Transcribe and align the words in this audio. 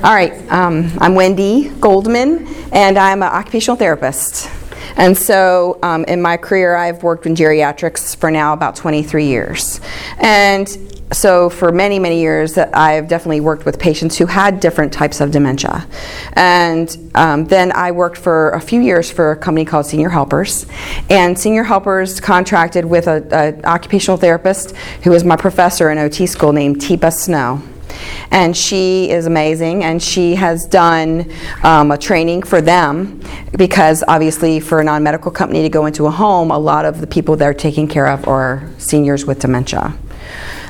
All 0.00 0.14
right, 0.14 0.32
um, 0.52 0.92
I'm 0.98 1.16
Wendy 1.16 1.70
Goldman, 1.80 2.46
and 2.70 2.96
I'm 2.96 3.20
an 3.20 3.30
occupational 3.30 3.76
therapist. 3.76 4.48
And 4.96 5.18
so, 5.18 5.80
um, 5.82 6.04
in 6.04 6.22
my 6.22 6.36
career, 6.36 6.76
I've 6.76 7.02
worked 7.02 7.26
in 7.26 7.34
geriatrics 7.34 8.14
for 8.14 8.30
now 8.30 8.52
about 8.52 8.76
23 8.76 9.26
years. 9.26 9.80
And 10.18 10.68
so, 11.10 11.50
for 11.50 11.72
many, 11.72 11.98
many 11.98 12.20
years, 12.20 12.56
I've 12.56 13.08
definitely 13.08 13.40
worked 13.40 13.64
with 13.64 13.80
patients 13.80 14.16
who 14.16 14.26
had 14.26 14.60
different 14.60 14.92
types 14.92 15.20
of 15.20 15.32
dementia. 15.32 15.84
And 16.34 16.96
um, 17.16 17.46
then 17.46 17.72
I 17.72 17.90
worked 17.90 18.18
for 18.18 18.50
a 18.50 18.60
few 18.60 18.80
years 18.80 19.10
for 19.10 19.32
a 19.32 19.36
company 19.36 19.64
called 19.64 19.86
Senior 19.86 20.10
Helpers. 20.10 20.64
And 21.10 21.36
Senior 21.36 21.64
Helpers 21.64 22.20
contracted 22.20 22.84
with 22.84 23.08
an 23.08 23.64
occupational 23.64 24.16
therapist 24.16 24.76
who 25.02 25.10
was 25.10 25.24
my 25.24 25.34
professor 25.34 25.90
in 25.90 25.98
OT 25.98 26.28
school 26.28 26.52
named 26.52 26.76
Teepa 26.76 27.12
Snow 27.12 27.60
and 28.30 28.56
she 28.56 29.10
is 29.10 29.26
amazing 29.26 29.84
and 29.84 30.02
she 30.02 30.34
has 30.34 30.66
done 30.66 31.30
um, 31.62 31.90
a 31.90 31.98
training 31.98 32.42
for 32.42 32.60
them 32.60 33.20
because 33.56 34.04
obviously 34.08 34.60
for 34.60 34.80
a 34.80 34.84
non-medical 34.84 35.30
company 35.30 35.62
to 35.62 35.68
go 35.68 35.86
into 35.86 36.06
a 36.06 36.10
home 36.10 36.50
a 36.50 36.58
lot 36.58 36.84
of 36.84 37.00
the 37.00 37.06
people 37.06 37.36
they're 37.36 37.54
taking 37.54 37.88
care 37.88 38.08
of 38.08 38.26
are 38.28 38.68
seniors 38.78 39.24
with 39.24 39.38
dementia. 39.40 39.96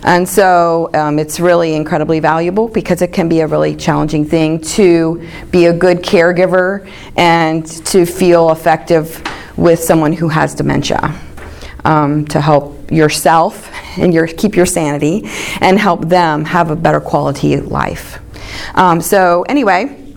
And 0.04 0.28
so 0.28 0.90
um, 0.94 1.18
it's 1.18 1.40
really 1.40 1.74
incredibly 1.74 2.20
valuable 2.20 2.68
because 2.68 3.02
it 3.02 3.12
can 3.12 3.28
be 3.28 3.41
a 3.41 3.46
really 3.46 3.74
challenging 3.74 4.24
thing 4.24 4.60
to 4.60 5.27
be 5.50 5.66
a 5.66 5.72
good 5.72 5.98
caregiver 5.98 6.88
and 7.16 7.66
to 7.86 8.06
feel 8.06 8.50
effective 8.50 9.22
with 9.56 9.82
someone 9.82 10.12
who 10.12 10.28
has 10.28 10.55
dementia 10.55 11.14
um, 11.84 12.24
to 12.27 12.41
help 12.41 12.91
yourself 12.91 13.70
and 13.98 14.14
your, 14.14 14.26
keep 14.26 14.56
your 14.56 14.66
sanity 14.66 15.22
and 15.60 15.78
help 15.78 16.08
them 16.08 16.44
have 16.44 16.70
a 16.70 16.76
better 16.76 17.00
quality 17.00 17.56
life. 17.56 18.20
Um, 18.74 19.00
so, 19.00 19.42
anyway, 19.48 20.08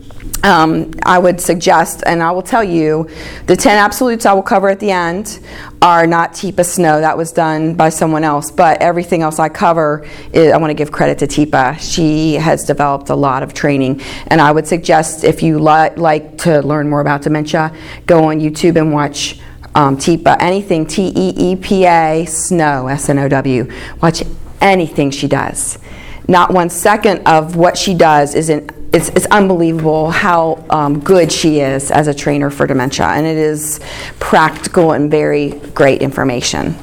um, 0.44 0.92
I 1.04 1.20
would 1.20 1.40
suggest, 1.40 2.04
and 2.06 2.24
I 2.24 2.32
will 2.32 2.42
tell 2.42 2.64
you, 2.64 3.10
the 3.46 3.56
10 3.56 3.78
absolutes 3.78 4.26
I 4.26 4.34
will 4.34 4.42
cover 4.42 4.70
at 4.70 4.80
the 4.80 4.92
end 4.92 5.40
are 5.82 6.08
not 6.08 6.34
Teepa 6.34 6.66
Snow. 6.66 7.00
That 7.00 7.18
was 7.18 7.32
done 7.32 7.76
by 7.76 7.90
someone 7.90 8.24
else. 8.24 8.50
But 8.50 8.82
everything 8.82 9.22
else 9.22 9.40
I 9.40 9.50
cover, 9.50 10.08
is, 10.34 10.52
I 10.52 10.58
want 10.58 10.72
to 10.72 10.76
give 10.76 10.92
credit 10.92 11.20
to 11.20 11.28
Teepa. 11.28 11.80
She 11.80 12.36
has 12.36 12.64
developed 12.64 13.10
a 13.10 13.16
lot 13.16 13.44
of 13.44 13.54
training. 13.54 14.02
And 14.28 14.42
I 14.42 14.52
would 14.52 14.68
suggest 14.68 15.24
if 15.24 15.44
you 15.44 15.60
li- 15.60 15.96
like 15.96 16.40
to 16.40 16.62
learn 16.62 16.90
more 16.90 17.02
about 17.02 17.22
dementia, 17.22 17.76
go 18.06 18.26
on 18.26 18.40
YouTube 18.40 18.78
and 18.78 18.92
watch 18.94 19.40
um, 19.76 19.98
Teepa, 19.98 20.38
anything 20.40 20.86
T 20.86 21.12
E 21.16 21.34
E 21.36 21.56
P 21.56 21.86
A, 21.86 22.26
Snow, 22.26 22.88
S 22.88 23.10
N 23.10 23.20
O 23.20 23.28
W. 23.30 23.72
Watch 24.02 24.24
anything 24.60 25.12
she 25.12 25.28
does. 25.28 25.80
Not 26.28 26.54
one 26.54 26.70
second 26.70 27.28
of 27.28 27.56
what 27.56 27.78
she 27.78 27.94
does 27.94 28.36
is 28.36 28.50
in, 28.50 28.70
it's, 28.94 29.10
it's 29.10 29.26
unbelievable 29.28 30.12
how 30.12 30.64
um, 30.70 31.00
good 31.00 31.32
she 31.32 31.60
is 31.60 31.92
as 31.92 32.08
a 32.08 32.14
trainer 32.14 32.50
for 32.50 32.68
dementia, 32.68 33.06
and 33.08 33.26
it 33.26 33.38
is 33.38 33.80
practical 34.20 34.92
and 34.92 35.10
very 35.10 35.52
great 35.74 36.02
information. 36.02 36.76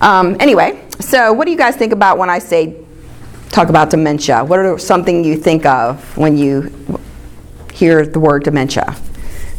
Um, 0.00 0.36
anyway, 0.40 0.82
so 1.00 1.32
what 1.32 1.44
do 1.44 1.50
you 1.50 1.58
guys 1.58 1.76
think 1.76 1.92
about 1.92 2.18
when 2.18 2.30
I 2.30 2.38
say 2.38 2.76
talk 3.50 3.68
about 3.68 3.90
dementia? 3.90 4.44
What 4.44 4.58
are 4.60 4.78
something 4.78 5.24
you 5.24 5.36
think 5.36 5.66
of 5.66 6.16
when 6.16 6.36
you 6.36 6.72
hear 7.72 8.06
the 8.06 8.20
word 8.20 8.44
dementia? 8.44 8.96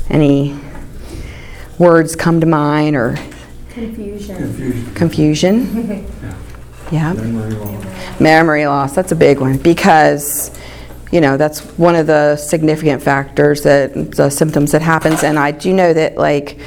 Any 0.10 0.58
words 1.78 2.16
come 2.16 2.40
to 2.42 2.48
mind 2.48 2.96
or 2.96 3.16
Confusion. 3.70 4.36
Confusion. 4.38 4.94
confusion? 4.96 6.08
Yeah. 6.90 7.12
Memory 7.12 7.52
loss. 7.52 8.20
Memory 8.22 8.66
loss, 8.66 8.96
that's 8.96 9.12
a 9.12 9.16
big 9.16 9.42
one 9.42 9.58
because, 9.58 10.58
you 11.12 11.20
know, 11.20 11.36
that's 11.36 11.60
one 11.78 11.96
of 11.96 12.08
the 12.08 12.38
significant 12.38 13.04
factors 13.04 13.62
that 13.64 14.12
the 14.16 14.30
symptoms 14.30 14.72
that 14.72 14.82
happens. 14.82 15.22
And 15.26 15.38
I 15.38 15.52
do 15.52 15.74
know 15.74 15.92
that, 15.92 16.16
like, 16.16 16.60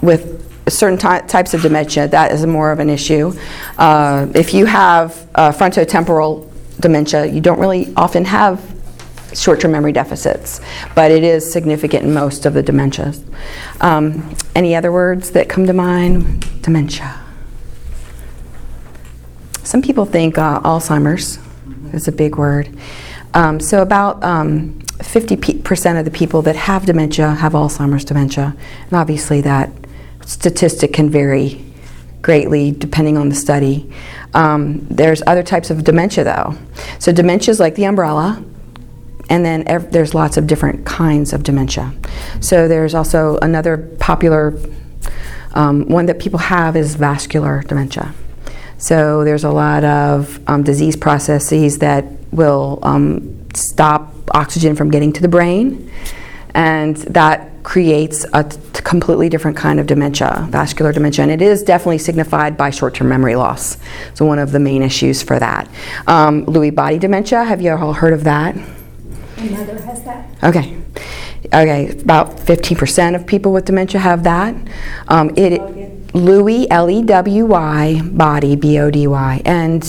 with 0.00 0.38
certain 0.70 0.96
ty- 0.96 1.22
types 1.22 1.54
of 1.54 1.62
dementia, 1.62 2.06
that 2.06 2.30
is 2.30 2.46
more 2.46 2.70
of 2.70 2.78
an 2.78 2.88
issue. 2.88 3.32
Uh, 3.78 4.28
if 4.32 4.54
you 4.54 4.64
have 4.64 5.28
uh, 5.34 5.50
frontotemporal 5.50 6.48
dementia, 6.78 7.26
you 7.26 7.40
don't 7.40 7.58
really 7.58 7.92
often 7.96 8.24
have 8.24 8.71
short-term 9.34 9.72
memory 9.72 9.92
deficits, 9.92 10.60
but 10.94 11.10
it 11.10 11.24
is 11.24 11.50
significant 11.50 12.04
in 12.04 12.14
most 12.14 12.46
of 12.46 12.54
the 12.54 12.62
dementias. 12.62 13.22
Um, 13.80 14.34
any 14.54 14.74
other 14.74 14.92
words 14.92 15.30
that 15.32 15.48
come 15.48 15.66
to 15.66 15.72
mind? 15.72 16.62
Dementia. 16.62 17.18
Some 19.64 19.82
people 19.82 20.04
think 20.04 20.38
uh, 20.38 20.60
Alzheimer's 20.60 21.38
is 21.94 22.08
a 22.08 22.12
big 22.12 22.36
word. 22.36 22.76
Um, 23.34 23.60
so 23.60 23.80
about 23.82 24.22
um, 24.22 24.78
50% 24.98 25.98
of 25.98 26.04
the 26.04 26.10
people 26.10 26.42
that 26.42 26.56
have 26.56 26.86
dementia 26.86 27.30
have 27.30 27.52
Alzheimer's 27.52 28.04
dementia, 28.04 28.54
and 28.84 28.92
obviously 28.92 29.40
that 29.42 29.70
statistic 30.26 30.92
can 30.92 31.10
vary 31.10 31.64
greatly 32.22 32.70
depending 32.70 33.18
on 33.18 33.28
the 33.28 33.34
study. 33.34 33.92
Um, 34.34 34.86
there's 34.88 35.22
other 35.26 35.42
types 35.42 35.70
of 35.70 35.84
dementia 35.84 36.24
though. 36.24 36.56
So 36.98 37.12
dementia 37.12 37.50
is 37.50 37.60
like 37.60 37.74
the 37.74 37.84
umbrella, 37.84 38.42
and 39.32 39.46
then 39.46 39.66
ev- 39.66 39.90
there's 39.90 40.12
lots 40.14 40.36
of 40.36 40.46
different 40.46 40.84
kinds 40.84 41.32
of 41.32 41.42
dementia. 41.42 41.90
So 42.40 42.68
there's 42.68 42.94
also 42.94 43.38
another 43.40 43.78
popular 43.98 44.52
um, 45.54 45.88
one 45.88 46.04
that 46.06 46.18
people 46.18 46.38
have 46.38 46.76
is 46.76 46.96
vascular 46.96 47.62
dementia. 47.62 48.14
So 48.76 49.24
there's 49.24 49.44
a 49.44 49.50
lot 49.50 49.84
of 49.84 50.38
um, 50.46 50.62
disease 50.64 50.96
processes 50.96 51.78
that 51.78 52.04
will 52.30 52.78
um, 52.82 53.48
stop 53.54 54.12
oxygen 54.34 54.76
from 54.76 54.90
getting 54.90 55.14
to 55.14 55.22
the 55.22 55.28
brain, 55.28 55.90
and 56.52 56.96
that 56.96 57.62
creates 57.62 58.26
a 58.34 58.44
t- 58.44 58.58
completely 58.82 59.30
different 59.30 59.56
kind 59.56 59.80
of 59.80 59.86
dementia, 59.86 60.46
vascular 60.50 60.92
dementia, 60.92 61.22
and 61.22 61.32
it 61.32 61.40
is 61.40 61.62
definitely 61.62 61.98
signified 61.98 62.58
by 62.58 62.68
short-term 62.68 63.08
memory 63.08 63.36
loss. 63.36 63.78
So 64.12 64.26
one 64.26 64.38
of 64.38 64.52
the 64.52 64.60
main 64.60 64.82
issues 64.82 65.22
for 65.22 65.38
that. 65.38 65.68
Um, 66.06 66.44
Lewy 66.44 66.74
body 66.74 66.98
dementia. 66.98 67.44
Have 67.44 67.62
you 67.62 67.72
all 67.72 67.94
heard 67.94 68.12
of 68.12 68.24
that? 68.24 68.56
My 69.42 69.58
mother 69.58 69.80
has 69.82 70.02
that. 70.04 70.28
Okay. 70.42 70.76
Okay, 71.46 71.90
about 72.00 72.36
15% 72.36 73.16
of 73.16 73.26
people 73.26 73.52
with 73.52 73.64
dementia 73.64 74.00
have 74.00 74.22
that. 74.22 74.54
Um, 75.08 75.30
it, 75.36 75.60
Lewy, 76.08 76.66
L 76.70 76.88
E 76.88 77.02
W 77.02 77.46
Y, 77.46 78.00
body, 78.02 78.56
B 78.56 78.78
O 78.78 78.90
D 78.90 79.06
Y. 79.06 79.42
And 79.44 79.82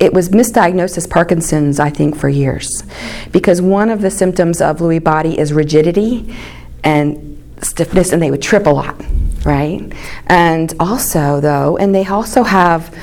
it 0.00 0.12
was 0.12 0.30
misdiagnosed 0.30 0.96
as 0.96 1.06
Parkinson's, 1.06 1.78
I 1.78 1.90
think, 1.90 2.16
for 2.16 2.28
years. 2.28 2.82
Because 3.30 3.62
one 3.62 3.90
of 3.90 4.00
the 4.00 4.10
symptoms 4.10 4.60
of 4.60 4.78
Lewy 4.78 5.02
body 5.02 5.38
is 5.38 5.52
rigidity 5.52 6.34
and 6.82 7.42
stiffness, 7.62 8.12
and 8.12 8.22
they 8.22 8.30
would 8.30 8.42
trip 8.42 8.66
a 8.66 8.70
lot, 8.70 9.00
right? 9.44 9.92
And 10.26 10.74
also, 10.80 11.40
though, 11.40 11.76
and 11.76 11.94
they 11.94 12.06
also 12.06 12.42
have 12.42 12.94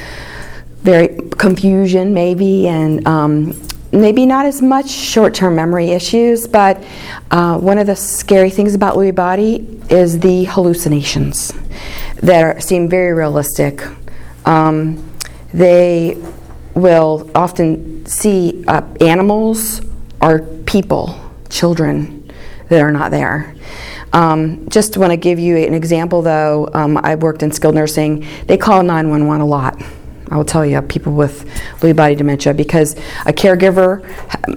very 0.81 1.29
confusion, 1.37 2.13
maybe, 2.13 2.67
and 2.67 3.07
um, 3.07 3.66
maybe 3.91 4.25
not 4.25 4.45
as 4.45 4.61
much 4.61 4.89
short-term 4.89 5.55
memory 5.55 5.91
issues, 5.91 6.47
but 6.47 6.83
uh, 7.31 7.57
one 7.57 7.77
of 7.77 7.87
the 7.87 7.95
scary 7.95 8.49
things 8.49 8.75
about 8.75 8.95
Lewy 8.95 9.13
body 9.13 9.79
is 9.89 10.19
the 10.19 10.45
hallucinations 10.45 11.53
that 12.17 12.43
are, 12.43 12.59
seem 12.59 12.89
very 12.89 13.13
realistic. 13.13 13.83
Um, 14.45 15.11
they 15.53 16.17
will 16.73 17.29
often 17.33 18.05
see 18.05 18.63
uh, 18.67 18.81
animals 19.01 19.81
or 20.21 20.39
people, 20.65 21.19
children 21.49 22.31
that 22.69 22.81
are 22.81 22.91
not 22.91 23.11
there. 23.11 23.55
Um, 24.13 24.67
just 24.69 24.97
want 24.97 25.11
to 25.11 25.17
give 25.17 25.39
you 25.39 25.57
an 25.57 25.73
example, 25.73 26.21
though. 26.21 26.69
Um, 26.73 26.97
I 26.97 27.15
worked 27.15 27.43
in 27.43 27.51
skilled 27.51 27.75
nursing. 27.75 28.25
They 28.45 28.57
call 28.57 28.83
911 28.83 29.41
a 29.41 29.45
lot. 29.45 29.81
I 30.29 30.35
will 30.35 30.45
tell 30.45 30.65
you, 30.65 30.81
people 30.81 31.13
with 31.13 31.45
Lewy 31.79 31.95
body 31.95 32.15
dementia, 32.15 32.53
because 32.53 32.95
a 33.25 33.33
caregiver, 33.33 34.05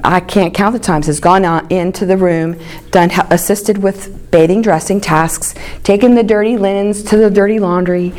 I 0.03 0.21
can't 0.21 0.53
count 0.53 0.73
the 0.73 0.81
times, 0.81 1.07
has 1.07 1.21
gone 1.21 1.45
out 1.45 1.71
into 1.71 2.07
the 2.07 2.17
room, 2.17 2.59
done 2.91 3.11
assisted 3.31 3.79
with 3.79 4.31
bathing, 4.31 4.63
dressing 4.63 5.01
tasks, 5.01 5.55
taken 5.85 6.15
the 6.15 6.25
dirty 6.25 6.57
linens 6.57 7.03
to 7.05 7.17
the 7.17 7.31
dirty 7.31 7.61
laundry, 7.61 8.13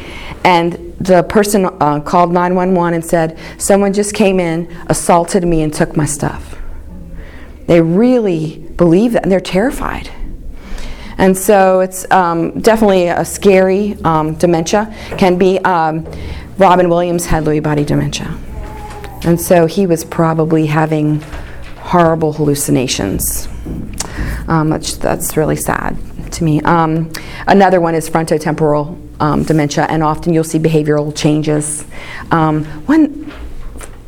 and 0.45 0.95
the 0.99 1.23
person 1.23 1.65
uh, 1.65 1.99
called 1.99 2.31
911 2.31 2.93
and 2.93 3.05
said, 3.05 3.37
"Someone 3.57 3.91
just 3.91 4.13
came 4.13 4.39
in, 4.39 4.73
assaulted 4.87 5.43
me, 5.43 5.61
and 5.61 5.73
took 5.73 5.97
my 5.97 6.05
stuff." 6.05 6.57
They 7.67 7.81
really 7.81 8.59
believe 8.77 9.13
that, 9.13 9.23
and 9.23 9.31
they're 9.31 9.39
terrified. 9.39 10.09
And 11.17 11.37
so 11.37 11.81
it's 11.81 12.09
um, 12.11 12.59
definitely 12.61 13.07
a 13.07 13.25
scary 13.25 13.97
um, 14.03 14.35
dementia. 14.35 14.93
Can 15.17 15.37
be. 15.37 15.59
Um, 15.59 16.07
Robin 16.61 16.89
Williams 16.89 17.25
had 17.25 17.45
Lewy 17.45 17.61
body 17.63 17.83
dementia, 17.83 18.37
and 19.23 19.41
so 19.41 19.65
he 19.65 19.87
was 19.87 20.05
probably 20.05 20.67
having 20.67 21.19
horrible 21.79 22.33
hallucinations. 22.33 23.47
Um, 24.47 24.69
which, 24.69 24.99
that's 24.99 25.35
really 25.35 25.55
sad 25.55 25.97
to 26.33 26.43
me. 26.43 26.61
Um, 26.61 27.11
another 27.47 27.81
one 27.81 27.95
is 27.95 28.07
frontotemporal 28.07 28.95
um, 29.19 29.41
dementia, 29.41 29.87
and 29.89 30.03
often 30.03 30.33
you'll 30.33 30.43
see 30.43 30.59
behavioral 30.59 31.17
changes. 31.17 31.83
Um, 32.29 32.63
one 32.85 33.31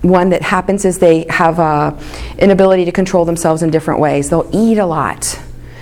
one 0.04 0.30
that 0.30 0.44
happens 0.44 0.86
is 0.86 1.00
they 1.00 1.26
have 1.30 1.58
a 1.58 2.00
inability 2.38 2.86
to 2.86 2.92
control 2.92 3.26
themselves 3.26 3.64
in 3.64 3.72
different 3.72 4.00
ways. 4.00 4.30
They'll 4.30 4.50
eat 4.54 4.78
a 4.78 4.86
lot. 4.86 5.40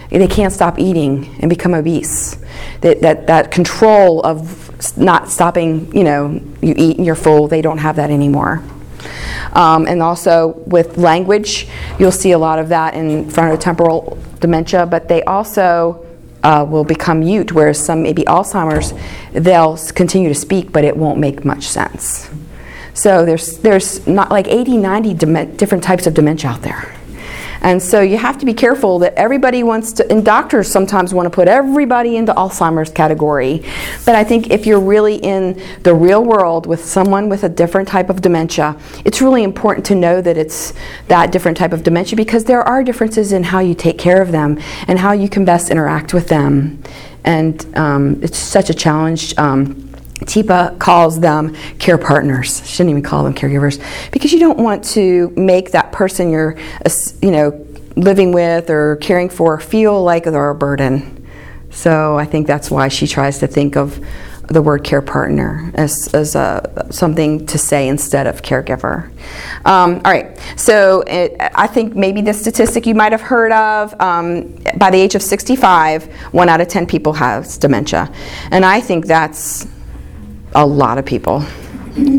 They 0.10 0.28
can't 0.28 0.54
stop 0.54 0.80
eating 0.80 1.36
and 1.42 1.50
become 1.50 1.74
obese. 1.74 2.38
That, 2.82 3.02
that, 3.02 3.28
that 3.28 3.50
control 3.50 4.22
of 4.22 4.71
not 4.98 5.30
stopping, 5.30 5.96
you 5.96 6.04
know, 6.04 6.42
you 6.62 6.74
eat 6.78 6.98
and 6.98 7.06
you're 7.06 7.16
full, 7.16 7.48
they 7.48 7.62
don't 7.62 7.78
have 7.80 7.96
that 7.98 8.10
anymore. 8.10 8.64
Um, 9.54 9.88
and 9.88 10.02
also 10.02 10.50
with 10.66 10.98
language, 10.98 11.68
you'll 12.00 12.12
see 12.12 12.32
a 12.32 12.38
lot 12.38 12.60
of 12.60 12.70
that 12.70 12.94
in 12.94 13.26
frontotemporal 13.26 14.18
dementia, 14.40 14.86
but 14.86 15.08
they 15.08 15.24
also 15.24 16.06
uh, 16.44 16.66
will 16.68 16.84
become 16.84 17.20
mute, 17.20 17.52
whereas 17.52 17.84
some 17.84 18.02
maybe 18.02 18.24
Alzheimer's, 18.24 18.94
they'll 19.34 19.78
continue 19.94 20.30
to 20.30 20.36
speak, 20.36 20.72
but 20.72 20.84
it 20.84 20.96
won't 20.96 21.20
make 21.20 21.46
much 21.46 21.64
sense. 21.64 22.30
So 22.94 23.26
there's, 23.26 23.58
there's 23.60 24.06
not 24.08 24.32
like 24.32 24.48
80, 24.48 24.78
90 24.78 25.14
dem- 25.14 25.56
different 25.56 25.84
types 25.84 26.08
of 26.08 26.14
dementia 26.14 26.50
out 26.50 26.62
there. 26.62 26.96
And 27.62 27.82
so 27.82 28.02
you 28.02 28.18
have 28.18 28.38
to 28.40 28.46
be 28.46 28.54
careful 28.54 29.00
that 29.00 29.14
everybody 29.14 29.64
wants 29.64 29.94
to, 29.94 30.12
and 30.12 30.26
doctors 30.26 30.68
sometimes 30.68 31.14
want 31.14 31.28
to 31.28 31.30
put 31.30 31.48
everybody 31.48 32.18
into 32.18 32.34
Alzheimer's 32.34 32.90
category. 32.90 33.64
But 34.06 34.16
I 34.16 34.24
think 34.24 34.50
if 34.50 34.66
you're 34.66 34.80
really 34.80 35.16
in 35.16 35.62
the 35.84 35.94
real 35.94 36.24
world 36.24 36.66
with 36.66 36.84
someone 36.84 37.30
with 37.30 37.44
a 37.44 37.50
different 37.50 37.88
type 37.88 38.10
of 38.10 38.22
dementia, 38.22 38.78
it's 39.06 39.22
really 39.22 39.44
important 39.44 39.86
to 39.88 39.96
know 39.96 40.22
that 40.22 40.38
it's 40.38 40.74
that 41.08 41.32
different 41.32 41.58
type 41.58 41.74
of 41.74 41.84
dementia 41.84 42.16
because 42.16 42.46
there 42.46 42.62
are 42.62 42.84
differences 42.84 43.32
in 43.32 43.44
how 43.44 43.60
you 43.60 43.76
take 43.76 43.98
care 43.98 44.22
of 44.22 44.32
them 44.32 44.60
and 44.88 45.00
how 45.00 45.12
you 45.12 45.30
can 45.30 45.46
best 45.46 45.70
interact 45.70 46.14
with 46.14 46.28
them. 46.28 46.82
And 47.24 47.64
um, 47.78 48.20
it's 48.24 48.38
such 48.38 48.72
a 48.72 48.74
challenge. 48.74 49.38
Um, 49.38 49.91
Teepa 50.26 50.78
calls 50.80 51.20
them 51.20 51.56
care 51.80 51.98
partners. 51.98 52.68
Shouldn't 52.68 52.92
even 52.92 53.04
call 53.04 53.24
them 53.24 53.34
caregivers 53.34 53.84
because 54.12 54.32
you 54.32 54.40
don't 54.40 54.60
want 54.60 54.84
to 54.86 55.34
make 55.36 55.72
that 55.72 55.92
person 55.92 56.30
you're, 56.30 56.58
you 57.22 57.32
know, 57.32 57.68
living 57.96 58.32
with 58.32 58.70
or 58.70 58.96
caring 58.98 59.30
for 59.30 59.60
feel 59.60 60.02
like 60.04 60.24
they're 60.24 60.50
a 60.50 60.56
burden. 60.56 61.28
So 61.72 62.18
I 62.18 62.26
think 62.26 62.48
that's 62.48 62.70
why 62.70 62.88
she 62.88 63.08
tries 63.08 63.40
to 63.40 63.48
think 63.48 63.76
of 63.76 64.00
the 64.48 64.62
word 64.62 64.84
care 64.84 65.02
partner 65.02 65.72
as, 65.76 66.10
as 66.14 66.36
a, 66.36 66.88
something 66.90 67.46
to 67.46 67.58
say 67.58 67.88
instead 67.88 68.28
of 68.28 68.42
caregiver. 68.42 69.10
Um, 69.66 70.02
all 70.04 70.12
right, 70.12 70.38
so 70.58 71.02
it, 71.08 71.36
I 71.40 71.68
think 71.68 71.96
maybe 71.96 72.22
the 72.22 72.34
statistic 72.34 72.86
you 72.86 72.94
might 72.94 73.14
have 73.14 73.22
heard 73.22 73.54
of 73.54 74.00
um, 74.02 74.58
by 74.78 74.92
the 74.92 74.98
age 74.98 75.16
of 75.16 75.22
65, 75.22 76.14
one 76.32 76.50
out 76.50 76.60
of 76.60 76.68
10 76.68 76.86
people 76.86 77.14
has 77.14 77.58
dementia. 77.58 78.14
And 78.52 78.66
I 78.66 78.82
think 78.82 79.06
that's 79.06 79.68
a 80.54 80.66
lot 80.66 80.98
of 80.98 81.06
people. 81.06 81.46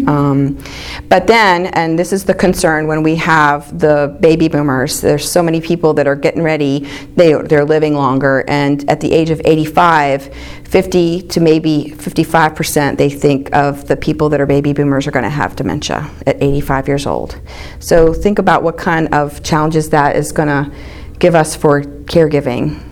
Um, 0.07 0.63
but 1.09 1.27
then, 1.27 1.67
and 1.67 1.99
this 1.99 2.13
is 2.13 2.25
the 2.25 2.35
concern 2.35 2.87
when 2.87 3.03
we 3.03 3.17
have 3.17 3.79
the 3.79 4.17
baby 4.21 4.49
boomers, 4.49 5.01
there's 5.01 5.31
so 5.31 5.43
many 5.43 5.61
people 5.61 5.95
that 5.95 6.07
are 6.07 6.17
getting 6.17 6.43
ready, 6.43 6.81
they, 7.17 7.33
they're 7.33 7.65
living 7.65 7.95
longer, 7.95 8.45
and 8.49 8.89
at 8.91 9.01
the 9.01 9.13
age 9.13 9.31
of 9.31 9.41
85, 9.45 10.35
50 10.65 11.23
to 11.29 11.41
maybe 11.41 11.95
55% 11.97 12.97
they 12.97 13.11
think 13.11 13.55
of 13.55 13.89
the 13.89 13.97
people 13.97 14.29
that 14.31 14.41
are 14.41 14.47
baby 14.47 14.73
boomers 14.73 15.07
are 15.07 15.11
going 15.11 15.25
to 15.25 15.31
have 15.31 15.57
dementia 15.57 16.11
at 16.27 16.43
85 16.43 16.89
years 16.89 17.07
old. 17.07 17.41
So 17.79 18.13
think 18.13 18.39
about 18.39 18.63
what 18.63 18.77
kind 18.77 19.13
of 19.15 19.43
challenges 19.43 19.91
that 19.91 20.17
is 20.17 20.33
going 20.33 20.49
to 20.49 20.75
give 21.19 21.35
us 21.35 21.57
for 21.57 21.83
caregiving 21.83 22.92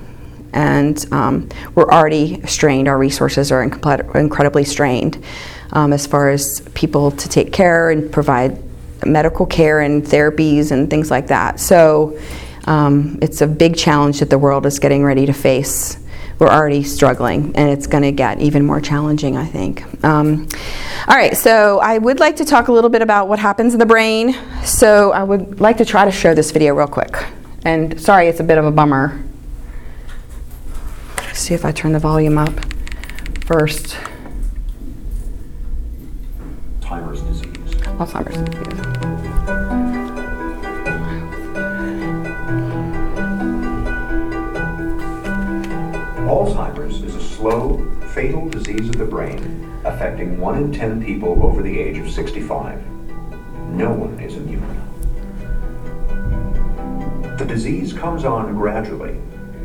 and 0.52 1.12
um, 1.12 1.49
we're 1.75 1.91
already 1.91 2.44
strained. 2.47 2.88
Our 2.88 2.99
resources 2.99 3.52
are 3.52 3.62
incredibly 3.62 4.64
strained 4.64 5.25
um, 5.73 5.93
as 5.93 6.06
far 6.06 6.31
as 6.31 6.61
people 6.75 7.11
to 7.12 7.29
take 7.29 7.52
care 7.52 7.91
and 7.91 8.11
provide 8.11 8.62
medical 9.05 9.47
care 9.47 9.81
and 9.81 10.02
therapies 10.02 10.73
and 10.73 10.91
things 10.91 11.11
like 11.11 11.29
that. 11.29 11.61
So 11.61 12.19
um, 12.67 13.19
it's 13.23 13.41
a 13.41 13.47
big 13.47 13.76
challenge 13.76 14.20
that 14.20 14.31
the 14.31 14.38
world 14.38 14.67
is 14.67 14.79
getting 14.79 15.05
ready 15.05 15.26
to 15.26 15.32
face. 15.32 15.99
We're 16.38 16.49
already 16.49 16.85
struggling, 16.85 17.55
and 17.55 17.69
it's 17.69 17.87
going 17.87 18.02
to 18.02 18.12
get 18.12 18.41
even 18.41 18.64
more 18.64 18.81
challenging, 18.81 19.37
I 19.37 19.44
think. 19.44 19.85
Um, 20.02 20.49
all 21.06 21.17
right, 21.17 21.37
so 21.37 21.81
I 21.81 21.99
would 21.99 22.19
like 22.19 22.37
to 22.37 22.47
talk 22.47 22.69
a 22.69 22.73
little 22.73 22.88
bit 22.88 23.02
about 23.02 23.29
what 23.29 23.38
happens 23.38 23.75
in 23.75 23.79
the 23.79 23.87
brain. 23.87 24.35
So 24.64 25.12
I 25.12 25.23
would 25.23 25.61
like 25.61 25.76
to 25.79 25.85
try 25.85 26.06
to 26.06 26.11
show 26.11 26.32
this 26.32 26.50
video 26.50 26.75
real 26.75 26.87
quick. 26.87 27.14
And 27.67 28.00
sorry, 28.00 28.26
it's 28.29 28.41
a 28.41 28.44
bit 28.44 28.56
of 28.56 28.64
a 28.64 28.70
bummer 28.70 29.23
see 31.34 31.54
if 31.54 31.64
I 31.64 31.72
turn 31.72 31.92
the 31.92 31.98
volume 31.98 32.38
up 32.38 32.52
first. 33.44 33.96
Alzheimer's 36.80 37.22
disease. 37.22 37.74
Alzheimer's 37.98 38.36
disease. 38.50 38.80
Alzheimer's 46.26 47.02
is 47.02 47.14
a 47.14 47.20
slow, 47.20 47.78
fatal 48.14 48.48
disease 48.48 48.88
of 48.88 48.98
the 48.98 49.04
brain 49.04 49.66
affecting 49.84 50.38
1 50.38 50.56
in 50.56 50.72
10 50.72 51.04
people 51.04 51.42
over 51.42 51.62
the 51.62 51.78
age 51.78 51.98
of 51.98 52.10
65. 52.10 52.84
No 53.70 53.92
one 53.92 54.18
is 54.20 54.34
immune. 54.34 54.60
The 57.36 57.44
disease 57.44 57.92
comes 57.92 58.24
on 58.24 58.54
gradually 58.54 59.16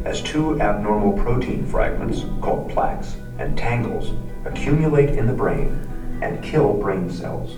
as 0.06 0.22
two 0.22 0.62
abnormal 0.62 1.13
protein 1.13 1.66
fragments, 1.66 2.25
called 2.40 2.69
plaques 2.69 3.18
and 3.40 3.57
tangles, 3.57 4.13
accumulate 4.46 5.10
in 5.10 5.25
the 5.25 5.34
brain 5.34 6.19
and 6.22 6.44
kill 6.44 6.74
brain 6.74 7.10
cells. 7.10 7.57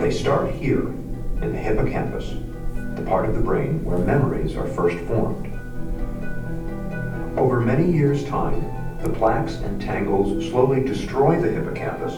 They 0.00 0.10
start 0.10 0.50
here 0.50 0.88
in 0.88 1.52
the 1.52 1.58
hippocampus, 1.58 2.34
the 2.96 3.02
part 3.02 3.28
of 3.28 3.34
the 3.34 3.40
brain 3.40 3.84
where 3.84 3.98
memories 3.98 4.56
are 4.56 4.66
first 4.66 4.98
formed. 5.06 5.46
Over 7.38 7.60
many 7.60 7.90
years' 7.90 8.24
time, 8.24 8.62
the 9.02 9.10
plaques 9.10 9.56
and 9.56 9.80
tangles 9.80 10.48
slowly 10.50 10.82
destroy 10.82 11.40
the 11.40 11.48
hippocampus, 11.48 12.14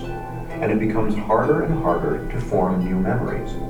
and 0.62 0.72
it 0.72 0.78
becomes 0.78 1.16
harder 1.16 1.62
and 1.62 1.82
harder 1.82 2.26
to 2.30 2.40
form 2.40 2.84
new 2.84 2.96
memories. 2.96 3.67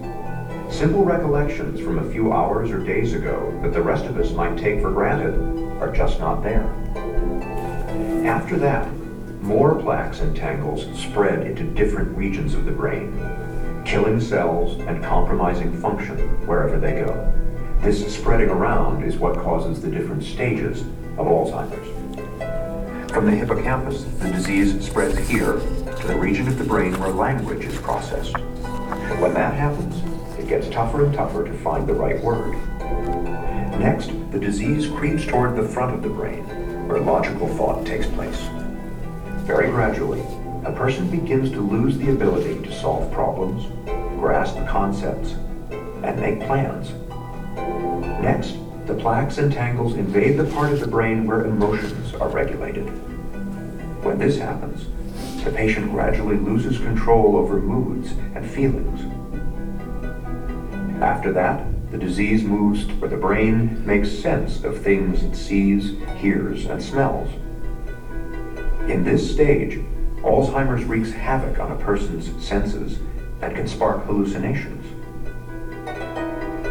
Simple 0.78 1.04
recollections 1.04 1.80
from 1.80 1.98
a 1.98 2.08
few 2.12 2.32
hours 2.32 2.70
or 2.70 2.78
days 2.78 3.12
ago 3.12 3.52
that 3.64 3.72
the 3.72 3.82
rest 3.82 4.04
of 4.04 4.16
us 4.16 4.30
might 4.30 4.56
take 4.56 4.80
for 4.80 4.92
granted 4.92 5.34
are 5.82 5.90
just 5.90 6.20
not 6.20 6.40
there. 6.40 6.62
After 8.24 8.56
that, 8.58 8.88
more 9.42 9.74
plaques 9.74 10.20
and 10.20 10.36
tangles 10.36 10.86
spread 10.96 11.44
into 11.44 11.64
different 11.64 12.16
regions 12.16 12.54
of 12.54 12.64
the 12.64 12.70
brain, 12.70 13.12
killing 13.84 14.20
cells 14.20 14.78
and 14.82 15.02
compromising 15.02 15.76
function 15.82 16.16
wherever 16.46 16.78
they 16.78 17.00
go. 17.00 17.34
This 17.80 18.14
spreading 18.14 18.48
around 18.48 19.02
is 19.02 19.16
what 19.16 19.34
causes 19.34 19.82
the 19.82 19.90
different 19.90 20.22
stages 20.22 20.82
of 21.18 21.26
Alzheimer's. 21.26 23.10
From 23.10 23.26
the 23.26 23.32
hippocampus, 23.32 24.04
the 24.04 24.30
disease 24.30 24.86
spreads 24.86 25.18
here 25.28 25.54
to 25.54 26.06
the 26.06 26.16
region 26.16 26.46
of 26.46 26.56
the 26.56 26.62
brain 26.62 26.96
where 27.00 27.10
language 27.10 27.64
is 27.64 27.76
processed. 27.78 28.38
When 29.18 29.34
that 29.34 29.54
happens, 29.54 30.07
gets 30.48 30.68
tougher 30.70 31.04
and 31.04 31.14
tougher 31.14 31.44
to 31.44 31.52
find 31.58 31.86
the 31.86 31.92
right 31.92 32.20
word. 32.22 32.52
Next, 33.78 34.10
the 34.30 34.40
disease 34.40 34.88
creeps 34.88 35.26
toward 35.26 35.54
the 35.54 35.68
front 35.68 35.94
of 35.94 36.02
the 36.02 36.08
brain, 36.08 36.44
where 36.88 37.00
logical 37.00 37.48
thought 37.48 37.86
takes 37.86 38.06
place. 38.06 38.48
Very 39.44 39.68
gradually, 39.68 40.22
a 40.64 40.72
person 40.72 41.10
begins 41.10 41.50
to 41.50 41.60
lose 41.60 41.98
the 41.98 42.10
ability 42.10 42.62
to 42.66 42.80
solve 42.80 43.12
problems, 43.12 43.66
grasp 44.18 44.56
concepts, 44.66 45.32
and 46.02 46.18
make 46.18 46.40
plans. 46.46 46.92
Next, 48.22 48.56
the 48.86 48.94
plaques 48.94 49.36
and 49.36 49.52
tangles 49.52 49.94
invade 49.94 50.38
the 50.38 50.50
part 50.52 50.72
of 50.72 50.80
the 50.80 50.88
brain 50.88 51.26
where 51.26 51.44
emotions 51.44 52.14
are 52.14 52.28
regulated. 52.28 52.86
When 54.02 54.18
this 54.18 54.38
happens, 54.38 54.86
the 55.44 55.50
patient 55.50 55.90
gradually 55.90 56.36
loses 56.36 56.78
control 56.78 57.36
over 57.36 57.60
moods 57.60 58.12
and 58.34 58.48
feelings 58.48 59.17
after 61.02 61.32
that, 61.32 61.64
the 61.90 61.98
disease 61.98 62.42
moves 62.42 62.86
to 62.86 62.92
where 62.94 63.08
the 63.10 63.16
brain 63.16 63.84
makes 63.86 64.10
sense 64.10 64.62
of 64.64 64.82
things 64.82 65.22
it 65.22 65.34
sees, 65.34 65.98
hears, 66.16 66.66
and 66.66 66.82
smells. 66.82 67.30
In 68.90 69.04
this 69.04 69.30
stage, 69.30 69.80
Alzheimer's 70.22 70.84
wreaks 70.84 71.12
havoc 71.12 71.58
on 71.58 71.72
a 71.72 71.76
person's 71.76 72.30
senses 72.44 72.98
and 73.40 73.54
can 73.54 73.68
spark 73.68 74.04
hallucinations. 74.04 74.84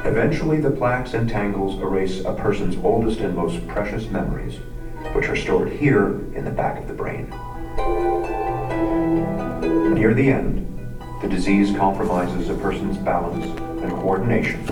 Eventually, 0.06 0.60
the 0.60 0.72
plaques 0.72 1.14
and 1.14 1.30
tangles 1.30 1.82
erase 1.82 2.24
a 2.26 2.34
person's 2.34 2.78
oldest 2.84 3.20
and 3.20 3.36
most 3.36 3.66
precious 3.68 4.08
memories, 4.10 4.60
which 5.14 5.28
are 5.28 5.36
stored 5.36 5.72
here 5.72 6.20
in 6.34 6.46
the 6.46 6.52
back 6.52 6.80
of 6.80 6.88
the 6.88 6.94
brain. 6.94 7.30
Near 9.94 10.14
the 10.14 10.32
end, 10.32 10.64
the 11.22 11.28
disease 11.28 11.76
compromises 11.76 12.50
a 12.50 12.56
person's 12.56 12.98
balance 12.98 13.46
and 13.82 13.92
coordination. 13.92 14.68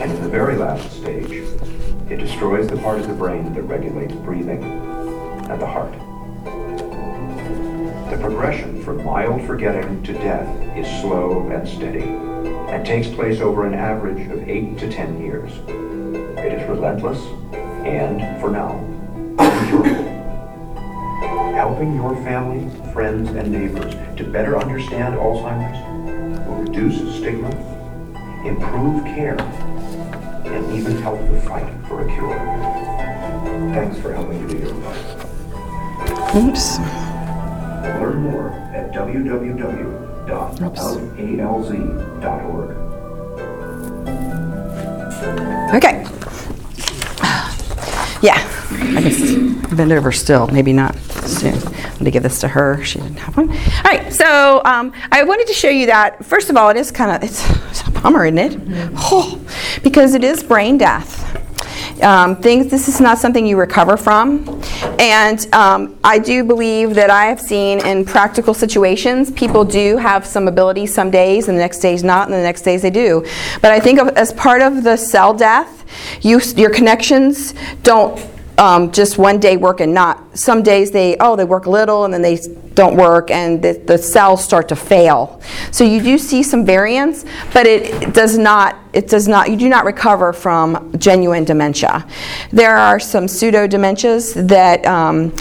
And 0.00 0.10
in 0.10 0.22
the 0.22 0.28
very 0.28 0.56
last 0.56 0.92
stage, 0.92 1.30
it 2.10 2.16
destroys 2.16 2.68
the 2.68 2.76
part 2.78 3.00
of 3.00 3.08
the 3.08 3.14
brain 3.14 3.52
that 3.54 3.62
regulates 3.62 4.14
breathing 4.14 4.62
and 4.62 5.60
the 5.60 5.66
heart. 5.66 5.92
The 8.10 8.16
progression 8.16 8.82
from 8.82 9.04
mild 9.04 9.46
forgetting 9.46 10.02
to 10.04 10.12
death 10.14 10.48
is 10.76 10.86
slow 11.02 11.48
and 11.50 11.68
steady 11.68 12.04
and 12.04 12.86
takes 12.86 13.08
place 13.08 13.40
over 13.40 13.66
an 13.66 13.74
average 13.74 14.30
of 14.30 14.48
8 14.48 14.78
to 14.78 14.90
10 14.90 15.20
years. 15.20 15.52
It 16.38 16.52
is 16.52 16.68
relentless 16.68 17.18
and, 17.52 18.40
for 18.40 18.50
now. 18.50 18.78
Helping 21.54 21.96
your 21.96 22.14
family, 22.16 22.70
friends, 22.92 23.30
and 23.30 23.50
neighbors 23.50 23.94
to 24.16 24.24
better 24.24 24.56
understand 24.56 25.16
Alzheimer's 25.16 25.97
reduce 26.78 27.16
stigma, 27.16 27.50
improve 28.44 29.04
care, 29.04 29.40
and 29.40 30.72
even 30.76 30.96
help 31.02 31.18
the 31.28 31.40
fight 31.40 31.66
for 31.88 32.06
a 32.06 32.14
cure. 32.14 32.38
Thanks 33.74 33.98
for 33.98 34.12
helping 34.12 34.46
to 34.46 34.54
do 34.54 34.60
your 34.64 34.74
part. 34.82 34.96
Oops. 36.36 36.78
Learn 38.00 38.22
more 38.22 38.50
at 38.72 38.92
www.alz.org. 38.92 39.38
Okay. 45.74 46.04
Yeah, 48.20 48.40
I 48.72 49.02
guess 49.02 49.74
bend 49.74 49.92
over 49.92 50.12
still, 50.12 50.46
maybe 50.48 50.72
not 50.72 50.96
soon. 51.24 51.58
I'm 51.98 52.04
to 52.04 52.10
give 52.12 52.22
this 52.22 52.40
to 52.40 52.48
her. 52.48 52.84
She 52.84 53.00
didn't 53.00 53.18
have 53.18 53.36
one. 53.36 53.50
All 53.50 53.82
right, 53.84 54.12
so 54.12 54.62
um, 54.64 54.92
I 55.10 55.24
wanted 55.24 55.48
to 55.48 55.52
show 55.52 55.68
you 55.68 55.86
that. 55.86 56.24
First 56.24 56.48
of 56.48 56.56
all, 56.56 56.70
it 56.70 56.76
is 56.76 56.92
kind 56.92 57.10
of 57.10 57.28
it's, 57.28 57.50
it's 57.70 57.88
a 57.88 57.90
bummer, 57.90 58.24
isn't 58.24 58.38
it? 58.38 58.56
Oh, 58.96 59.44
because 59.82 60.14
it 60.14 60.22
is 60.22 60.44
brain 60.44 60.78
death. 60.78 61.24
Um, 62.00 62.36
things. 62.36 62.70
This 62.70 62.86
is 62.86 63.00
not 63.00 63.18
something 63.18 63.44
you 63.44 63.56
recover 63.56 63.96
from, 63.96 64.62
and 65.00 65.52
um, 65.52 65.98
I 66.04 66.20
do 66.20 66.44
believe 66.44 66.94
that 66.94 67.10
I 67.10 67.24
have 67.24 67.40
seen 67.40 67.84
in 67.84 68.04
practical 68.04 68.54
situations 68.54 69.32
people 69.32 69.64
do 69.64 69.96
have 69.96 70.24
some 70.24 70.46
ability 70.46 70.86
some 70.86 71.10
days, 71.10 71.48
and 71.48 71.58
the 71.58 71.62
next 71.62 71.80
days 71.80 72.04
not, 72.04 72.28
and 72.28 72.34
the 72.34 72.42
next 72.42 72.62
days 72.62 72.82
they 72.82 72.90
do. 72.90 73.26
But 73.60 73.72
I 73.72 73.80
think 73.80 73.98
of, 73.98 74.08
as 74.10 74.32
part 74.34 74.62
of 74.62 74.84
the 74.84 74.96
cell 74.96 75.34
death, 75.34 75.84
you 76.24 76.40
your 76.54 76.70
connections 76.70 77.54
don't 77.82 78.16
um, 78.58 78.90
just 78.90 79.18
one 79.18 79.38
day 79.38 79.56
work 79.56 79.80
and 79.80 79.94
not. 79.94 80.36
Some 80.36 80.62
days 80.62 80.90
they, 80.90 81.16
oh, 81.18 81.36
they 81.36 81.44
work 81.44 81.66
a 81.66 81.70
little 81.70 82.04
and 82.04 82.12
then 82.12 82.22
they 82.22 82.38
don't 82.74 82.96
work 82.96 83.30
and 83.30 83.62
the, 83.62 83.72
the 83.86 83.96
cells 83.96 84.44
start 84.44 84.68
to 84.68 84.76
fail. 84.76 85.40
So 85.70 85.84
you 85.84 86.02
do 86.02 86.18
see 86.18 86.42
some 86.42 86.66
variance, 86.66 87.24
but 87.52 87.66
it, 87.66 88.02
it 88.02 88.14
does 88.14 88.36
not, 88.36 88.76
it 88.92 89.08
does 89.08 89.28
not, 89.28 89.50
you 89.50 89.56
do 89.56 89.68
not 89.68 89.84
recover 89.84 90.32
from 90.32 90.92
genuine 90.98 91.44
dementia. 91.44 92.06
There 92.52 92.76
are 92.76 93.00
some 93.00 93.28
pseudo 93.28 93.66
dementias 93.66 94.48
that, 94.48 94.84
um, 94.86 95.34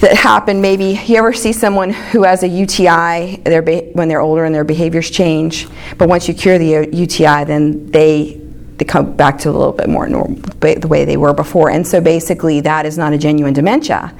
that 0.00 0.16
happen 0.16 0.62
maybe 0.62 0.98
you 1.06 1.16
ever 1.16 1.32
see 1.32 1.52
someone 1.52 1.90
who 1.90 2.22
has 2.22 2.42
a 2.42 2.48
UTI 2.48 3.36
their 3.44 3.62
when 3.92 4.08
they're 4.08 4.22
older 4.22 4.46
and 4.46 4.54
their 4.54 4.64
behaviors 4.64 5.10
change 5.10 5.68
but 5.98 6.08
once 6.08 6.26
you 6.26 6.32
cure 6.32 6.58
the 6.58 6.88
UTI 6.90 7.44
then 7.44 7.86
they 7.90 8.39
they 8.80 8.84
come 8.84 9.12
back 9.14 9.38
to 9.38 9.48
a 9.48 9.52
little 9.52 9.72
bit 9.72 9.88
more 9.88 10.08
normal 10.08 10.34
the 10.60 10.88
way 10.88 11.04
they 11.04 11.16
were 11.16 11.32
before 11.32 11.70
and 11.70 11.86
so 11.86 12.00
basically 12.00 12.60
that 12.60 12.84
is 12.84 12.98
not 12.98 13.12
a 13.12 13.18
genuine 13.18 13.52
dementia 13.52 14.12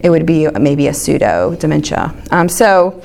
it 0.00 0.10
would 0.10 0.26
be 0.26 0.48
maybe 0.50 0.86
a 0.86 0.94
pseudo 0.94 1.56
dementia. 1.56 2.14
Um, 2.30 2.48
so, 2.48 3.02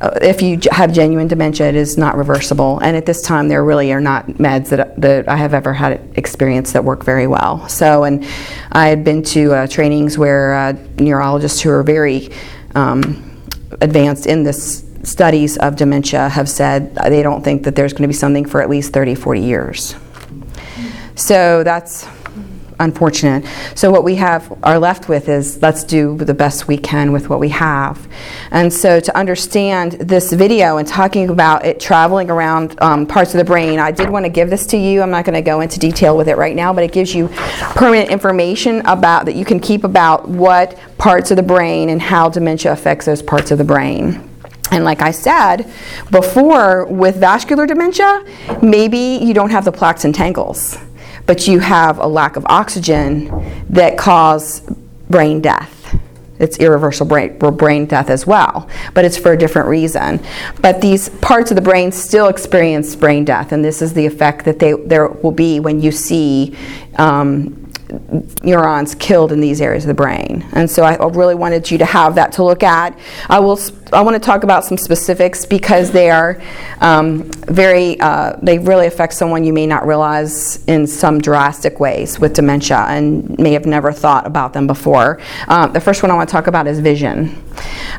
uh, 0.00 0.18
if 0.20 0.42
you 0.42 0.60
have 0.70 0.92
genuine 0.92 1.26
dementia, 1.26 1.68
it 1.68 1.74
is 1.74 1.96
not 1.96 2.16
reversible. 2.16 2.78
And 2.80 2.96
at 2.96 3.06
this 3.06 3.22
time, 3.22 3.48
there 3.48 3.64
really 3.64 3.92
are 3.92 4.00
not 4.00 4.26
meds 4.26 4.68
that, 4.68 5.00
that 5.00 5.28
I 5.28 5.36
have 5.36 5.54
ever 5.54 5.72
had 5.72 6.00
experience 6.16 6.72
that 6.72 6.84
work 6.84 7.02
very 7.02 7.26
well. 7.26 7.66
So, 7.68 8.04
and 8.04 8.24
I 8.72 8.88
had 8.88 9.04
been 9.04 9.22
to 9.22 9.54
uh, 9.54 9.66
trainings 9.66 10.18
where 10.18 10.54
uh, 10.54 10.72
neurologists 10.98 11.60
who 11.60 11.70
are 11.70 11.82
very 11.82 12.30
um, 12.74 13.40
advanced 13.80 14.26
in 14.26 14.42
this 14.42 14.84
studies 15.02 15.56
of 15.58 15.76
dementia 15.76 16.28
have 16.28 16.48
said 16.48 16.94
they 16.94 17.22
don't 17.22 17.42
think 17.42 17.64
that 17.64 17.76
there's 17.76 17.92
going 17.92 18.02
to 18.02 18.08
be 18.08 18.14
something 18.14 18.44
for 18.44 18.62
at 18.62 18.70
least 18.70 18.92
30, 18.92 19.14
40 19.14 19.40
years. 19.40 19.94
So 21.16 21.62
that's 21.62 22.06
unfortunate. 22.80 23.44
So 23.74 23.90
what 23.90 24.04
we 24.04 24.16
have 24.16 24.56
are 24.62 24.78
left 24.78 25.08
with 25.08 25.28
is 25.28 25.62
let's 25.62 25.84
do 25.84 26.16
the 26.16 26.34
best 26.34 26.66
we 26.66 26.76
can 26.76 27.12
with 27.12 27.28
what 27.28 27.40
we 27.40 27.48
have. 27.50 28.08
And 28.50 28.72
so 28.72 29.00
to 29.00 29.16
understand 29.16 29.92
this 29.92 30.32
video 30.32 30.78
and 30.78 30.86
talking 30.86 31.30
about 31.30 31.64
it 31.64 31.80
traveling 31.80 32.30
around 32.30 32.80
um, 32.82 33.06
parts 33.06 33.34
of 33.34 33.38
the 33.38 33.44
brain, 33.44 33.78
I 33.78 33.90
did 33.90 34.10
want 34.10 34.24
to 34.24 34.30
give 34.30 34.50
this 34.50 34.66
to 34.66 34.76
you. 34.76 35.02
I'm 35.02 35.10
not 35.10 35.24
going 35.24 35.34
to 35.34 35.42
go 35.42 35.60
into 35.60 35.78
detail 35.78 36.16
with 36.16 36.28
it 36.28 36.36
right 36.36 36.56
now, 36.56 36.72
but 36.72 36.84
it 36.84 36.92
gives 36.92 37.14
you 37.14 37.28
permanent 37.28 38.10
information 38.10 38.80
about 38.86 39.26
that 39.26 39.34
you 39.36 39.44
can 39.44 39.60
keep 39.60 39.84
about 39.84 40.28
what 40.28 40.78
parts 40.98 41.30
of 41.30 41.36
the 41.36 41.42
brain 41.42 41.90
and 41.90 42.02
how 42.02 42.28
dementia 42.28 42.72
affects 42.72 43.06
those 43.06 43.22
parts 43.22 43.50
of 43.50 43.58
the 43.58 43.64
brain. 43.64 44.30
And 44.70 44.84
like 44.84 45.02
I 45.02 45.12
said 45.12 45.72
before, 46.10 46.86
with 46.86 47.16
vascular 47.16 47.66
dementia, 47.66 48.24
maybe 48.62 49.20
you 49.22 49.32
don't 49.32 49.50
have 49.50 49.64
the 49.64 49.70
plaques 49.70 50.04
and 50.04 50.14
tangles 50.14 50.76
but 51.26 51.46
you 51.48 51.58
have 51.58 51.98
a 51.98 52.06
lack 52.06 52.36
of 52.36 52.44
oxygen 52.46 53.30
that 53.70 53.96
cause 53.96 54.60
brain 55.08 55.40
death. 55.40 55.96
It's 56.38 56.58
irreversible 56.58 57.08
brain, 57.08 57.38
brain 57.38 57.86
death 57.86 58.10
as 58.10 58.26
well, 58.26 58.68
but 58.92 59.04
it's 59.04 59.16
for 59.16 59.32
a 59.32 59.38
different 59.38 59.68
reason. 59.68 60.20
But 60.60 60.80
these 60.80 61.08
parts 61.08 61.50
of 61.50 61.54
the 61.54 61.62
brain 61.62 61.92
still 61.92 62.28
experience 62.28 62.96
brain 62.96 63.24
death, 63.24 63.52
and 63.52 63.64
this 63.64 63.80
is 63.80 63.94
the 63.94 64.04
effect 64.04 64.44
that 64.44 64.58
they, 64.58 64.72
there 64.72 65.08
will 65.08 65.32
be 65.32 65.60
when 65.60 65.80
you 65.80 65.92
see 65.92 66.56
um, 66.96 67.63
neurons 68.42 68.94
killed 68.94 69.32
in 69.32 69.40
these 69.40 69.60
areas 69.60 69.84
of 69.84 69.88
the 69.88 69.94
brain. 69.94 70.44
And 70.52 70.70
so 70.70 70.82
I 70.82 70.96
really 71.08 71.34
wanted 71.34 71.70
you 71.70 71.78
to 71.78 71.84
have 71.84 72.14
that 72.16 72.32
to 72.32 72.44
look 72.44 72.62
at. 72.62 72.98
I 73.28 73.40
will. 73.40 73.58
I 73.92 74.00
want 74.00 74.14
to 74.14 74.20
talk 74.20 74.42
about 74.42 74.64
some 74.64 74.76
specifics 74.76 75.44
because 75.46 75.90
they 75.90 76.10
are 76.10 76.40
um, 76.80 77.24
very. 77.46 77.98
Uh, 78.00 78.36
they 78.42 78.58
really 78.58 78.86
affect 78.86 79.14
someone 79.14 79.44
you 79.44 79.52
may 79.52 79.66
not 79.66 79.86
realize 79.86 80.64
in 80.64 80.86
some 80.86 81.20
drastic 81.20 81.80
ways 81.80 82.18
with 82.18 82.34
dementia 82.34 82.86
and 82.88 83.38
may 83.38 83.52
have 83.52 83.66
never 83.66 83.92
thought 83.92 84.26
about 84.26 84.52
them 84.52 84.66
before. 84.66 85.20
Um, 85.48 85.72
the 85.72 85.80
first 85.80 86.02
one 86.02 86.10
I 86.10 86.14
want 86.14 86.28
to 86.28 86.32
talk 86.32 86.46
about 86.46 86.66
is 86.66 86.80
vision. 86.80 87.40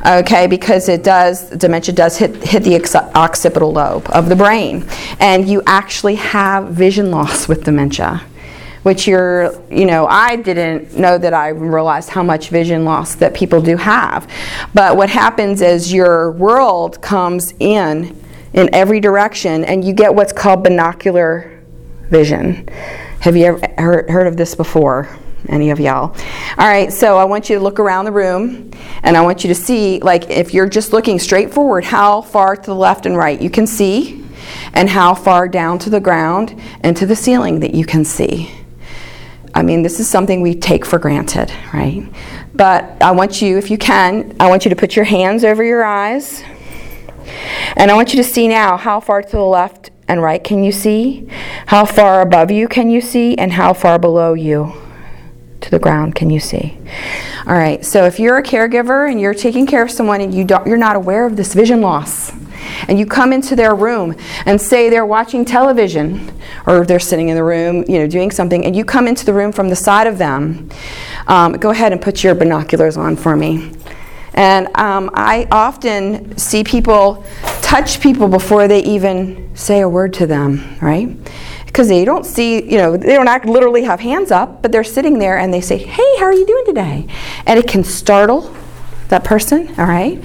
Okay, 0.06 0.48
because 0.48 0.90
it 0.90 1.04
does 1.04 1.50
dementia 1.50 1.96
does 1.96 2.18
hit 2.18 2.36
hit 2.44 2.64
the 2.64 2.76
occipital 3.16 3.72
lobe 3.72 4.08
of 4.10 4.30
the 4.30 4.36
brain, 4.36 4.86
and 5.20 5.48
you 5.48 5.62
actually 5.66 6.16
have 6.16 6.70
vision 6.70 7.12
loss 7.12 7.48
with 7.48 7.64
dementia 7.64 8.22
which 8.86 9.08
you're, 9.08 9.52
you 9.72 9.84
know, 9.84 10.06
I 10.06 10.36
didn't 10.36 10.96
know 10.96 11.18
that 11.18 11.34
I 11.34 11.48
realized 11.48 12.08
how 12.08 12.22
much 12.22 12.50
vision 12.50 12.86
loss 12.86 13.16
that 13.16 13.34
people 13.34 13.60
do 13.60 13.78
have. 13.78 14.32
But 14.76 14.96
what 14.96 15.10
happens 15.10 15.64
is 15.64 15.92
your 15.92 16.30
world 16.34 17.02
comes 17.02 17.56
in 17.60 18.16
in 18.54 18.70
every 18.76 19.00
direction 19.00 19.66
and 19.66 19.84
you 19.84 19.92
get 19.92 20.14
what's 20.14 20.32
called 20.32 20.64
binocular 20.64 21.64
vision. 22.12 22.68
Have 23.22 23.36
you 23.36 23.46
ever 23.46 23.68
heard, 23.76 24.08
heard 24.08 24.28
of 24.28 24.38
this 24.38 24.54
before? 24.54 25.10
Any 25.50 25.72
of 25.72 25.80
y'all? 25.80 26.16
All 26.56 26.68
right, 26.68 26.94
so 26.94 27.18
I 27.18 27.24
want 27.24 27.50
you 27.50 27.58
to 27.58 27.64
look 27.64 27.80
around 27.80 28.06
the 28.06 28.12
room 28.12 28.70
and 29.02 29.18
I 29.18 29.22
want 29.22 29.44
you 29.44 29.48
to 29.48 29.56
see, 29.56 30.00
like, 30.02 30.30
if 30.30 30.54
you're 30.54 30.70
just 30.70 30.94
looking 30.94 31.18
straight 31.18 31.52
forward, 31.52 31.86
how 31.86 32.22
far 32.22 32.56
to 32.56 32.66
the 32.68 32.76
left 32.76 33.08
and 33.08 33.18
right 33.18 33.42
you 33.42 33.50
can 33.50 33.66
see, 33.66 34.24
and 34.74 34.88
how 34.90 35.16
far 35.16 35.48
down 35.48 35.80
to 35.80 35.90
the 35.90 36.00
ground 36.00 36.62
and 36.82 36.96
to 36.98 37.08
the 37.08 37.16
ceiling 37.16 37.62
that 37.62 37.74
you 37.74 37.84
can 37.84 38.06
see. 38.06 38.52
I 39.56 39.64
mean, 39.64 39.82
this 39.82 40.00
is 40.02 40.10
something 40.10 40.42
we 40.42 40.54
take 40.54 40.86
for 40.86 41.00
granted, 41.00 41.52
right? 41.74 42.04
But 42.54 43.02
I 43.02 43.12
want 43.12 43.42
you, 43.42 43.58
if 43.58 43.72
you 43.72 43.78
can, 43.78 44.36
I 44.40 44.50
want 44.50 44.66
you 44.66 44.70
to 44.70 44.76
put 44.76 44.96
your 44.96 45.06
hands 45.06 45.46
over 45.46 45.64
your 45.64 45.84
eyes. 45.84 46.44
And 47.78 47.90
I 47.90 47.96
want 47.96 48.14
you 48.14 48.22
to 48.22 48.30
see 48.30 48.48
now 48.50 48.76
how 48.78 49.00
far 49.00 49.22
to 49.22 49.32
the 49.32 49.42
left 49.42 49.92
and 50.08 50.22
right 50.22 50.44
can 50.44 50.64
you 50.64 50.72
see? 50.72 51.28
How 51.68 51.86
far 51.86 52.22
above 52.22 52.52
you 52.52 52.68
can 52.68 52.90
you 52.90 53.02
see? 53.02 53.36
And 53.38 53.54
how 53.54 53.74
far 53.74 53.98
below 53.98 54.34
you 54.34 54.74
to 55.62 55.72
the 55.72 55.80
ground 55.80 56.16
can 56.16 56.30
you 56.30 56.40
see? 56.40 56.78
All 57.48 57.54
right, 57.56 57.84
so 57.84 58.06
if 58.06 58.20
you're 58.20 58.38
a 58.38 58.44
caregiver 58.44 59.10
and 59.10 59.20
you're 59.20 59.34
taking 59.34 59.66
care 59.66 59.84
of 59.84 59.90
someone 59.90 60.22
and 60.22 60.34
you 60.34 60.44
don't, 60.44 60.68
you're 60.68 60.78
not 60.78 60.96
aware 60.96 61.26
of 61.26 61.38
this 61.38 61.54
vision 61.54 61.82
loss, 61.82 62.32
and 62.88 63.00
you 63.00 63.06
come 63.06 63.34
into 63.34 63.56
their 63.56 63.76
room 63.76 64.16
and 64.46 64.60
say 64.60 64.90
they're 64.90 65.06
watching 65.06 65.46
television 65.46 66.32
or 66.66 66.86
they're 66.86 67.00
sitting 67.00 67.30
in 67.30 67.36
the 67.36 67.44
room, 67.44 67.84
you 67.88 68.00
know, 68.00 68.08
doing 68.08 68.32
something, 68.32 68.66
and 68.66 68.76
you 68.76 68.86
come 68.86 69.08
into 69.08 69.26
the 69.26 69.34
room 69.34 69.52
from 69.52 69.70
the 69.70 69.76
side 69.76 70.08
of 70.08 70.18
them, 70.18 70.70
um, 71.28 71.54
go 71.54 71.70
ahead 71.70 71.92
and 71.92 72.02
put 72.02 72.24
your 72.24 72.36
binoculars 72.36 72.98
on 72.98 73.16
for 73.16 73.36
me. 73.36 73.72
And 74.36 74.68
um, 74.78 75.10
I 75.14 75.48
often 75.50 76.38
see 76.38 76.64
people 76.64 77.24
touch 77.62 78.02
people 78.02 78.28
before 78.28 78.68
they 78.68 78.84
even 78.84 79.50
say 79.56 79.80
a 79.80 79.90
word 79.90 80.14
to 80.16 80.28
them, 80.28 80.78
right? 80.82 81.10
Because 81.66 81.88
they 81.88 82.06
don't 82.06 82.26
see, 82.26 82.64
you 82.70 82.78
know, 82.78 82.98
they 82.98 83.14
don't 83.14 83.28
act 83.28 83.46
literally 83.46 83.84
have 83.84 84.02
hands 84.02 84.32
up, 84.32 84.62
but 84.62 84.72
they're 84.72 84.84
sitting 84.84 85.20
there 85.20 85.38
and 85.38 85.54
they 85.54 85.62
say, 85.62 85.78
Hey, 85.78 86.18
how 86.20 86.26
are 86.26 86.34
you 86.34 86.46
doing 86.46 86.66
today? 86.66 87.08
And 87.46 87.58
it 87.58 87.68
can 87.68 87.84
startle 87.84 88.54
that 89.10 89.24
person, 89.24 89.68
all 89.80 89.86
right? 89.86 90.22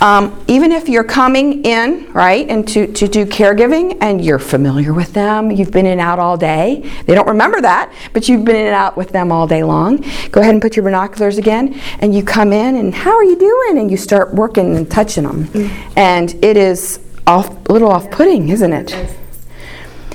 Um, 0.00 0.42
even 0.48 0.72
if 0.72 0.88
you're 0.88 1.04
coming 1.04 1.64
in, 1.64 2.10
right, 2.12 2.48
and 2.48 2.66
to, 2.68 2.86
to 2.92 3.08
do 3.08 3.26
caregiving 3.26 3.98
and 4.00 4.24
you're 4.24 4.38
familiar 4.38 4.92
with 4.92 5.12
them, 5.12 5.50
you've 5.50 5.70
been 5.70 5.86
in 5.86 5.92
and 5.92 6.00
out 6.00 6.18
all 6.18 6.36
day. 6.36 6.90
They 7.06 7.14
don't 7.14 7.28
remember 7.28 7.60
that, 7.60 7.92
but 8.12 8.28
you've 8.28 8.44
been 8.44 8.56
in 8.56 8.66
and 8.66 8.74
out 8.74 8.96
with 8.96 9.10
them 9.10 9.30
all 9.30 9.46
day 9.46 9.62
long. 9.62 10.04
Go 10.30 10.40
ahead 10.40 10.54
and 10.54 10.62
put 10.62 10.76
your 10.76 10.84
binoculars 10.84 11.38
again, 11.38 11.80
and 12.00 12.14
you 12.14 12.22
come 12.22 12.52
in 12.52 12.76
and 12.76 12.94
how 12.94 13.14
are 13.14 13.24
you 13.24 13.38
doing? 13.38 13.78
And 13.78 13.90
you 13.90 13.96
start 13.96 14.34
working 14.34 14.76
and 14.76 14.90
touching 14.90 15.24
them. 15.24 15.70
And 15.96 16.32
it 16.42 16.56
is 16.56 17.00
off, 17.26 17.50
a 17.68 17.72
little 17.72 17.90
off 17.90 18.10
putting, 18.10 18.48
isn't 18.48 18.72
it? 18.72 19.16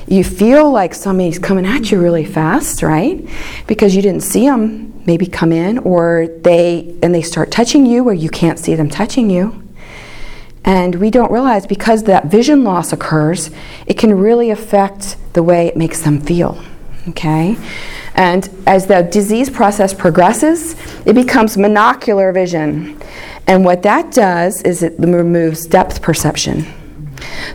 You 0.07 0.23
feel 0.23 0.71
like 0.71 0.93
somebody's 0.93 1.39
coming 1.39 1.65
at 1.65 1.91
you 1.91 1.99
really 1.99 2.25
fast, 2.25 2.83
right? 2.83 3.27
Because 3.65 3.95
you 3.95 4.01
didn't 4.01 4.21
see 4.21 4.45
them 4.45 4.94
maybe 5.05 5.27
come 5.27 5.51
in 5.51 5.77
or 5.79 6.27
they 6.41 6.97
and 7.01 7.13
they 7.13 7.21
start 7.21 7.51
touching 7.51 7.85
you 7.85 8.03
where 8.03 8.13
you 8.13 8.29
can't 8.29 8.59
see 8.59 8.75
them 8.75 8.89
touching 8.89 9.29
you. 9.29 9.61
And 10.63 10.95
we 10.95 11.11
don't 11.11 11.31
realize 11.31 11.67
because 11.67 12.03
that 12.03 12.25
vision 12.25 12.63
loss 12.63 12.91
occurs, 12.91 13.51
it 13.85 13.97
can 13.99 14.17
really 14.17 14.49
affect 14.49 15.17
the 15.33 15.43
way 15.43 15.67
it 15.67 15.77
makes 15.77 16.01
them 16.01 16.19
feel. 16.19 16.59
Okay? 17.09 17.55
And 18.15 18.49
as 18.65 18.87
the 18.87 19.03
disease 19.03 19.49
process 19.49 19.93
progresses, 19.93 20.75
it 21.05 21.13
becomes 21.13 21.55
monocular 21.55 22.33
vision. 22.33 22.99
And 23.45 23.63
what 23.63 23.83
that 23.83 24.11
does 24.11 24.61
is 24.63 24.81
it 24.81 24.95
removes 24.97 25.67
depth 25.67 26.01
perception. 26.01 26.65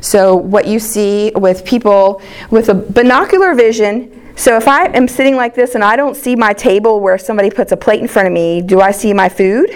So, 0.00 0.34
what 0.34 0.66
you 0.66 0.78
see 0.78 1.32
with 1.34 1.64
people 1.64 2.22
with 2.50 2.68
a 2.68 2.74
binocular 2.74 3.54
vision, 3.54 4.32
so 4.36 4.56
if 4.56 4.66
I 4.68 4.86
am 4.86 5.06
sitting 5.06 5.36
like 5.36 5.54
this 5.54 5.74
and 5.74 5.84
I 5.84 5.96
don't 5.96 6.16
see 6.16 6.34
my 6.34 6.52
table 6.52 7.00
where 7.00 7.18
somebody 7.18 7.50
puts 7.50 7.72
a 7.72 7.76
plate 7.76 8.00
in 8.00 8.08
front 8.08 8.26
of 8.26 8.32
me, 8.32 8.62
do 8.62 8.80
I 8.80 8.90
see 8.90 9.12
my 9.12 9.28
food? 9.28 9.70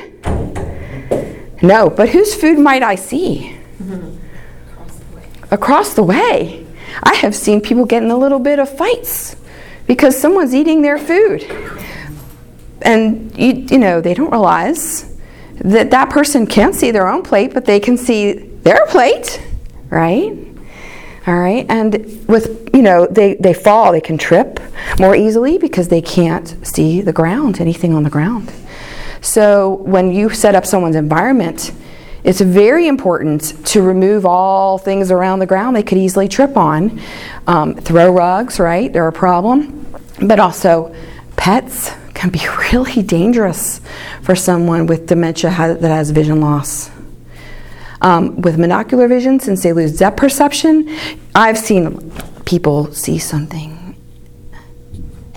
No, 1.62 1.90
but 1.90 2.08
whose 2.10 2.34
food 2.34 2.58
might 2.58 2.82
I 2.82 2.94
see? 2.94 3.58
Across 5.50 5.94
the 5.94 6.02
way. 6.02 6.66
I 7.02 7.14
have 7.14 7.34
seen 7.34 7.60
people 7.60 7.84
get 7.84 8.02
in 8.02 8.10
a 8.10 8.16
little 8.16 8.38
bit 8.38 8.58
of 8.58 8.74
fights 8.74 9.36
because 9.86 10.18
someone's 10.18 10.54
eating 10.54 10.82
their 10.82 10.98
food. 10.98 11.42
And 12.82 13.36
you, 13.36 13.52
you 13.70 13.78
know, 13.78 14.00
they 14.00 14.14
don't 14.14 14.30
realize 14.30 15.14
that 15.56 15.90
that 15.90 16.10
person 16.10 16.46
can't 16.46 16.74
see 16.74 16.90
their 16.90 17.08
own 17.08 17.22
plate, 17.22 17.54
but 17.54 17.64
they 17.64 17.80
can 17.80 17.96
see 17.96 18.32
their 18.32 18.86
plate, 18.86 19.40
right? 19.94 20.36
All 21.26 21.38
right, 21.38 21.64
and 21.70 21.94
with, 22.28 22.68
you 22.74 22.82
know, 22.82 23.06
they, 23.06 23.34
they 23.34 23.54
fall, 23.54 23.92
they 23.92 24.00
can 24.02 24.18
trip 24.18 24.60
more 24.98 25.16
easily 25.16 25.56
because 25.56 25.88
they 25.88 26.02
can't 26.02 26.54
see 26.66 27.00
the 27.00 27.14
ground, 27.14 27.62
anything 27.62 27.94
on 27.94 28.02
the 28.02 28.10
ground. 28.10 28.52
So 29.22 29.76
when 29.76 30.12
you 30.12 30.28
set 30.28 30.54
up 30.54 30.66
someone's 30.66 30.96
environment, 30.96 31.72
it's 32.24 32.42
very 32.42 32.88
important 32.88 33.66
to 33.68 33.80
remove 33.80 34.26
all 34.26 34.76
things 34.76 35.10
around 35.10 35.38
the 35.38 35.46
ground 35.46 35.76
they 35.76 35.82
could 35.82 35.98
easily 35.98 36.28
trip 36.28 36.58
on. 36.58 37.00
Um, 37.46 37.74
throw 37.74 38.10
rugs, 38.10 38.60
right? 38.60 38.92
They're 38.92 39.08
a 39.08 39.12
problem. 39.12 39.86
But 40.26 40.40
also, 40.40 40.94
pets 41.36 41.90
can 42.14 42.30
be 42.30 42.40
really 42.72 43.02
dangerous 43.02 43.80
for 44.22 44.34
someone 44.34 44.86
with 44.86 45.06
dementia 45.06 45.50
that 45.50 45.82
has 45.82 46.10
vision 46.10 46.40
loss. 46.40 46.90
Um, 48.00 48.40
with 48.42 48.58
monocular 48.58 49.08
vision, 49.08 49.40
since 49.40 49.62
they 49.62 49.72
lose 49.72 49.98
depth 49.98 50.16
perception, 50.16 50.96
I've 51.34 51.58
seen 51.58 52.12
people 52.44 52.92
see 52.92 53.18
something 53.18 53.96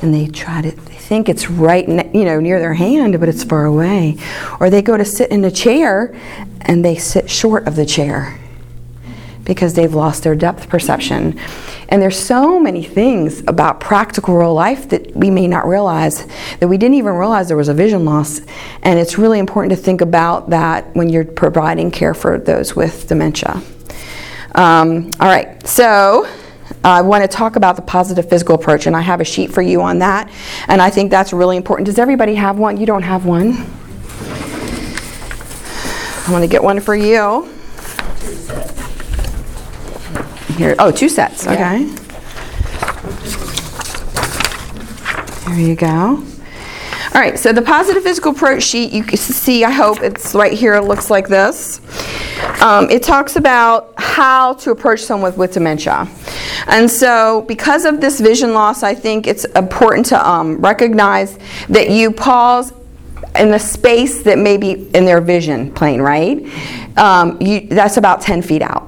and 0.01 0.13
they 0.13 0.27
try 0.27 0.61
to 0.61 0.71
they 0.71 0.93
think 0.93 1.29
it's 1.29 1.49
right 1.49 1.87
you 1.87 2.25
know 2.25 2.39
near 2.39 2.59
their 2.59 2.73
hand 2.73 3.19
but 3.19 3.29
it's 3.29 3.43
far 3.43 3.65
away. 3.65 4.17
Or 4.59 4.69
they 4.69 4.81
go 4.81 4.97
to 4.97 5.05
sit 5.05 5.31
in 5.31 5.43
a 5.45 5.51
chair 5.51 6.15
and 6.61 6.83
they 6.83 6.95
sit 6.95 7.29
short 7.29 7.67
of 7.67 7.75
the 7.75 7.85
chair 7.85 8.39
because 9.47 9.73
they've 9.73 9.95
lost 9.95 10.23
their 10.23 10.35
depth 10.35 10.67
perception 10.69 11.39
and 11.89 12.01
there's 12.01 12.19
so 12.19 12.59
many 12.59 12.83
things 12.83 13.39
about 13.47 13.79
practical 13.79 14.35
real 14.35 14.53
life 14.53 14.89
that 14.89 15.15
we 15.15 15.31
may 15.31 15.47
not 15.47 15.65
realize 15.65 16.27
that 16.59 16.67
we 16.67 16.77
didn't 16.77 16.95
even 16.95 17.13
realize 17.13 17.47
there 17.47 17.55
was 17.55 17.69
a 17.69 17.73
vision 17.73 18.03
loss 18.03 18.41
and 18.83 18.99
it's 18.99 19.17
really 19.17 19.39
important 19.39 19.71
to 19.71 19.81
think 19.81 20.01
about 20.01 20.49
that 20.49 20.93
when 20.95 21.07
you're 21.07 21.25
providing 21.25 21.89
care 21.89 22.13
for 22.13 22.37
those 22.37 22.75
with 22.75 23.07
dementia 23.07 23.61
um, 24.55 25.09
all 25.19 25.27
right 25.27 25.65
so 25.65 26.27
I 26.83 27.01
want 27.01 27.23
to 27.23 27.27
talk 27.27 27.55
about 27.55 27.75
the 27.75 27.81
positive 27.81 28.29
physical 28.29 28.55
approach, 28.55 28.87
and 28.87 28.95
I 28.95 29.01
have 29.01 29.21
a 29.21 29.23
sheet 29.23 29.51
for 29.51 29.61
you 29.61 29.81
on 29.81 29.99
that. 29.99 30.29
And 30.67 30.81
I 30.81 30.89
think 30.89 31.11
that's 31.11 31.33
really 31.33 31.57
important. 31.57 31.85
Does 31.85 31.97
everybody 31.97 32.35
have 32.35 32.59
one? 32.59 32.77
You 32.77 32.85
don't 32.85 33.03
have 33.03 33.25
one. 33.25 33.53
I 36.27 36.31
want 36.31 36.43
to 36.43 36.47
get 36.49 36.61
one 36.61 36.79
for 36.81 36.95
you. 36.95 37.49
Here, 40.55 40.75
oh, 40.79 40.91
two 40.91 41.09
sets. 41.09 41.45
Okay. 41.45 41.85
There 45.45 45.59
you 45.59 45.75
go. 45.75 46.23
All 47.17 47.23
right, 47.23 47.39
so 47.39 47.51
the 47.51 47.61
positive 47.61 48.03
physical 48.03 48.31
approach 48.31 48.61
sheet, 48.61 48.91
you 48.91 49.03
can 49.03 49.17
see, 49.17 49.63
I 49.63 49.71
hope 49.71 50.01
it's 50.01 50.35
right 50.35 50.53
here, 50.53 50.75
it 50.75 50.83
looks 50.83 51.09
like 51.09 51.27
this. 51.27 51.81
Um, 52.61 52.89
it 52.89 53.01
talks 53.01 53.35
about 53.37 53.93
how 53.97 54.53
to 54.53 54.71
approach 54.71 54.99
someone 55.01 55.31
with, 55.31 55.37
with, 55.37 55.53
dementia. 55.53 56.07
And 56.67 56.89
so, 56.89 57.41
because 57.47 57.85
of 57.85 58.01
this 58.01 58.19
vision 58.19 58.53
loss, 58.53 58.83
I 58.83 58.93
think 58.93 59.25
it's 59.25 59.45
important 59.45 60.05
to 60.07 60.29
um, 60.29 60.57
recognize 60.57 61.39
that 61.69 61.89
you 61.89 62.11
pause 62.11 62.71
in 63.35 63.51
the 63.51 63.59
space 63.59 64.23
that 64.23 64.37
may 64.37 64.57
be 64.57 64.89
in 64.93 65.05
their 65.05 65.21
vision 65.21 65.73
plane, 65.73 66.01
right? 66.01 66.45
Um, 66.97 67.41
you, 67.41 67.61
that's 67.61 67.97
about 67.97 68.21
10 68.21 68.41
feet 68.41 68.61
out. 68.61 68.86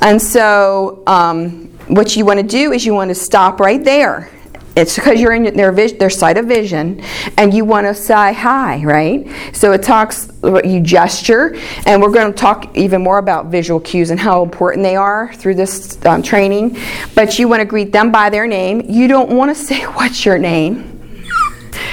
And 0.00 0.20
so, 0.20 1.02
um, 1.06 1.66
what 1.88 2.16
you 2.16 2.24
want 2.24 2.38
to 2.40 2.46
do 2.46 2.72
is 2.72 2.86
you 2.86 2.94
want 2.94 3.08
to 3.08 3.14
stop 3.14 3.60
right 3.60 3.82
there 3.82 4.30
it's 4.76 4.94
because 4.94 5.20
you're 5.20 5.32
in 5.32 5.42
their 5.56 5.72
vis- 5.72 5.92
their 5.92 6.10
sight 6.10 6.38
of 6.38 6.46
vision, 6.46 7.02
and 7.36 7.52
you 7.52 7.64
want 7.64 7.86
to 7.86 7.94
say 7.94 8.32
hi, 8.32 8.82
right? 8.82 9.28
So 9.52 9.72
it 9.72 9.82
talks, 9.82 10.30
you 10.42 10.80
gesture, 10.80 11.56
and 11.86 12.00
we're 12.00 12.12
going 12.12 12.32
to 12.32 12.38
talk 12.38 12.76
even 12.76 13.02
more 13.02 13.18
about 13.18 13.46
visual 13.46 13.80
cues 13.80 14.10
and 14.10 14.20
how 14.20 14.42
important 14.42 14.84
they 14.84 14.96
are 14.96 15.34
through 15.34 15.56
this 15.56 16.04
um, 16.06 16.22
training. 16.22 16.78
But 17.14 17.38
you 17.38 17.48
want 17.48 17.60
to 17.60 17.64
greet 17.64 17.92
them 17.92 18.12
by 18.12 18.30
their 18.30 18.46
name. 18.46 18.82
You 18.88 19.08
don't 19.08 19.30
want 19.30 19.54
to 19.54 19.54
say 19.66 19.82
what's 19.84 20.24
your 20.24 20.38
name, 20.38 21.24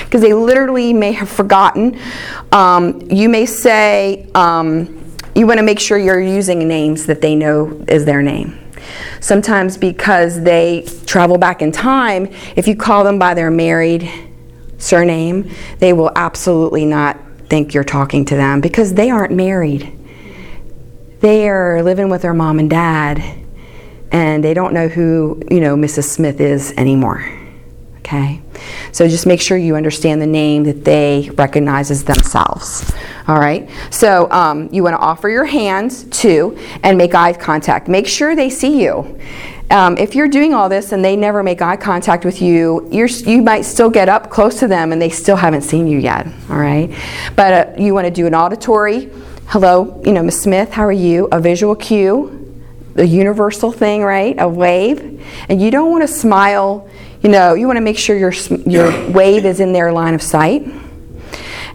because 0.05 0.21
they 0.21 0.33
literally 0.33 0.93
may 0.93 1.13
have 1.13 1.29
forgotten. 1.29 1.99
Um, 2.51 3.01
you 3.09 3.27
may 3.27 3.47
say 3.47 4.29
um, 4.35 4.96
you 5.37 5.45
want 5.45 5.59
to 5.59 5.63
make 5.63 5.79
sure 5.79 5.99
you're 5.99 6.19
using 6.19 6.67
names 6.67 7.05
that 7.05 7.21
they 7.21 7.35
know 7.35 7.85
is 7.87 8.05
their 8.05 8.23
name. 8.23 8.59
Sometimes 9.19 9.77
because 9.77 10.41
they 10.41 10.87
travel 11.05 11.37
back 11.37 11.61
in 11.61 11.71
time, 11.71 12.33
if 12.55 12.67
you 12.67 12.75
call 12.75 13.03
them 13.03 13.19
by 13.19 13.35
their 13.35 13.51
married 13.51 14.09
surname, 14.79 15.51
they 15.77 15.93
will 15.93 16.11
absolutely 16.15 16.85
not 16.85 17.19
think 17.49 17.73
you're 17.75 17.83
talking 17.83 18.25
to 18.25 18.35
them 18.35 18.61
because 18.61 18.95
they 18.95 19.11
aren't 19.11 19.31
married. 19.31 19.93
They 21.19 21.47
are 21.49 21.83
living 21.83 22.09
with 22.09 22.23
their 22.23 22.33
mom 22.33 22.57
and 22.57 22.69
dad 22.69 23.23
and 24.11 24.43
they 24.43 24.55
don't 24.55 24.73
know 24.73 24.87
who, 24.87 25.41
you 25.51 25.59
know, 25.59 25.75
Mrs. 25.75 26.05
Smith 26.05 26.39
is 26.39 26.71
anymore. 26.77 27.36
Okay? 28.07 28.41
So 28.93 29.05
just 29.07 29.25
make 29.25 29.41
sure 29.41 29.57
you 29.57 29.75
understand 29.75 30.21
the 30.21 30.27
name 30.27 30.63
that 30.63 30.85
they 30.85 31.29
recognize 31.35 31.91
as 31.91 32.05
themselves. 32.05 32.93
All 33.27 33.37
right? 33.37 33.69
So 33.91 34.31
um, 34.31 34.69
you 34.71 34.81
want 34.81 34.93
to 34.93 34.99
offer 34.99 35.27
your 35.27 35.43
hands 35.43 36.05
to 36.21 36.57
and 36.83 36.97
make 36.97 37.13
eye 37.13 37.33
contact. 37.33 37.89
Make 37.89 38.07
sure 38.07 38.33
they 38.33 38.49
see 38.49 38.81
you. 38.81 39.19
Um, 39.69 39.97
if 39.97 40.15
you're 40.15 40.29
doing 40.29 40.53
all 40.53 40.69
this 40.69 40.93
and 40.93 41.03
they 41.03 41.17
never 41.17 41.43
make 41.43 41.61
eye 41.61 41.75
contact 41.75 42.23
with 42.23 42.41
you, 42.41 42.87
you 42.89 43.41
might 43.41 43.63
still 43.63 43.89
get 43.89 44.07
up 44.07 44.29
close 44.29 44.57
to 44.59 44.67
them 44.69 44.93
and 44.93 45.01
they 45.01 45.09
still 45.09 45.35
haven't 45.35 45.63
seen 45.63 45.85
you 45.85 45.97
yet. 45.97 46.25
All 46.49 46.57
right? 46.57 46.89
But 47.35 47.53
uh, 47.53 47.81
you 47.81 47.93
want 47.93 48.05
to 48.05 48.11
do 48.11 48.25
an 48.25 48.33
auditory. 48.33 49.11
Hello, 49.47 50.01
you 50.05 50.13
know, 50.13 50.23
Miss 50.23 50.41
Smith, 50.41 50.71
how 50.71 50.83
are 50.83 50.93
you? 50.93 51.27
A 51.33 51.41
visual 51.41 51.75
cue 51.75 52.37
the 52.97 53.05
universal 53.05 53.71
thing, 53.71 54.01
right? 54.01 54.35
A 54.39 54.49
wave. 54.49 55.23
And 55.49 55.61
you 55.61 55.69
don't 55.69 55.91
want 55.91 56.01
to 56.01 56.07
smile, 56.07 56.89
you 57.21 57.29
know, 57.29 57.53
you 57.53 57.67
want 57.67 57.77
to 57.77 57.81
make 57.81 57.97
sure 57.97 58.17
your, 58.17 58.33
your 58.65 59.11
wave 59.11 59.45
is 59.45 59.59
in 59.59 59.73
their 59.73 59.91
line 59.91 60.13
of 60.13 60.21
sight. 60.21 60.67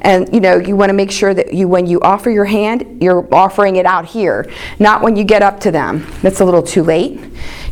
And 0.02 0.32
you 0.34 0.40
know, 0.40 0.56
you 0.56 0.76
want 0.76 0.90
to 0.90 0.94
make 0.94 1.12
sure 1.12 1.32
that 1.32 1.54
you 1.54 1.68
when 1.68 1.86
you 1.86 2.00
offer 2.00 2.28
your 2.28 2.44
hand, 2.44 3.02
you're 3.02 3.32
offering 3.32 3.76
it 3.76 3.86
out 3.86 4.04
here, 4.04 4.50
not 4.80 5.00
when 5.00 5.14
you 5.14 5.22
get 5.22 5.42
up 5.42 5.60
to 5.60 5.70
them. 5.70 6.06
That's 6.22 6.40
a 6.40 6.44
little 6.44 6.62
too 6.62 6.82
late. 6.82 7.20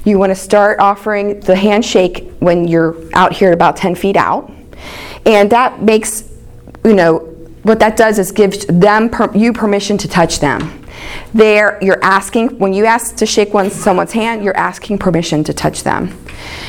You 0.05 0.19
want 0.19 0.31
to 0.31 0.37
start 0.37 0.79
offering 0.79 1.41
the 1.41 1.57
handshake 1.57 2.33
when 2.39 2.69
you're 2.69 2.97
out 3.15 3.33
here 3.33 3.53
about 3.53 3.77
10 3.77 3.97
feet 3.97 4.17
out. 4.17 4.51
And 5.27 5.51
that 5.51 5.83
makes, 5.83 6.33
you 6.85 6.95
know, 6.95 7.19
what 7.63 7.81
that 7.81 7.97
does 7.97 8.19
is 8.19 8.33
gives 8.33 8.65
them 8.67 9.11
per, 9.11 9.31
you 9.37 9.53
permission 9.53 9.99
to 9.99 10.09
touch 10.09 10.39
them. 10.39 10.80
There 11.35 11.79
you're 11.83 12.03
asking 12.03 12.59
when 12.59 12.73
you 12.73 12.85
ask 12.85 13.17
to 13.17 13.27
shake 13.27 13.55
one, 13.55 13.71
someone's 13.71 14.13
hand, 14.13 14.43
you're 14.43 14.57
asking 14.57 14.99
permission 14.99 15.45
to 15.45 15.55
touch 15.55 15.83
them 15.83 16.17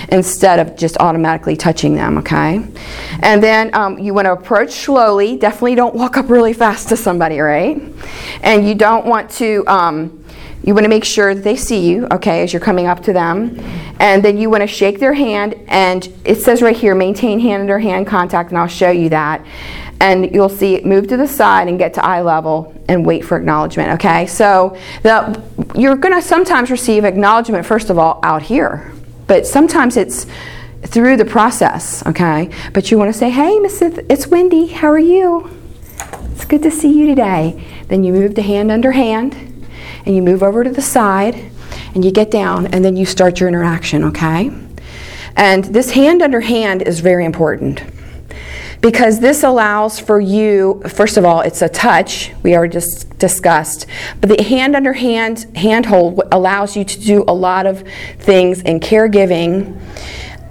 instead 0.09 0.59
of 0.59 0.75
just 0.75 0.97
automatically 0.97 1.55
touching 1.55 1.95
them. 1.95 2.17
Okay, 2.19 2.65
and 3.21 3.41
then 3.41 3.73
um, 3.73 3.97
you 3.99 4.13
want 4.13 4.25
to 4.25 4.33
approach 4.33 4.71
slowly. 4.71 5.37
Definitely 5.37 5.75
don't 5.75 5.95
walk 5.95 6.17
up 6.17 6.29
really 6.29 6.53
fast 6.53 6.89
to 6.89 6.97
somebody, 6.97 7.39
right? 7.39 7.81
And 8.41 8.67
you 8.67 8.75
don't 8.75 9.05
want 9.05 9.29
to. 9.31 9.63
Um, 9.67 10.17
you 10.63 10.75
want 10.75 10.83
to 10.83 10.89
make 10.89 11.03
sure 11.03 11.33
that 11.33 11.43
they 11.43 11.55
see 11.55 11.89
you, 11.89 12.07
okay, 12.11 12.43
as 12.43 12.53
you're 12.53 12.59
coming 12.59 12.85
up 12.85 13.01
to 13.03 13.13
them. 13.13 13.59
And 13.99 14.23
then 14.23 14.37
you 14.37 14.49
want 14.49 14.61
to 14.61 14.67
shake 14.67 14.99
their 14.99 15.13
hand, 15.13 15.55
and 15.67 16.07
it 16.23 16.35
says 16.35 16.61
right 16.61 16.75
here, 16.75 16.93
maintain 16.93 17.39
hand 17.39 17.61
under 17.61 17.79
hand 17.79 18.05
contact, 18.05 18.49
and 18.49 18.59
I'll 18.59 18.67
show 18.67 18.91
you 18.91 19.09
that. 19.09 19.43
And 20.01 20.33
you'll 20.33 20.49
see 20.49 20.73
it 20.73 20.83
move 20.83 21.07
to 21.09 21.17
the 21.17 21.27
side 21.27 21.67
and 21.67 21.77
get 21.77 21.93
to 21.93 22.03
eye 22.03 22.21
level 22.21 22.73
and 22.89 23.05
wait 23.05 23.23
for 23.23 23.37
acknowledgement, 23.37 23.91
okay? 23.91 24.25
So 24.25 24.75
the, 25.03 25.39
you're 25.75 25.95
going 25.95 26.15
to 26.15 26.23
sometimes 26.23 26.71
receive 26.71 27.05
acknowledgement, 27.05 27.67
first 27.67 27.91
of 27.91 27.99
all, 27.99 28.19
out 28.23 28.41
here, 28.41 28.91
but 29.27 29.45
sometimes 29.45 29.97
it's 29.97 30.25
through 30.87 31.17
the 31.17 31.25
process, 31.25 32.03
okay? 32.07 32.49
But 32.73 32.89
you 32.89 32.97
want 32.97 33.13
to 33.13 33.17
say, 33.17 33.29
hey, 33.29 33.59
Miss, 33.59 33.79
it's 33.83 34.25
Wendy, 34.25 34.65
how 34.65 34.87
are 34.87 34.97
you? 34.97 35.47
It's 36.31 36.45
good 36.45 36.63
to 36.63 36.71
see 36.71 36.91
you 36.91 37.05
today. 37.05 37.63
Then 37.87 38.03
you 38.03 38.11
move 38.11 38.33
the 38.33 38.41
hand 38.41 38.71
under 38.71 38.93
hand 38.93 39.35
and 40.03 40.15
you 40.15 40.23
move 40.23 40.41
over 40.41 40.63
to 40.63 40.71
the 40.71 40.81
side 40.81 41.35
and 41.93 42.03
you 42.03 42.11
get 42.11 42.31
down 42.31 42.65
and 42.65 42.83
then 42.83 42.97
you 42.97 43.05
start 43.05 43.39
your 43.39 43.47
interaction, 43.47 44.03
okay? 44.05 44.49
And 45.35 45.65
this 45.65 45.91
hand 45.91 46.23
under 46.23 46.41
hand 46.41 46.81
is 46.81 47.01
very 47.01 47.23
important 47.23 47.83
because 48.81 49.19
this 49.19 49.43
allows 49.43 49.99
for 49.99 50.19
you, 50.19 50.81
first 50.87 51.17
of 51.17 51.23
all, 51.23 51.41
it's 51.41 51.61
a 51.61 51.69
touch, 51.69 52.31
we 52.43 52.55
already 52.55 52.73
just 52.73 53.17
discussed, 53.19 53.85
but 54.19 54.35
the 54.35 54.43
hand 54.43 54.75
under 54.75 54.93
hand 54.93 55.45
handhold 55.55 56.21
allows 56.31 56.75
you 56.75 56.83
to 56.83 56.99
do 56.99 57.23
a 57.27 57.33
lot 57.33 57.65
of 57.65 57.83
things 58.17 58.61
in 58.61 58.79
caregiving 58.79 59.79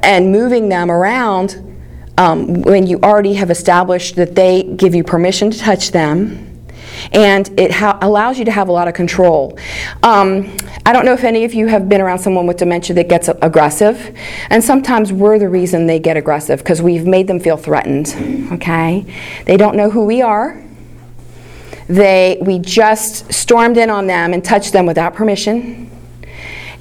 and 0.03 0.31
moving 0.31 0.69
them 0.69 0.90
around 0.90 1.66
um, 2.19 2.62
when 2.62 2.87
you 2.87 3.01
already 3.03 3.35
have 3.35 3.51
established 3.51 4.16
that 4.16 4.35
they 4.35 4.62
give 4.62 4.95
you 4.95 5.03
permission 5.03 5.51
to 5.51 5.59
touch 5.59 5.90
them 5.90 6.50
and 7.13 7.49
it 7.59 7.73
allows 8.03 8.39
you 8.39 8.45
to 8.45 8.51
have 8.51 8.69
a 8.69 8.73
lot 8.73 8.89
of 8.89 8.95
control. 8.95 9.59
Um, 10.03 10.57
I 10.87 10.93
don't 10.93 11.05
know 11.05 11.13
if 11.13 11.25
any 11.25 11.45
of 11.45 11.55
you 11.55 11.67
have 11.67 11.89
been 11.89 12.01
around 12.01 12.19
someone 12.19 12.47
with 12.47 12.57
dementia 12.57 12.95
that 12.97 13.09
gets 13.09 13.29
aggressive, 13.29 14.17
and 14.51 14.63
sometimes 14.63 15.13
we're 15.13 15.39
the 15.39 15.49
reason 15.49 15.87
they 15.87 15.99
get 15.99 16.17
aggressive 16.17 16.59
because 16.59 16.83
we've 16.83 17.07
made 17.07 17.27
them 17.27 17.41
feel 17.41 17.57
threatened. 17.57 18.15
Okay, 18.53 19.07
they 19.47 19.57
don't 19.57 19.77
know 19.77 19.91
who 19.91 20.05
we 20.05 20.23
are. 20.23 20.63
They 21.89 22.39
we 22.41 22.59
just 22.59 23.33
stormed 23.33 23.77
in 23.77 23.91
on 23.91 24.07
them 24.07 24.33
and 24.33 24.45
touched 24.45 24.73
them 24.73 24.87
without 24.87 25.15
permission, 25.15 25.91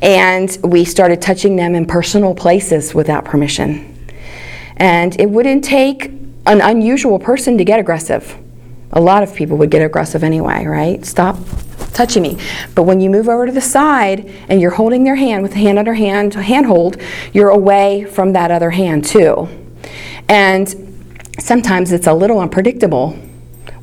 and 0.02 0.56
we 0.64 0.86
started 0.86 1.22
touching 1.22 1.56
them 1.56 1.76
in 1.76 1.86
personal 1.86 2.36
places 2.36 2.94
without 2.94 3.26
permission. 3.26 3.96
And 4.78 5.20
it 5.20 5.30
wouldn't 5.30 5.64
take 5.64 6.06
an 6.46 6.62
unusual 6.62 7.20
person 7.20 7.58
to 7.58 7.66
get 7.66 7.80
aggressive. 7.80 8.38
A 8.92 9.02
lot 9.02 9.24
of 9.24 9.36
people 9.36 9.58
would 9.58 9.70
get 9.70 9.82
aggressive 9.82 10.24
anyway, 10.24 10.66
right? 10.66 11.06
Stop 11.06 11.38
touching 11.94 12.24
me. 12.24 12.38
But 12.76 12.84
when 12.84 13.00
you 13.02 13.10
move 13.10 13.28
over 13.30 13.46
to 13.46 13.52
the 13.52 13.62
side 13.62 14.34
and 14.48 14.62
you're 14.62 14.72
holding 14.72 15.04
their 15.04 15.16
hand 15.16 15.44
with 15.44 15.54
hand 15.54 15.78
under 15.78 15.94
hand 15.94 16.34
handhold, 16.34 16.98
you're 17.34 17.50
away 17.50 18.06
from 18.06 18.34
that 18.34 18.52
other 18.52 18.72
hand 18.72 19.06
too. 19.06 19.48
And 20.28 20.68
sometimes 21.40 21.92
it's 21.92 22.08
a 22.08 22.14
little 22.14 22.40
unpredictable 22.40 23.18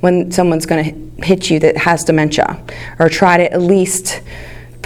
when 0.00 0.30
someone's 0.30 0.66
going 0.66 0.84
to 0.84 1.24
hit 1.24 1.50
you 1.50 1.58
that 1.60 1.76
has 1.76 2.04
dementia 2.04 2.62
or 2.98 3.08
try 3.08 3.36
to 3.36 3.52
at 3.52 3.60
least 3.60 4.20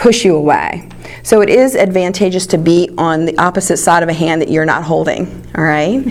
push 0.01 0.25
you 0.25 0.35
away. 0.35 0.89
So 1.23 1.43
it 1.43 1.51
is 1.51 1.77
advantageous 1.77 2.47
to 2.49 2.59
be 2.59 2.89
on 2.97 3.27
the 3.27 3.37
opposite 3.37 3.77
side 3.77 4.03
of 4.03 4.09
a 4.09 4.15
hand 4.15 4.41
that 4.41 4.49
you're 4.49 4.65
not 4.65 4.83
holding, 4.83 5.27
all 5.55 5.63
right? 5.63 6.11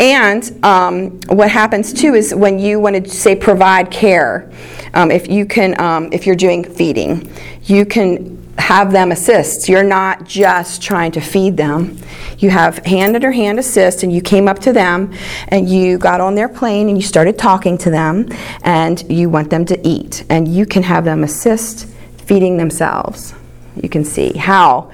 And 0.00 0.64
um, 0.64 1.20
what 1.28 1.48
happens 1.48 1.92
too 1.92 2.14
is 2.14 2.34
when 2.34 2.58
you 2.58 2.80
want 2.80 3.04
to 3.04 3.08
say 3.08 3.36
provide 3.36 3.92
care, 3.92 4.50
um, 4.92 5.12
if 5.12 5.28
you 5.28 5.46
can, 5.46 5.80
um, 5.80 6.08
if 6.12 6.26
you're 6.26 6.34
doing 6.34 6.64
feeding, 6.64 7.32
you 7.62 7.86
can 7.86 8.36
have 8.58 8.90
them 8.90 9.12
assist. 9.12 9.68
You're 9.68 9.84
not 9.84 10.26
just 10.26 10.82
trying 10.82 11.12
to 11.12 11.20
feed 11.20 11.56
them. 11.56 11.96
You 12.38 12.50
have 12.50 12.78
hand 12.78 13.14
under 13.14 13.30
hand 13.30 13.60
assist, 13.60 14.02
and 14.02 14.12
you 14.12 14.20
came 14.20 14.48
up 14.48 14.58
to 14.60 14.72
them 14.72 15.14
and 15.46 15.68
you 15.68 15.96
got 15.96 16.20
on 16.20 16.34
their 16.34 16.48
plane 16.48 16.88
and 16.88 16.98
you 16.98 17.04
started 17.04 17.38
talking 17.38 17.78
to 17.78 17.90
them, 17.90 18.28
and 18.62 19.08
you 19.08 19.30
want 19.30 19.50
them 19.50 19.64
to 19.66 19.88
eat. 19.88 20.24
And 20.28 20.48
you 20.48 20.66
can 20.66 20.82
have 20.82 21.04
them 21.04 21.22
assist 21.22 21.86
feeding 22.28 22.58
themselves. 22.58 23.34
You 23.82 23.88
can 23.88 24.04
see 24.04 24.36
how 24.36 24.92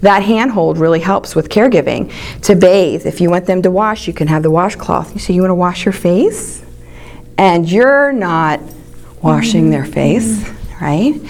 that 0.00 0.22
handhold 0.22 0.78
really 0.78 1.00
helps 1.00 1.36
with 1.36 1.50
caregiving. 1.50 2.10
To 2.42 2.56
bathe, 2.56 3.06
if 3.06 3.20
you 3.20 3.28
want 3.28 3.44
them 3.44 3.60
to 3.62 3.70
wash, 3.70 4.06
you 4.08 4.14
can 4.14 4.28
have 4.28 4.42
the 4.42 4.50
washcloth. 4.50 5.12
You 5.12 5.20
say, 5.20 5.34
You 5.34 5.42
want 5.42 5.50
to 5.50 5.56
wash 5.56 5.84
your 5.84 5.92
face? 5.92 6.64
And 7.36 7.70
you're 7.70 8.12
not 8.12 8.60
washing 9.22 9.64
mm-hmm. 9.64 9.70
their 9.70 9.84
face, 9.84 10.48
right? 10.80 11.20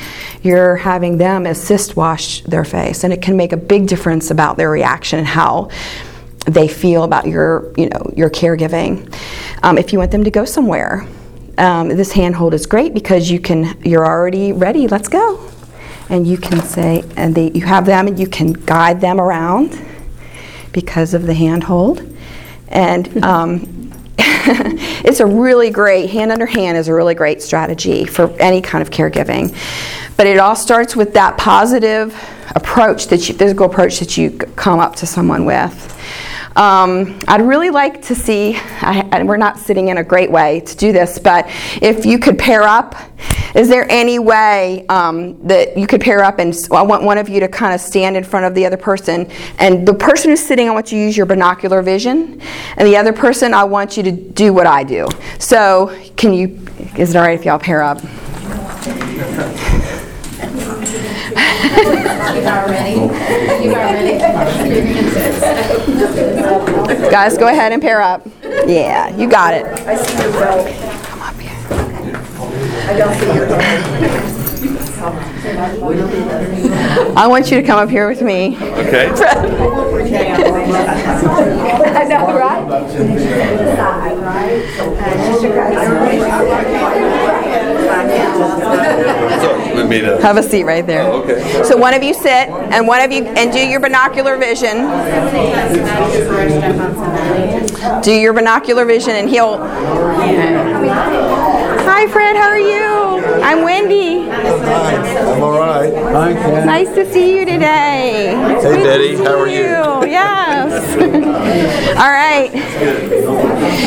You're 0.42 0.76
having 0.76 1.18
them 1.18 1.46
assist 1.46 1.96
wash 1.96 2.42
their 2.42 2.64
face. 2.64 3.04
And 3.04 3.12
it 3.12 3.20
can 3.20 3.36
make 3.36 3.52
a 3.52 3.56
big 3.56 3.88
difference 3.88 4.30
about 4.30 4.56
their 4.56 4.70
reaction 4.70 5.18
and 5.18 5.28
how 5.28 5.70
they 6.46 6.68
feel 6.68 7.04
about 7.04 7.26
your, 7.26 7.72
you 7.76 7.88
know, 7.88 8.12
your 8.16 8.30
caregiving. 8.30 9.12
Um, 9.62 9.78
if 9.78 9.92
you 9.92 9.98
want 9.98 10.12
them 10.12 10.24
to 10.24 10.30
go 10.30 10.44
somewhere, 10.44 11.06
um, 11.58 11.88
this 11.88 12.12
handhold 12.12 12.54
is 12.54 12.66
great 12.66 12.94
because 12.94 13.30
you 13.30 13.40
can 13.40 13.80
you're 13.84 14.06
already 14.06 14.52
ready 14.52 14.88
let's 14.88 15.08
go. 15.08 15.50
And 16.08 16.26
you 16.26 16.38
can 16.38 16.60
say 16.62 17.04
and 17.16 17.34
they, 17.34 17.50
you 17.52 17.64
have 17.64 17.86
them 17.86 18.08
and 18.08 18.18
you 18.18 18.26
can 18.26 18.52
guide 18.52 19.00
them 19.00 19.20
around 19.20 19.80
because 20.72 21.14
of 21.14 21.26
the 21.26 21.34
handhold. 21.34 22.02
And 22.68 23.24
um, 23.24 23.80
it's 24.18 25.20
a 25.20 25.26
really 25.26 25.70
great 25.70 26.10
hand 26.10 26.32
under 26.32 26.46
hand 26.46 26.76
is 26.76 26.88
a 26.88 26.94
really 26.94 27.14
great 27.14 27.42
strategy 27.42 28.04
for 28.04 28.30
any 28.40 28.60
kind 28.60 28.82
of 28.82 28.90
caregiving. 28.90 29.54
But 30.16 30.26
it 30.26 30.38
all 30.38 30.56
starts 30.56 30.96
with 30.96 31.14
that 31.14 31.38
positive 31.38 32.14
approach 32.54 33.06
that 33.08 33.28
you, 33.28 33.34
physical 33.34 33.66
approach 33.66 33.98
that 34.00 34.16
you 34.16 34.30
come 34.30 34.80
up 34.80 34.96
to 34.96 35.06
someone 35.06 35.44
with 35.44 35.96
um, 36.56 37.18
I'd 37.28 37.42
really 37.42 37.70
like 37.70 38.02
to 38.02 38.14
see, 38.14 38.56
I, 38.56 39.08
and 39.12 39.28
we're 39.28 39.36
not 39.36 39.58
sitting 39.58 39.88
in 39.88 39.98
a 39.98 40.04
great 40.04 40.30
way 40.30 40.60
to 40.60 40.76
do 40.76 40.92
this, 40.92 41.18
but 41.18 41.46
if 41.80 42.04
you 42.04 42.18
could 42.18 42.38
pair 42.38 42.62
up, 42.62 42.96
is 43.54 43.68
there 43.68 43.86
any 43.90 44.18
way 44.18 44.86
um, 44.88 45.40
that 45.46 45.76
you 45.76 45.86
could 45.86 46.00
pair 46.00 46.24
up 46.24 46.38
and 46.38 46.54
I 46.72 46.82
want 46.82 47.04
one 47.04 47.18
of 47.18 47.28
you 47.28 47.40
to 47.40 47.48
kind 47.48 47.74
of 47.74 47.80
stand 47.80 48.16
in 48.16 48.24
front 48.24 48.46
of 48.46 48.54
the 48.54 48.66
other 48.66 48.76
person, 48.76 49.30
and 49.58 49.86
the 49.86 49.94
person 49.94 50.30
who's 50.30 50.44
sitting, 50.44 50.68
I 50.68 50.72
want 50.72 50.90
you 50.90 50.98
to 50.98 51.04
use 51.04 51.16
your 51.16 51.26
binocular 51.26 51.82
vision, 51.82 52.40
and 52.76 52.86
the 52.86 52.96
other 52.96 53.12
person, 53.12 53.54
I 53.54 53.64
want 53.64 53.96
you 53.96 54.02
to 54.04 54.12
do 54.12 54.52
what 54.52 54.66
I 54.66 54.82
do. 54.84 55.08
So, 55.38 55.96
can 56.16 56.32
you, 56.32 56.66
is 56.96 57.10
it 57.10 57.16
all 57.16 57.22
right 57.22 57.38
if 57.38 57.44
y'all 57.44 57.58
pair 57.58 57.82
up? 57.82 58.00
Guys, 67.10 67.36
go 67.36 67.48
ahead 67.48 67.72
and 67.72 67.82
pair 67.82 68.00
up. 68.00 68.26
Yeah, 68.66 69.14
you 69.16 69.28
got 69.28 69.54
it. 69.54 69.66
I 69.66 69.96
see 69.96 70.22
your 70.22 70.32
belt. 70.32 70.66
Come 71.04 71.22
up 71.22 71.36
here. 71.36 71.52
I 72.88 72.96
don't 72.96 73.14
see 73.14 73.34
your 73.34 73.46
belt. 73.46 73.62
I 77.16 77.26
want 77.26 77.50
you 77.50 77.60
to 77.60 77.66
come 77.66 77.78
up 77.78 77.88
here 77.88 78.06
with 78.08 78.20
me. 78.22 78.56
Okay. 78.56 79.10
I 81.92 82.04
know, 82.04 82.36
right? 82.36 82.60
Have 90.20 90.36
a 90.36 90.42
seat 90.42 90.64
right 90.64 90.86
there. 90.86 91.02
Oh, 91.02 91.22
okay. 91.22 91.62
So 91.64 91.76
one 91.76 91.94
of 91.94 92.02
you 92.02 92.14
sit, 92.14 92.48
and 92.48 92.86
one 92.86 93.02
of 93.02 93.12
you, 93.12 93.24
and 93.24 93.52
do 93.52 93.58
your 93.58 93.80
binocular 93.80 94.36
vision. 94.36 94.88
Do 98.02 98.12
your 98.12 98.32
binocular 98.32 98.84
vision, 98.84 99.12
and 99.12 99.28
he'll. 99.28 99.58
Hi, 101.86 102.06
Fred. 102.08 102.36
How 102.36 102.48
are 102.48 102.58
you? 102.58 103.09
I'm 103.42 103.64
Wendy. 103.64 104.28
I'm 104.30 105.42
all 105.42 105.58
right. 105.58 105.92
Hi, 105.92 106.32
Ken. 106.34 106.66
Nice 106.66 106.94
to 106.94 107.10
see 107.10 107.36
you 107.36 107.44
today. 107.44 108.34
Hey, 108.60 108.82
Betty. 108.82 109.16
How 109.16 109.38
are 109.38 109.48
you? 109.48 109.60
you? 109.60 110.10
Yes. 110.10 110.96
all 111.96 112.10
right. 112.10 112.50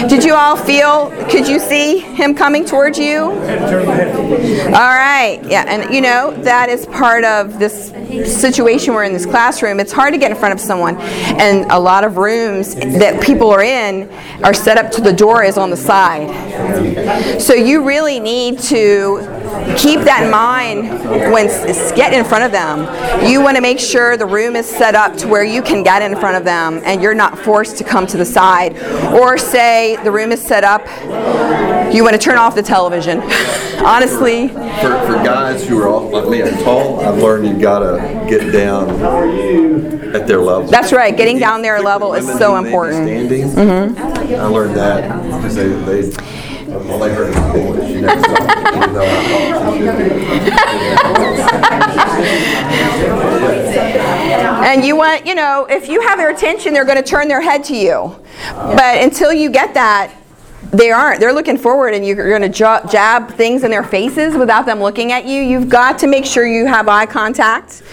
Did 0.09 0.23
you 0.23 0.33
all 0.33 0.55
feel? 0.57 1.11
Could 1.29 1.47
you 1.47 1.59
see 1.59 1.99
him 1.99 2.33
coming 2.33 2.65
towards 2.65 2.97
you? 2.97 3.25
All 3.25 3.31
right. 3.31 5.39
Yeah, 5.43 5.65
and 5.67 5.93
you 5.93 6.01
know 6.01 6.31
that 6.43 6.69
is 6.69 6.85
part 6.87 7.23
of 7.23 7.59
this 7.59 7.91
situation 8.25 8.93
we're 8.93 9.03
in 9.03 9.13
this 9.13 9.25
classroom, 9.25 9.79
it's 9.79 9.91
hard 9.91 10.13
to 10.13 10.19
get 10.19 10.31
in 10.31 10.37
front 10.37 10.53
of 10.53 10.59
someone. 10.59 10.97
And 10.97 11.69
a 11.71 11.79
lot 11.79 12.03
of 12.03 12.17
rooms 12.17 12.75
that 12.75 13.21
people 13.21 13.49
are 13.49 13.63
in 13.63 14.09
are 14.43 14.53
set 14.53 14.77
up 14.77 14.91
to 14.91 15.01
the 15.01 15.13
door 15.13 15.43
is 15.43 15.57
on 15.57 15.69
the 15.69 15.77
side. 15.77 17.41
So 17.41 17.53
you 17.53 17.83
really 17.83 18.19
need 18.19 18.59
to 18.59 19.19
keep 19.77 20.01
that 20.01 20.23
in 20.23 20.31
mind 20.31 20.89
when 21.31 21.47
get 21.95 22.13
in 22.13 22.25
front 22.25 22.43
of 22.43 22.51
them. 22.51 22.79
You 23.25 23.41
want 23.41 23.55
to 23.55 23.61
make 23.61 23.79
sure 23.79 24.17
the 24.17 24.25
room 24.25 24.55
is 24.55 24.67
set 24.67 24.95
up 24.95 25.15
to 25.17 25.27
where 25.27 25.43
you 25.43 25.61
can 25.61 25.83
get 25.83 26.01
in 26.01 26.17
front 26.17 26.37
of 26.37 26.43
them 26.43 26.81
and 26.85 27.01
you're 27.01 27.13
not 27.13 27.37
forced 27.37 27.77
to 27.77 27.83
come 27.83 28.07
to 28.07 28.17
the 28.17 28.25
side. 28.25 28.77
Or 29.13 29.37
say 29.37 29.97
the 30.03 30.11
room 30.11 30.31
is 30.31 30.41
set 30.41 30.63
up, 30.63 30.85
you 31.93 32.03
want 32.03 32.13
to 32.13 32.19
turn 32.19 32.37
off 32.37 32.55
the 32.55 32.63
television. 32.63 33.21
Honestly, 33.83 34.47
For, 34.47 34.99
for 35.05 35.15
guys 35.23 35.67
who 35.67 35.81
are 35.81 35.87
all 35.87 36.09
like 36.09 36.29
me 36.29 36.41
and 36.41 36.57
tall, 36.59 37.01
I've 37.01 37.21
learned 37.21 37.47
you've 37.47 37.61
gotta 37.61 38.02
get 38.29 38.51
down 38.51 38.89
at 40.15 40.27
their 40.27 40.39
level. 40.39 40.69
That's 40.69 40.91
right, 40.93 41.15
getting 41.15 41.39
down 41.39 41.61
their 41.61 41.81
level 41.81 42.13
is 42.13 42.25
so 42.25 42.55
who 42.55 42.61
may 42.61 42.63
be 42.63 42.67
important. 42.69 43.07
Mm-hmm. 43.09 43.93
Standing, 43.95 44.39
I 44.39 44.45
learned 44.45 44.75
that 44.75 45.23
because 45.35 45.55
they, 45.55 45.67
they, 45.69 46.09
well, 46.67 46.99
they 46.99 47.13
heard 47.13 47.33
my 47.33 47.51
voice. 47.51 47.89
You 47.89 48.01
never 48.01 48.21
saw 48.21 48.29
me, 48.29 48.37
even 48.77 48.93
though 48.93 49.05
I 49.05 49.07
thought 49.29 49.93
And 54.63 54.83
you 54.85 54.95
want, 54.95 55.25
you 55.27 55.35
know, 55.35 55.65
if 55.69 55.87
you 55.87 56.01
have 56.01 56.17
their 56.17 56.29
attention, 56.29 56.73
they're 56.73 56.85
going 56.85 56.97
to 56.97 57.03
turn 57.03 57.27
their 57.27 57.41
head 57.41 57.63
to 57.65 57.75
you. 57.75 58.15
But 58.49 59.03
until 59.03 59.33
you 59.33 59.49
get 59.49 59.73
that, 59.75 60.11
they 60.73 60.91
aren't. 60.91 61.19
They're 61.19 61.33
looking 61.33 61.57
forward 61.57 61.93
and 61.93 62.05
you're 62.05 62.37
going 62.37 62.51
to 62.51 62.87
jab 62.89 63.31
things 63.33 63.63
in 63.63 63.71
their 63.71 63.83
faces 63.83 64.35
without 64.35 64.65
them 64.65 64.79
looking 64.79 65.11
at 65.11 65.25
you. 65.25 65.41
You've 65.41 65.69
got 65.69 65.99
to 65.99 66.07
make 66.07 66.25
sure 66.25 66.45
you 66.45 66.65
have 66.65 66.87
eye 66.87 67.05
contact. 67.05 67.83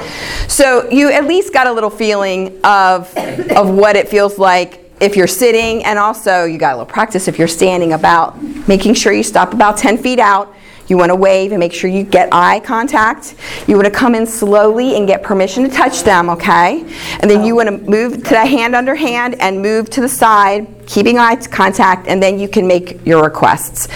So 0.49 0.88
you 0.90 1.11
at 1.11 1.27
least 1.27 1.53
got 1.53 1.66
a 1.66 1.73
little 1.73 1.90
feeling 1.90 2.59
of, 2.64 3.14
of 3.55 3.71
what 3.71 3.97
it 3.97 4.09
feels 4.09 4.38
like 4.38 4.79
if 5.01 5.16
you're 5.16 5.27
sitting, 5.27 5.83
and 5.85 5.99
also 5.99 6.45
you 6.45 6.59
got 6.59 6.75
a 6.75 6.77
little 6.77 6.93
practice 6.93 7.27
if 7.27 7.38
you're 7.38 7.49
standing 7.49 7.95
about 7.95 8.43
making 8.69 8.93
sure 8.95 9.12
you 9.12 9.23
stop 9.23 9.55
about 9.55 9.79
10 9.79 9.97
feet 9.99 10.19
out. 10.19 10.55
You 10.90 10.98
want 10.98 11.11
to 11.11 11.14
wave 11.14 11.53
and 11.53 11.61
make 11.61 11.72
sure 11.72 11.88
you 11.88 12.03
get 12.03 12.29
eye 12.33 12.59
contact. 12.61 13.37
You 13.68 13.76
want 13.76 13.87
to 13.87 13.92
come 13.92 14.16
in 14.16 14.26
slowly 14.26 14.96
and 14.96 15.07
get 15.07 15.22
permission 15.22 15.62
to 15.62 15.70
touch 15.70 16.03
them, 16.03 16.29
okay? 16.31 16.81
And 17.20 17.31
then 17.31 17.44
you 17.44 17.55
want 17.55 17.68
to 17.68 17.79
move 17.79 18.24
to 18.24 18.31
that 18.31 18.48
hand 18.48 18.74
under 18.74 18.96
hand 18.96 19.37
and 19.40 19.62
move 19.62 19.88
to 19.90 20.00
the 20.00 20.09
side, 20.09 20.66
keeping 20.87 21.16
eye 21.16 21.37
contact, 21.37 22.09
and 22.09 22.20
then 22.20 22.40
you 22.40 22.48
can 22.48 22.66
make 22.66 23.07
your 23.07 23.22
requests. 23.22 23.87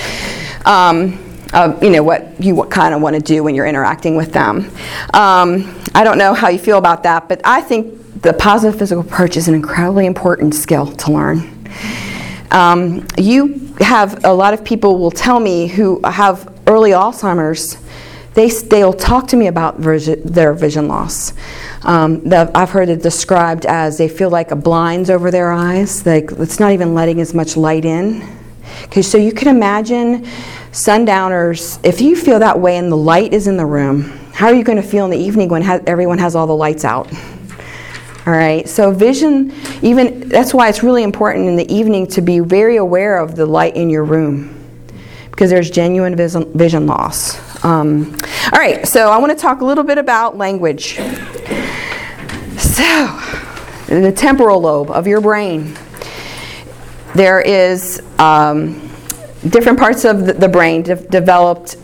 Um, 0.65 1.19
of, 1.53 1.83
you 1.83 1.91
know 1.91 2.03
what 2.03 2.43
you 2.43 2.63
kind 2.65 2.95
of 2.95 3.03
want 3.03 3.17
to 3.17 3.23
do 3.23 3.43
when 3.43 3.55
you're 3.55 3.67
interacting 3.67 4.17
with 4.17 4.33
them. 4.33 4.71
Um, 5.13 5.81
I 5.95 6.03
don't 6.05 6.19
know 6.19 6.33
how 6.33 6.49
you 6.49 6.59
feel 6.59 6.79
about 6.79 7.03
that, 7.05 7.29
but 7.29 7.41
I 7.45 7.61
think 7.61 8.23
the 8.23 8.33
positive 8.33 8.79
physical 8.79 9.05
approach 9.05 9.37
is 9.37 9.49
an 9.49 9.55
incredibly 9.55 10.07
important 10.07 10.55
skill 10.55 10.87
to 10.87 11.13
learn. 11.13 11.69
Um, 12.51 13.07
you 13.19 13.75
have 13.81 14.25
a 14.25 14.33
lot 14.33 14.55
of 14.55 14.65
people 14.65 14.99
will 14.99 15.11
tell 15.11 15.41
me 15.41 15.67
who 15.67 16.01
have 16.05 16.54
early 16.67 16.91
Alzheimer's. 16.91 17.79
They 18.35 18.51
they'll 18.51 18.93
talk 18.93 19.29
to 19.29 19.37
me 19.37 19.47
about 19.47 19.81
their 19.81 20.53
vision 20.55 20.89
loss. 20.89 21.33
Um, 21.83 22.21
the, 22.29 22.51
I've 22.55 22.71
heard 22.71 22.89
it 22.89 23.03
described 23.03 23.65
as 23.65 23.97
they 23.97 24.09
feel 24.09 24.31
like 24.31 24.51
a 24.51 24.57
blinds 24.57 25.09
over 25.09 25.31
their 25.31 25.53
eyes. 25.53 26.05
Like 26.05 26.33
it's 26.33 26.59
not 26.59 26.73
even 26.73 26.95
letting 26.95 27.21
as 27.21 27.33
much 27.33 27.57
light 27.57 27.85
in. 27.85 28.29
Okay, 28.85 29.03
so 29.03 29.19
you 29.19 29.33
can 29.33 29.49
imagine 29.49 30.27
sundowners. 30.73 31.79
If 31.85 32.01
you 32.01 32.17
feel 32.17 32.41
that 32.41 32.59
way 32.59 32.77
and 32.77 32.91
the 32.91 32.97
light 32.97 33.33
is 33.33 33.47
in 33.47 33.57
the 33.57 33.67
room, 33.67 34.03
how 34.33 34.49
are 34.49 34.55
you 34.55 34.65
going 34.65 34.83
to 34.83 34.89
feel 34.89 35.05
in 35.05 35.13
the 35.13 35.19
evening 35.19 35.49
when 35.49 35.63
ha- 35.63 35.81
everyone 35.87 36.19
has 36.19 36.35
all 36.35 36.47
the 36.47 36.57
lights 36.57 36.85
out? 36.85 37.13
All 38.27 38.33
right, 38.33 38.67
so 38.67 38.91
vision, 38.91 39.53
even 39.83 40.29
that's 40.29 40.55
why 40.55 40.69
it's 40.71 40.83
really 40.83 41.03
important 41.03 41.47
in 41.47 41.57
the 41.57 41.73
evening 41.73 42.07
to 42.09 42.23
be 42.23 42.41
very 42.41 42.77
aware 42.77 43.19
of 43.19 43.37
the 43.37 43.45
light 43.45 43.77
in 43.77 43.91
your 43.91 44.03
room 44.03 44.64
because 45.35 45.51
there's 45.51 45.69
genuine 45.69 46.15
vision, 46.15 46.45
vision 46.53 46.87
loss. 46.87 47.65
Um, 47.65 48.17
all 48.53 48.61
right, 48.61 48.87
so 48.87 49.11
I 49.11 49.19
want 49.19 49.33
to 49.33 49.37
talk 49.37 49.63
a 49.63 49.65
little 49.65 49.83
bit 49.83 49.99
about 49.99 50.39
language. 50.39 50.95
So, 52.57 53.21
in 53.89 54.03
the 54.03 54.13
temporal 54.15 54.61
lobe 54.61 54.93
of 54.93 55.09
your 55.09 55.21
brain, 55.21 55.77
there 57.17 57.41
is 57.41 58.01
um, 58.21 58.75
different 59.49 59.77
parts 59.77 60.05
of 60.05 60.25
the, 60.25 60.35
the 60.35 60.49
brain 60.49 60.85
de- 60.85 60.95
developed 60.95 61.79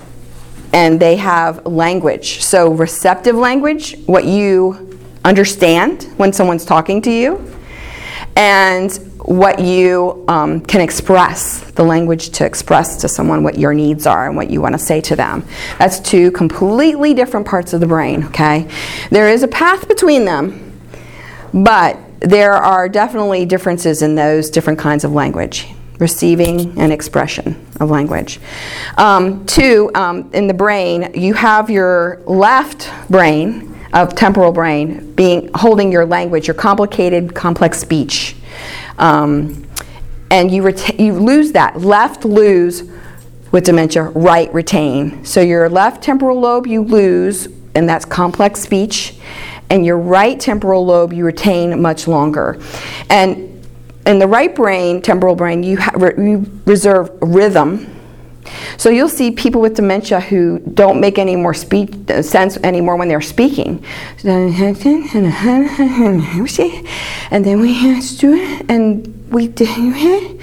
and 0.72 1.00
they 1.00 1.16
have 1.16 1.66
language. 1.66 2.44
So, 2.44 2.72
receptive 2.72 3.34
language, 3.34 3.96
what 4.06 4.26
you 4.26 4.96
understand 5.24 6.04
when 6.18 6.32
someone's 6.32 6.64
talking 6.64 7.02
to 7.02 7.10
you, 7.10 7.52
and 8.36 9.09
what 9.30 9.60
you 9.60 10.24
um, 10.26 10.60
can 10.60 10.80
express, 10.80 11.60
the 11.70 11.84
language 11.84 12.30
to 12.30 12.44
express 12.44 12.96
to 12.96 13.08
someone 13.08 13.44
what 13.44 13.56
your 13.56 13.72
needs 13.72 14.04
are 14.04 14.26
and 14.26 14.34
what 14.34 14.50
you 14.50 14.60
want 14.60 14.72
to 14.72 14.78
say 14.78 15.00
to 15.00 15.14
them. 15.14 15.44
That's 15.78 16.00
two 16.00 16.32
completely 16.32 17.14
different 17.14 17.46
parts 17.46 17.72
of 17.72 17.78
the 17.78 17.86
brain, 17.86 18.24
okay? 18.24 18.68
There 19.10 19.28
is 19.28 19.44
a 19.44 19.48
path 19.48 19.86
between 19.86 20.24
them, 20.24 20.80
but 21.54 21.96
there 22.18 22.54
are 22.54 22.88
definitely 22.88 23.46
differences 23.46 24.02
in 24.02 24.16
those 24.16 24.50
different 24.50 24.80
kinds 24.80 25.04
of 25.04 25.12
language 25.12 25.68
receiving 26.00 26.76
and 26.76 26.92
expression 26.92 27.64
of 27.78 27.88
language. 27.88 28.40
Um, 28.96 29.46
two, 29.46 29.92
um, 29.94 30.28
in 30.32 30.48
the 30.48 30.54
brain, 30.54 31.12
you 31.14 31.34
have 31.34 31.70
your 31.70 32.20
left 32.26 32.90
brain 33.08 33.78
of 33.92 34.16
temporal 34.16 34.50
brain 34.50 35.12
being 35.14 35.50
holding 35.54 35.92
your 35.92 36.04
language, 36.04 36.48
your 36.48 36.54
complicated, 36.54 37.32
complex 37.32 37.78
speech. 37.78 38.34
Um, 39.00 39.66
and 40.30 40.50
you, 40.50 40.62
reta- 40.62 40.98
you 40.98 41.14
lose 41.14 41.52
that. 41.52 41.80
Left 41.80 42.24
lose 42.24 42.84
with 43.50 43.64
dementia, 43.64 44.04
right 44.04 44.52
retain. 44.54 45.24
So 45.24 45.40
your 45.40 45.68
left 45.68 46.02
temporal 46.04 46.38
lobe 46.38 46.68
you 46.68 46.82
lose, 46.82 47.48
and 47.74 47.88
that's 47.88 48.04
complex 48.04 48.60
speech, 48.60 49.16
and 49.70 49.84
your 49.84 49.98
right 49.98 50.38
temporal 50.38 50.84
lobe 50.86 51.12
you 51.12 51.24
retain 51.24 51.82
much 51.82 52.06
longer. 52.06 52.60
And 53.08 53.64
in 54.06 54.18
the 54.18 54.26
right 54.26 54.54
brain, 54.54 55.02
temporal 55.02 55.34
brain, 55.34 55.62
you, 55.62 55.78
ha- 55.78 55.92
re- 55.96 56.14
you 56.16 56.60
reserve 56.66 57.10
rhythm. 57.20 57.96
So 58.76 58.88
you'll 58.88 59.08
see 59.08 59.30
people 59.30 59.60
with 59.60 59.74
dementia 59.74 60.20
who 60.20 60.58
don't 60.60 61.00
make 61.00 61.18
any 61.18 61.36
more 61.36 61.52
speech 61.54 61.92
uh, 62.08 62.22
sense 62.22 62.56
anymore 62.58 62.96
when 62.96 63.08
they're 63.08 63.20
speaking. 63.20 63.84
And 64.24 64.54
then 67.44 67.60
we 67.60 68.00
do 68.16 68.34
it, 68.34 68.70
and 68.70 69.30
we 69.30 69.48
do 69.48 69.66
it. 69.68 70.40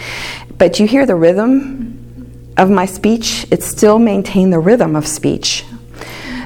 But 0.57 0.79
you 0.79 0.88
hear 0.88 1.05
the 1.05 1.15
rhythm 1.15 2.53
of 2.57 2.69
my 2.69 2.86
speech. 2.86 3.45
It 3.51 3.63
still 3.63 3.99
maintain 3.99 4.49
the 4.49 4.60
rhythm 4.60 4.95
of 4.95 5.07
speech. 5.07 5.65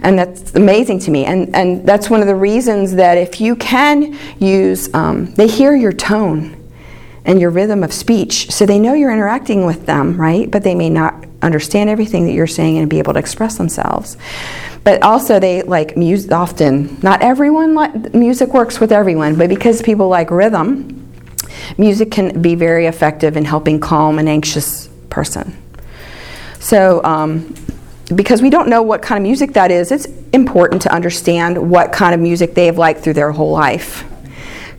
And 0.03 0.17
that's 0.17 0.55
amazing 0.55 0.99
to 0.99 1.11
me. 1.11 1.25
And, 1.25 1.55
and 1.55 1.85
that's 1.85 2.09
one 2.09 2.21
of 2.21 2.27
the 2.27 2.35
reasons 2.35 2.95
that 2.95 3.17
if 3.17 3.39
you 3.39 3.55
can 3.55 4.17
use, 4.39 4.91
um, 4.93 5.33
they 5.35 5.47
hear 5.47 5.75
your 5.75 5.93
tone 5.93 6.57
and 7.23 7.39
your 7.39 7.51
rhythm 7.51 7.83
of 7.83 7.93
speech. 7.93 8.49
So 8.51 8.65
they 8.65 8.79
know 8.79 8.93
you're 8.93 9.11
interacting 9.11 9.65
with 9.65 9.85
them, 9.85 10.19
right? 10.19 10.49
But 10.49 10.63
they 10.63 10.73
may 10.73 10.89
not 10.89 11.25
understand 11.41 11.89
everything 11.89 12.25
that 12.25 12.34
you're 12.34 12.47
saying 12.47 12.77
and 12.77 12.89
be 12.89 12.99
able 12.99 13.13
to 13.13 13.19
express 13.19 13.58
themselves. 13.58 14.17
But 14.84 15.04
also, 15.04 15.39
they 15.39 15.62
like 15.62 15.95
music 15.95 16.32
often. 16.32 16.99
Not 17.01 17.21
everyone 17.21 17.75
like 17.75 18.13
music 18.13 18.54
works 18.54 18.80
with 18.80 18.91
everyone, 18.91 19.36
but 19.36 19.49
because 19.49 19.82
people 19.82 20.08
like 20.08 20.32
rhythm, 20.32 21.12
music 21.77 22.12
can 22.12 22.41
be 22.41 22.56
very 22.56 22.88
effective 22.88 23.38
in 23.38 23.45
helping 23.45 23.80
calm 23.80 24.17
an 24.17 24.27
anxious 24.27 24.89
person. 25.10 25.56
So, 26.60 27.04
um, 27.04 27.56
because 28.15 28.41
we 28.41 28.49
don't 28.49 28.69
know 28.69 28.82
what 28.82 29.01
kind 29.01 29.17
of 29.17 29.23
music 29.23 29.54
that 29.54 29.71
is, 29.71 29.91
it's 29.91 30.08
important 30.34 30.82
to 30.84 30.93
understand 30.93 31.69
what 31.69 31.91
kind 31.91 32.13
of 32.13 32.19
music 32.19 32.56
they've 32.56 32.77
liked 32.77 33.01
through 33.01 33.13
their 33.13 33.32
whole 33.32 33.51
life. 33.51 34.04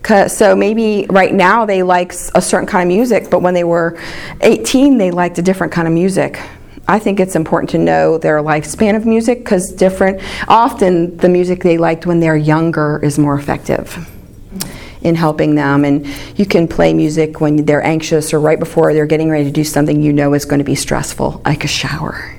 So 0.06 0.56
maybe 0.56 1.06
right 1.08 1.32
now 1.32 1.64
they 1.64 1.82
like 1.82 2.12
a 2.34 2.42
certain 2.42 2.66
kind 2.66 2.90
of 2.90 2.94
music, 2.94 3.30
but 3.30 3.40
when 3.40 3.54
they 3.54 3.64
were 3.64 3.98
18, 4.40 4.98
they 4.98 5.10
liked 5.10 5.38
a 5.38 5.42
different 5.42 5.72
kind 5.72 5.86
of 5.88 5.94
music. 5.94 6.40
I 6.88 6.98
think 6.98 7.20
it's 7.20 7.36
important 7.36 7.70
to 7.70 7.78
know 7.78 8.18
their 8.18 8.38
lifespan 8.38 8.96
of 8.96 9.06
music 9.06 9.38
because 9.38 9.72
different, 9.72 10.20
often 10.48 11.16
the 11.16 11.28
music 11.28 11.62
they 11.62 11.78
liked 11.78 12.06
when 12.06 12.20
they're 12.20 12.36
younger 12.36 13.00
is 13.02 13.18
more 13.18 13.38
effective 13.38 14.08
in 15.00 15.14
helping 15.14 15.54
them. 15.54 15.84
And 15.84 16.06
you 16.36 16.46
can 16.46 16.66
play 16.66 16.92
music 16.92 17.40
when 17.40 17.64
they're 17.64 17.84
anxious 17.84 18.34
or 18.34 18.40
right 18.40 18.58
before 18.58 18.92
they're 18.94 19.06
getting 19.06 19.30
ready 19.30 19.44
to 19.44 19.50
do 19.50 19.64
something 19.64 20.02
you 20.02 20.12
know 20.12 20.34
is 20.34 20.44
going 20.44 20.58
to 20.58 20.64
be 20.64 20.74
stressful, 20.74 21.40
like 21.44 21.64
a 21.64 21.68
shower. 21.68 22.36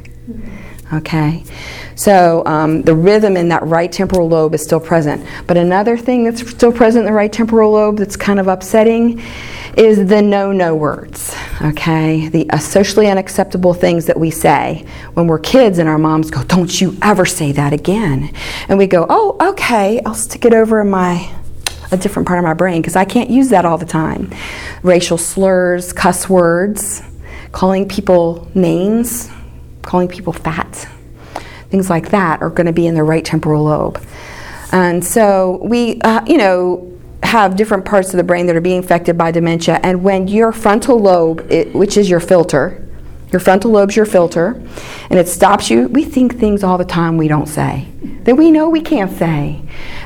Okay? 0.94 1.44
So 1.96 2.44
um, 2.46 2.82
the 2.82 2.96
rhythm 2.96 3.38
in 3.38 3.50
that 3.50 3.64
right 3.64 3.92
temporal 3.92 4.28
lobe 4.28 4.54
is 4.54 4.64
still 4.64 4.80
present. 4.80 5.26
But 5.48 5.58
another 5.58 5.98
thing 5.98 6.24
that's 6.24 6.50
still 6.50 6.72
present 6.72 7.06
in 7.06 7.06
the 7.06 7.16
right 7.16 7.32
temporal 7.32 7.72
lobe 7.72 7.98
that's 7.98 8.16
kind 8.16 8.40
of 8.40 8.48
upsetting 8.48 9.22
is 9.78 10.08
the 10.08 10.22
no 10.22 10.52
no 10.52 10.76
words. 10.76 11.36
Okay? 11.62 12.30
The 12.30 12.50
uh, 12.50 12.58
socially 12.58 13.08
unacceptable 13.08 13.74
things 13.74 14.06
that 14.06 14.20
we 14.20 14.32
say 14.32 14.86
when 15.14 15.28
we're 15.28 15.40
kids 15.40 15.80
and 15.80 15.90
our 15.90 15.98
moms 15.98 16.32
go, 16.32 16.44
Don't 16.44 16.80
you 16.80 16.98
ever 17.02 17.26
say 17.26 17.52
that 17.54 17.74
again. 17.74 18.34
And 18.68 18.78
we 18.78 18.88
go, 18.88 19.06
Oh, 19.10 19.38
okay, 19.52 20.02
I'll 20.06 20.16
stick 20.16 20.46
it 20.46 20.54
over 20.54 20.82
in 20.82 20.90
my 20.90 21.32
a 21.92 21.98
different 21.98 22.28
part 22.28 22.40
of 22.40 22.44
my 22.44 22.56
brain 22.56 22.82
because 22.82 22.96
I 22.96 23.06
can't 23.06 23.30
use 23.30 23.50
that 23.50 23.66
all 23.66 23.78
the 23.78 23.86
time. 23.86 24.32
Racial 24.82 25.18
slurs, 25.18 25.94
cuss 25.94 26.28
words, 26.28 27.04
calling 27.52 27.88
people 27.88 28.50
names, 28.56 29.30
calling 29.84 30.08
people 30.08 30.34
fat, 30.34 30.88
things 31.70 31.90
like 31.90 32.10
that 32.10 32.42
are 32.42 32.50
going 32.50 32.66
to 32.66 32.74
be 32.74 32.88
in 32.88 32.96
the 32.96 33.04
right 33.04 33.24
temporal 33.24 33.66
lobe. 33.66 34.04
And 34.72 35.06
so 35.06 35.60
we, 35.64 36.02
uh, 36.02 36.26
you 36.26 36.38
know, 36.38 36.90
have 37.22 37.56
different 37.56 37.86
parts 37.86 38.10
of 38.14 38.18
the 38.18 38.24
brain 38.24 38.48
that 38.48 38.56
are 38.56 38.62
being 38.62 38.80
affected 38.80 39.18
by 39.18 39.32
dementia. 39.32 39.80
And 39.84 40.04
when 40.04 40.28
your 40.28 40.52
frontal 40.52 41.00
lobe, 41.00 41.46
it, 41.52 41.74
which 41.74 41.96
is 41.96 42.10
your 42.10 42.20
filter, 42.20 42.88
your 43.32 43.40
frontal 43.40 43.72
lobe's 43.72 43.96
your 43.96 44.06
filter, 44.06 44.62
and 45.10 45.20
it 45.20 45.28
stops 45.28 45.70
you. 45.70 45.88
We 45.88 46.04
think 46.04 46.38
things 46.38 46.64
all 46.64 46.78
the 46.78 46.86
time 46.86 47.18
we 47.18 47.28
don't 47.28 47.48
say, 47.48 47.88
that 48.24 48.36
we 48.36 48.52
know 48.52 48.70
we 48.70 48.82
can't 48.82 49.12
say. 49.12 49.62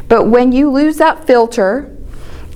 But 0.08 0.28
when 0.28 0.52
you 0.52 0.72
lose 0.72 0.98
that 0.98 1.28
filter 1.28 1.94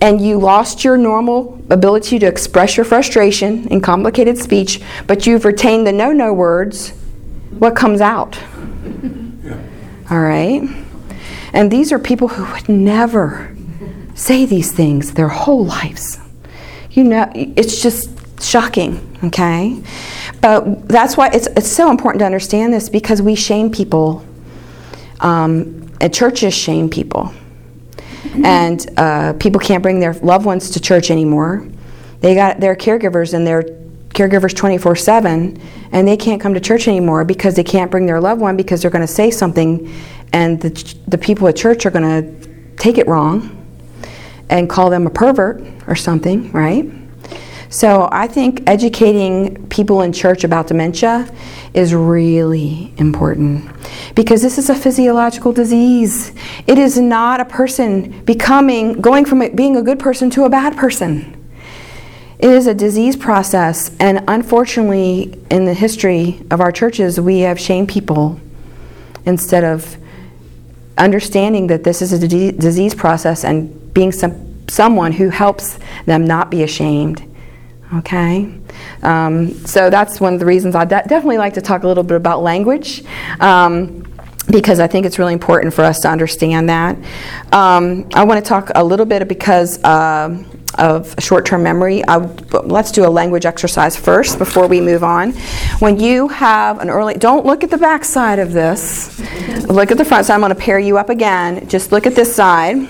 and 0.01 0.21
you 0.21 0.39
lost 0.39 0.83
your 0.83 0.97
normal 0.97 1.61
ability 1.69 2.19
to 2.19 2.25
express 2.25 2.77
your 2.77 2.85
frustration 2.85 3.67
in 3.67 3.81
complicated 3.81 4.37
speech, 4.37 4.81
but 5.07 5.27
you've 5.27 5.43
retained 5.43 5.85
the 5.85 5.91
no 5.91 6.11
no 6.13 6.33
words, 6.33 6.93
what 7.61 7.75
comes 7.75 8.01
out? 8.01 8.39
All 10.09 10.19
right? 10.19 10.63
And 11.53 11.69
these 11.69 11.91
are 11.91 11.99
people 11.99 12.27
who 12.27 12.51
would 12.53 12.67
never 12.67 13.55
say 14.15 14.47
these 14.47 14.71
things 14.71 15.13
their 15.13 15.27
whole 15.27 15.63
lives. 15.63 16.17
You 16.89 17.03
know, 17.03 17.31
it's 17.35 17.83
just 17.83 18.09
shocking, 18.41 19.15
okay? 19.25 19.79
But 20.41 20.87
that's 20.87 21.15
why 21.15 21.29
it's, 21.31 21.45
it's 21.55 21.69
so 21.69 21.91
important 21.91 22.21
to 22.21 22.25
understand 22.25 22.73
this 22.73 22.89
because 22.89 23.21
we 23.21 23.35
shame 23.35 23.69
people, 23.69 24.25
um, 25.19 25.87
and 26.01 26.11
churches 26.11 26.55
shame 26.55 26.89
people. 26.89 27.31
And 28.43 28.87
uh, 28.97 29.33
people 29.33 29.59
can't 29.59 29.83
bring 29.83 29.99
their 29.99 30.13
loved 30.13 30.45
ones 30.45 30.71
to 30.71 30.79
church 30.79 31.11
anymore. 31.11 31.67
They 32.21 32.33
got 32.33 32.59
their 32.59 32.75
caregivers 32.75 33.33
and 33.33 33.45
their 33.45 33.80
caregivers 34.13 34.55
24 34.55 34.95
7, 34.95 35.61
and 35.91 36.07
they 36.07 36.17
can't 36.17 36.41
come 36.41 36.53
to 36.53 36.59
church 36.59 36.87
anymore 36.87 37.23
because 37.23 37.55
they 37.55 37.63
can't 37.63 37.91
bring 37.91 38.05
their 38.05 38.19
loved 38.19 38.41
one 38.41 38.57
because 38.57 38.81
they're 38.81 38.91
going 38.91 39.05
to 39.05 39.13
say 39.13 39.31
something, 39.31 39.93
and 40.33 40.61
the, 40.61 40.95
the 41.07 41.17
people 41.17 41.47
at 41.47 41.55
church 41.55 41.85
are 41.85 41.91
going 41.91 42.03
to 42.03 42.75
take 42.77 42.97
it 42.97 43.07
wrong 43.07 43.57
and 44.49 44.69
call 44.69 44.89
them 44.89 45.07
a 45.07 45.09
pervert 45.09 45.63
or 45.87 45.95
something, 45.95 46.51
right? 46.51 46.85
So 47.69 48.09
I 48.11 48.27
think 48.27 48.63
educating 48.67 49.65
people 49.69 50.01
in 50.01 50.11
church 50.11 50.43
about 50.43 50.67
dementia 50.67 51.33
is 51.73 51.93
really 51.93 52.93
important 52.97 53.71
because 54.13 54.41
this 54.41 54.57
is 54.57 54.69
a 54.69 54.75
physiological 54.75 55.53
disease. 55.53 56.33
It 56.67 56.77
is 56.77 56.97
not 56.97 57.39
a 57.39 57.45
person 57.45 58.25
becoming, 58.25 58.99
going 58.99 59.23
from 59.23 59.55
being 59.55 59.77
a 59.77 59.81
good 59.81 59.99
person 59.99 60.29
to 60.31 60.43
a 60.43 60.49
bad 60.49 60.75
person. 60.75 61.40
It 62.41 62.49
is 62.49 62.65
a 62.65 62.73
disease 62.73 63.15
process, 63.15 63.95
and 63.99 64.23
unfortunately, 64.27 65.39
in 65.51 65.65
the 65.65 65.75
history 65.75 66.41
of 66.49 66.59
our 66.59 66.71
churches, 66.71 67.21
we 67.21 67.41
have 67.41 67.59
shamed 67.59 67.89
people 67.89 68.39
instead 69.27 69.63
of 69.63 69.95
understanding 70.97 71.67
that 71.67 71.83
this 71.83 72.01
is 72.01 72.11
a 72.13 72.27
d- 72.27 72.51
disease 72.51 72.95
process 72.95 73.43
and 73.43 73.93
being 73.93 74.11
some, 74.11 74.67
someone 74.67 75.11
who 75.11 75.29
helps 75.29 75.77
them 76.07 76.25
not 76.25 76.49
be 76.49 76.63
ashamed. 76.63 77.23
Okay? 77.93 78.51
Um, 79.03 79.51
so 79.67 79.91
that's 79.91 80.19
one 80.19 80.33
of 80.33 80.39
the 80.39 80.45
reasons 80.47 80.73
I 80.73 80.85
de- 80.85 81.03
definitely 81.07 81.37
like 81.37 81.53
to 81.55 81.61
talk 81.61 81.83
a 81.83 81.87
little 81.87 82.03
bit 82.03 82.17
about 82.17 82.41
language. 82.41 83.03
Um, 83.39 84.07
because 84.49 84.79
I 84.79 84.87
think 84.87 85.05
it's 85.05 85.19
really 85.19 85.33
important 85.33 85.73
for 85.73 85.83
us 85.83 85.99
to 85.99 86.09
understand 86.09 86.69
that. 86.69 86.97
Um, 87.53 88.09
I 88.13 88.23
want 88.23 88.43
to 88.43 88.47
talk 88.47 88.71
a 88.73 88.83
little 88.83 89.05
bit 89.05 89.27
because 89.27 89.81
uh, 89.83 90.43
of 90.75 91.15
short-term 91.19 91.63
memory. 91.63 92.03
Let's 92.51 92.91
do 92.91 93.05
a 93.05 93.09
language 93.09 93.45
exercise 93.45 93.95
first 93.95 94.37
before 94.37 94.67
we 94.67 94.81
move 94.81 95.03
on. 95.03 95.31
When 95.79 95.99
you 95.99 96.27
have 96.29 96.79
an 96.79 96.89
early, 96.89 97.15
don't 97.15 97.45
look 97.45 97.63
at 97.63 97.69
the 97.69 97.77
back 97.77 98.05
side 98.05 98.39
of 98.39 98.53
this. 98.53 99.19
Look 99.67 99.91
at 99.91 99.97
the 99.97 100.05
front 100.05 100.25
side. 100.25 100.35
I'm 100.35 100.39
going 100.41 100.53
to 100.53 100.59
pair 100.59 100.79
you 100.79 100.97
up 100.97 101.09
again. 101.09 101.67
Just 101.67 101.91
look 101.91 102.05
at 102.05 102.15
this 102.15 102.33
side. 102.33 102.87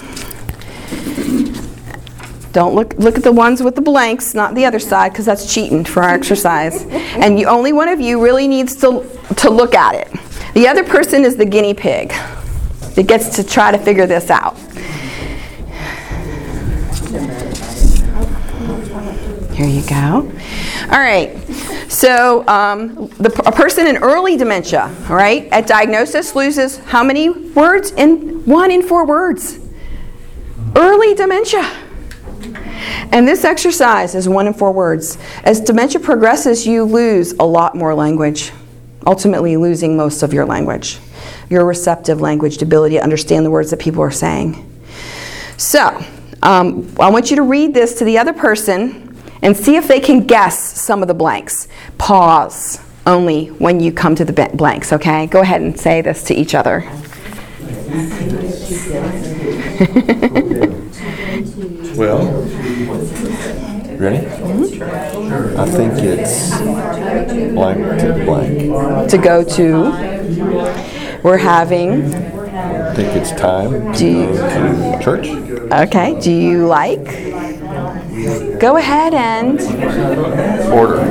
Don't 2.52 2.76
look 2.76 2.94
look 2.96 3.16
at 3.16 3.24
the 3.24 3.32
ones 3.32 3.64
with 3.64 3.76
the 3.76 3.82
blanks, 3.82 4.34
not 4.34 4.56
the 4.56 4.66
other 4.66 4.80
side, 4.80 5.14
because 5.14 5.26
that's 5.26 5.54
cheating 5.54 5.86
for 5.86 6.04
our 6.04 6.10
exercise. 6.10 6.84
And 6.84 7.40
you, 7.40 7.46
only 7.48 7.72
one 7.72 7.88
of 7.88 8.02
you 8.02 8.22
really 8.22 8.46
needs 8.46 8.76
to 8.82 9.08
to 9.38 9.50
look 9.50 9.74
at 9.74 9.96
it. 9.96 10.12
The 10.54 10.68
other 10.68 10.84
person 10.84 11.24
is 11.24 11.38
the 11.38 11.46
guinea 11.46 11.74
pig 11.74 12.10
that 12.10 13.08
gets 13.08 13.38
to 13.38 13.44
try 13.46 13.72
to 13.72 13.78
figure 13.78 14.06
this 14.06 14.30
out. 14.30 14.58
Here 19.62 19.70
you 19.70 19.88
go. 19.88 20.28
All 20.92 21.00
right. 21.00 21.38
So, 21.88 22.48
um, 22.48 23.10
the, 23.20 23.32
a 23.46 23.52
person 23.52 23.86
in 23.86 23.98
early 23.98 24.36
dementia, 24.36 24.92
all 25.08 25.16
right, 25.16 25.48
at 25.52 25.68
diagnosis 25.68 26.36
loses 26.36 26.80
how 26.80 27.04
many 27.04 27.30
words? 27.30 27.92
In 27.92 28.44
one 28.46 28.72
in 28.72 28.82
four 28.82 29.06
words. 29.06 29.60
Early 30.76 31.14
dementia. 31.14 31.62
And 33.12 33.28
this 33.28 33.46
exercise 33.46 34.16
is 34.16 34.28
one 34.28 34.48
in 34.48 34.56
four 34.56 34.72
words. 34.72 35.20
As 35.44 35.62
dementia 35.62 36.02
progresses, 36.02 36.66
you 36.66 36.84
lose 36.84 37.34
a 37.34 37.46
lot 37.46 37.76
more 37.76 37.94
language, 37.94 38.52
ultimately, 39.06 39.58
losing 39.58 39.96
most 39.96 40.24
of 40.24 40.34
your 40.34 40.48
language, 40.48 40.98
your 41.52 41.68
receptive 41.68 42.20
language, 42.20 42.60
ability 42.64 42.96
to 42.96 43.04
understand 43.04 43.46
the 43.46 43.52
words 43.52 43.70
that 43.70 43.80
people 43.80 44.02
are 44.02 44.10
saying. 44.10 44.68
So, 45.58 46.04
um, 46.42 46.92
I 47.00 47.12
want 47.12 47.30
you 47.30 47.36
to 47.36 47.44
read 47.44 47.76
this 47.76 48.00
to 48.00 48.06
the 48.06 48.18
other 48.18 48.34
person 48.34 49.11
and 49.42 49.56
see 49.56 49.76
if 49.76 49.88
they 49.88 50.00
can 50.00 50.26
guess 50.26 50.58
some 50.80 51.02
of 51.02 51.08
the 51.08 51.14
blanks. 51.14 51.68
Pause 51.98 52.80
only 53.08 53.48
when 53.48 53.80
you 53.80 53.92
come 53.92 54.16
to 54.16 54.26
the 54.26 54.50
blanks, 54.54 54.94
okay? 54.94 55.26
Go 55.28 55.42
ahead 55.42 55.62
and 55.62 55.80
say 55.80 56.02
this 56.02 56.24
to 56.26 56.34
each 56.34 56.54
other. 56.54 56.82
Well, 61.96 62.26
ready? 63.98 64.26
Mm-hmm. 64.26 65.60
I 65.60 65.66
think 65.66 65.94
it's 66.00 66.58
blank 67.54 68.00
to 68.02 68.26
blank. 68.26 69.10
To 69.10 69.18
go 69.18 69.44
to, 69.44 71.20
we're 71.24 71.38
having. 71.38 72.14
I 72.14 72.94
think 72.94 73.16
it's 73.16 73.32
time 73.32 73.94
to 73.94 74.00
Do 74.00 74.08
you- 74.08 74.26
go 74.34 74.98
to 74.98 75.04
church. 75.04 75.28
Okay, 75.72 76.20
do 76.20 76.32
you 76.32 76.68
like? 76.68 77.08
Go 78.22 78.78
ahead 78.78 79.16
and. 79.16 79.60
Order. 80.72 81.02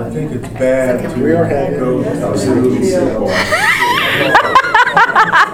I 0.00 0.10
think 0.10 0.32
it's 0.32 0.48
bad 0.54 1.02
to 1.02 1.08
go 1.78 2.02
to. 2.02 2.08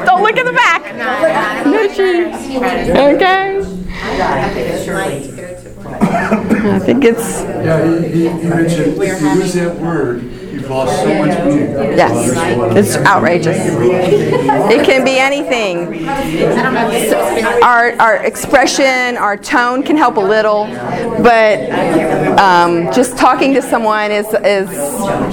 Don't 0.06 0.22
look 0.22 0.36
in 0.36 0.46
the 0.46 0.52
back. 0.52 0.94
No 1.66 1.88
cheating. 1.88 2.32
Okay. 2.96 3.58
I 6.68 6.78
think 6.78 7.04
it's. 7.04 7.42
Yeah, 7.42 7.84
he, 8.00 8.08
he, 8.08 8.28
he 8.28 8.46
mentioned, 8.48 9.02
if 9.02 9.20
you 9.20 9.34
lose 9.34 9.54
that 9.54 9.76
word, 9.78 10.22
lost 10.68 11.02
so 11.02 11.06
much. 11.18 11.28
Yes, 11.96 12.76
it's 12.76 12.96
outrageous. 13.06 13.56
It 13.58 14.84
can 14.84 15.04
be 15.04 15.18
anything. 15.18 16.06
Our, 17.62 17.92
our 18.00 18.24
expression, 18.24 19.16
our 19.16 19.36
tone 19.36 19.82
can 19.82 19.96
help 19.96 20.16
a 20.16 20.20
little, 20.20 20.66
but 21.22 21.70
um, 22.38 22.92
just 22.92 23.16
talking 23.16 23.54
to 23.54 23.62
someone 23.62 24.10
is, 24.10 24.26
is 24.26 24.68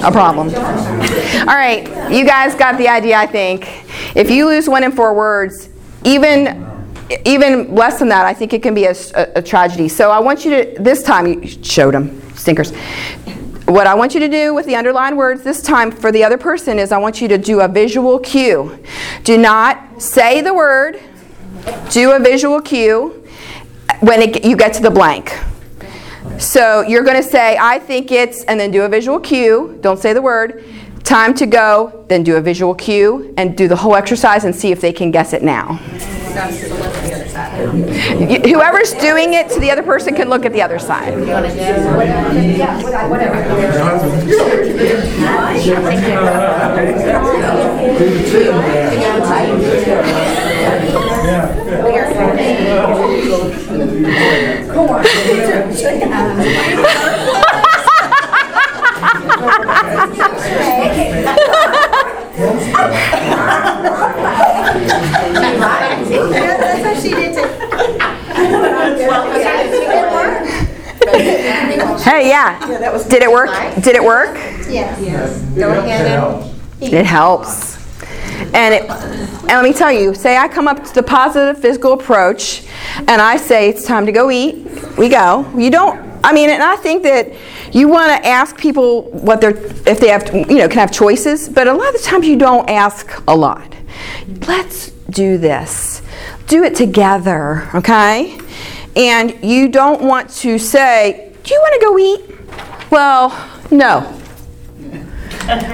a 0.02 0.10
problem. 0.10 0.48
All 0.48 1.56
right, 1.56 1.86
you 2.10 2.24
guys 2.24 2.54
got 2.54 2.78
the 2.78 2.88
idea, 2.88 3.16
I 3.16 3.26
think. 3.26 3.68
If 4.16 4.30
you 4.30 4.46
lose 4.46 4.68
one 4.68 4.84
in 4.84 4.92
four 4.92 5.14
words, 5.14 5.68
even 6.04 6.64
even 7.26 7.74
less 7.74 7.98
than 7.98 8.08
that, 8.08 8.24
I 8.24 8.32
think 8.32 8.54
it 8.54 8.62
can 8.62 8.72
be 8.72 8.86
a, 8.86 8.94
a, 9.14 9.32
a 9.36 9.42
tragedy. 9.42 9.88
So 9.88 10.10
I 10.10 10.20
want 10.20 10.44
you 10.44 10.64
to, 10.64 10.82
this 10.82 11.02
time, 11.02 11.26
you 11.26 11.46
showed 11.46 11.92
them, 11.92 12.18
stinkers. 12.34 12.72
What 13.66 13.86
I 13.86 13.94
want 13.94 14.12
you 14.12 14.20
to 14.20 14.28
do 14.28 14.52
with 14.52 14.66
the 14.66 14.76
underlined 14.76 15.16
words 15.16 15.42
this 15.42 15.62
time 15.62 15.90
for 15.90 16.12
the 16.12 16.22
other 16.22 16.36
person 16.36 16.78
is 16.78 16.92
I 16.92 16.98
want 16.98 17.22
you 17.22 17.28
to 17.28 17.38
do 17.38 17.60
a 17.60 17.68
visual 17.68 18.18
cue. 18.18 18.78
Do 19.24 19.38
not 19.38 20.02
say 20.02 20.42
the 20.42 20.52
word, 20.52 21.00
do 21.90 22.12
a 22.12 22.18
visual 22.18 22.60
cue. 22.60 23.26
when 24.00 24.20
it, 24.20 24.44
you 24.44 24.54
get 24.54 24.74
to 24.74 24.82
the 24.82 24.90
blank. 24.90 25.32
So 26.38 26.82
you're 26.82 27.04
going 27.04 27.16
to 27.16 27.22
say, 27.22 27.56
I 27.58 27.78
think 27.78 28.12
it's, 28.12 28.44
and 28.44 28.60
then 28.60 28.70
do 28.70 28.82
a 28.82 28.88
visual 28.88 29.18
cue. 29.18 29.78
Don't 29.80 29.98
say 29.98 30.12
the 30.12 30.22
word. 30.22 30.62
Time 31.02 31.32
to 31.34 31.46
go, 31.46 32.04
then 32.08 32.22
do 32.22 32.36
a 32.36 32.40
visual 32.42 32.74
cue 32.74 33.32
and 33.38 33.56
do 33.56 33.66
the 33.68 33.76
whole 33.76 33.94
exercise 33.94 34.44
and 34.44 34.54
see 34.54 34.72
if 34.72 34.80
they 34.80 34.92
can 34.92 35.10
guess 35.10 35.32
it 35.32 35.42
now. 35.42 35.78
Whoever's 37.70 38.92
doing 38.94 39.34
it 39.34 39.48
to 39.50 39.60
the 39.60 39.70
other 39.70 39.82
person 39.82 40.14
can 40.14 40.28
look 40.28 40.44
at 40.44 40.52
the 40.52 40.62
other 40.62 40.78
side. 40.78 41.14
Hey, 72.04 72.28
yeah. 72.28 72.60
Yeah, 72.68 72.80
that 72.80 72.92
was 72.92 73.06
Did 73.06 73.22
it 73.22 73.32
work? 73.32 73.48
Did 73.82 73.96
it 73.96 74.04
work? 74.04 74.36
Go 75.56 75.70
ahead 75.70 76.06
It 76.82 77.06
helps. 77.06 77.78
And, 78.52 78.74
it, 78.74 78.90
and 78.90 79.48
let 79.48 79.64
me 79.64 79.72
tell 79.72 79.90
you, 79.90 80.14
say 80.14 80.36
I 80.36 80.46
come 80.46 80.68
up 80.68 80.84
to 80.84 80.92
the 80.92 81.02
positive 81.02 81.62
physical 81.62 81.94
approach 81.94 82.66
and 82.98 83.22
I 83.22 83.38
say 83.38 83.70
it's 83.70 83.86
time 83.86 84.04
to 84.04 84.12
go 84.12 84.30
eat, 84.30 84.66
we 84.98 85.08
go. 85.08 85.50
You 85.56 85.70
don't, 85.70 85.98
I 86.22 86.34
mean, 86.34 86.50
and 86.50 86.62
I 86.62 86.76
think 86.76 87.04
that 87.04 87.32
you 87.72 87.88
want 87.88 88.10
to 88.10 88.28
ask 88.28 88.58
people 88.58 89.04
what 89.10 89.40
they're, 89.40 89.56
if 89.88 89.98
they 89.98 90.08
have, 90.08 90.28
you 90.34 90.58
know, 90.58 90.68
can 90.68 90.80
have 90.80 90.92
choices, 90.92 91.48
but 91.48 91.68
a 91.68 91.72
lot 91.72 91.94
of 91.94 92.02
the 92.02 92.06
times 92.06 92.26
you 92.26 92.36
don't 92.36 92.68
ask 92.68 93.10
a 93.26 93.34
lot. 93.34 93.74
Let's 94.46 94.90
do 95.08 95.38
this. 95.38 96.02
Do 96.48 96.64
it 96.64 96.74
together, 96.74 97.70
okay? 97.74 98.38
And 98.94 99.42
you 99.42 99.70
don't 99.70 100.02
want 100.02 100.28
to 100.30 100.58
say, 100.58 101.23
do 101.44 101.54
you 101.54 101.60
want 101.60 101.74
to 101.74 101.86
go 101.86 101.98
eat? 101.98 102.90
Well, 102.90 103.50
no. 103.70 104.20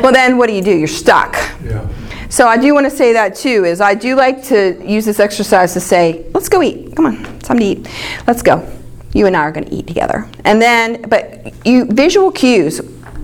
Well, 0.02 0.12
then 0.12 0.36
what 0.36 0.48
do 0.48 0.52
you 0.54 0.62
do? 0.62 0.76
You're 0.76 0.88
stuck. 0.88 1.34
Yeah. 1.64 1.86
So 2.28 2.46
I 2.46 2.56
do 2.56 2.74
want 2.74 2.88
to 2.88 2.96
say 2.96 3.12
that 3.12 3.34
too. 3.34 3.64
Is 3.64 3.80
I 3.80 3.94
do 3.94 4.14
like 4.16 4.42
to 4.44 4.80
use 4.84 5.04
this 5.04 5.20
exercise 5.20 5.72
to 5.74 5.80
say, 5.80 6.26
let's 6.34 6.48
go 6.48 6.62
eat. 6.62 6.94
Come 6.96 7.06
on, 7.06 7.24
it's 7.26 7.48
time 7.48 7.58
to 7.58 7.64
eat. 7.64 7.88
Let's 8.26 8.42
go. 8.42 8.68
You 9.12 9.26
and 9.26 9.36
I 9.36 9.40
are 9.40 9.52
going 9.52 9.64
to 9.66 9.74
eat 9.74 9.86
together. 9.86 10.28
And 10.44 10.60
then, 10.62 11.02
but 11.02 11.52
you 11.66 11.84
visual 11.86 12.30
cues, 12.30 12.80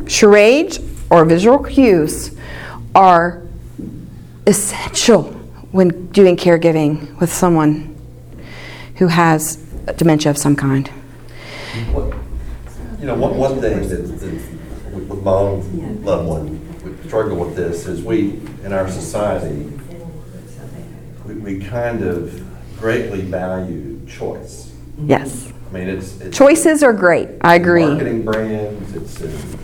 charades 0.08 0.80
or 1.10 1.24
visual 1.24 1.62
cues, 1.62 2.36
are 2.94 3.42
essential 4.46 5.24
when 5.72 6.06
doing 6.08 6.36
caregiving 6.36 7.18
with 7.20 7.32
someone 7.32 7.96
who 8.96 9.06
has 9.08 9.56
dementia 9.96 10.30
of 10.30 10.38
some 10.38 10.56
kind. 10.56 10.88
What- 11.92 12.05
You 13.06 13.12
know, 13.12 13.18
one, 13.20 13.36
one 13.38 13.60
thing 13.60 13.88
that, 13.88 14.18
that 14.18 14.32
with 14.92 15.08
with 15.08 15.22
my 15.22 15.30
own 15.30 16.02
loved 16.02 16.28
one, 16.28 16.82
we 16.82 17.06
struggle 17.06 17.36
with 17.36 17.54
this, 17.54 17.86
is 17.86 18.02
we, 18.02 18.40
in 18.64 18.72
our 18.72 18.90
society, 18.90 19.70
we, 21.24 21.34
we 21.34 21.60
kind 21.64 22.02
of 22.02 22.44
greatly 22.80 23.20
value 23.20 24.04
choice. 24.08 24.72
Yes. 24.98 25.52
I 25.70 25.72
mean, 25.72 25.88
it's. 25.88 26.16
it's- 26.16 26.36
Choices 26.36 26.82
are 26.82 26.92
great. 26.92 27.28
I 27.42 27.54
agree. 27.54 27.86
Marketing 27.86 28.24
brands, 28.24 28.96
it's, 28.96 29.20
it's, 29.20 29.54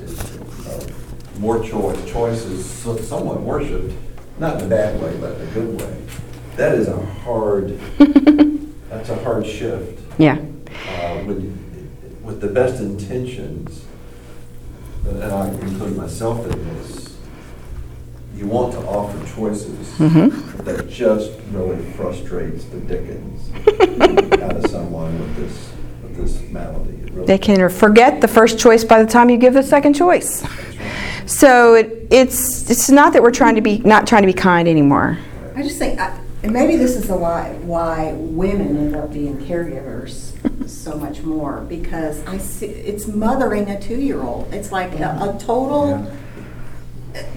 it's, 0.00 0.66
uh, 0.66 0.92
more 1.38 1.62
choice, 1.62 2.04
choice 2.10 2.44
is 2.46 2.68
so- 2.68 2.96
somewhat 2.96 3.42
worshipped, 3.42 3.94
not 4.40 4.58
in 4.58 4.66
a 4.66 4.68
bad 4.68 5.00
way, 5.00 5.16
but 5.20 5.40
in 5.40 5.46
a 5.46 5.50
good 5.52 5.80
way. 5.80 6.02
That 6.56 6.74
is 6.74 6.88
a 6.88 7.00
hard, 7.00 7.78
that's 8.88 9.08
a 9.08 9.22
hard 9.22 9.46
shift. 9.46 10.00
Yeah. 10.18 10.38
uh, 10.88 11.22
with, 11.28 11.61
with 12.22 12.40
the 12.40 12.48
best 12.48 12.80
intentions, 12.80 13.84
and 15.06 15.22
I 15.24 15.48
include 15.48 15.96
myself 15.96 16.44
in 16.50 16.64
this, 16.76 17.16
you 18.36 18.46
want 18.46 18.72
to 18.74 18.78
offer 18.80 19.18
choices 19.36 19.88
Mm-hmm. 19.98 20.62
that 20.64 20.88
just 20.88 21.30
really 21.50 21.82
frustrates 21.92 22.64
the 22.64 22.78
dickens 22.80 23.50
out 24.42 24.56
of 24.56 24.70
someone 24.70 25.18
with 25.20 25.36
this, 25.36 25.72
with 26.02 26.16
this 26.16 26.40
malady. 26.50 26.92
Really- 27.12 27.26
They 27.26 27.38
can 27.38 27.68
forget 27.68 28.20
the 28.20 28.28
first 28.28 28.58
choice 28.58 28.84
by 28.84 29.02
the 29.02 29.08
time 29.10 29.28
you 29.30 29.36
give 29.36 29.54
the 29.54 29.62
second 29.62 29.94
choice. 29.94 30.44
So 31.26 31.74
it, 31.74 32.08
it's 32.10 32.68
it's 32.68 32.90
not 32.90 33.12
that 33.12 33.22
we're 33.22 33.30
trying 33.30 33.54
to 33.54 33.60
be 33.60 33.78
not 33.78 34.06
trying 34.08 34.22
to 34.22 34.26
be 34.26 34.32
kind 34.32 34.66
anymore. 34.66 35.18
I 35.54 35.62
just 35.62 35.78
think, 35.78 36.00
I- 36.00 36.18
and 36.42 36.52
maybe 36.52 36.76
this 36.76 36.96
is 36.96 37.08
a 37.10 37.16
why, 37.16 37.52
why 37.62 38.12
women 38.14 38.76
end 38.76 38.96
up 38.96 39.12
being 39.12 39.36
caregivers 39.38 40.32
so 40.68 40.96
much 40.96 41.22
more, 41.22 41.60
because 41.68 42.24
I 42.26 42.38
see, 42.38 42.66
it's 42.66 43.06
mothering 43.06 43.70
a 43.70 43.80
two-year-old. 43.80 44.52
It's 44.52 44.72
like 44.72 44.92
a, 44.94 45.18
a 45.20 45.38
total, 45.38 46.10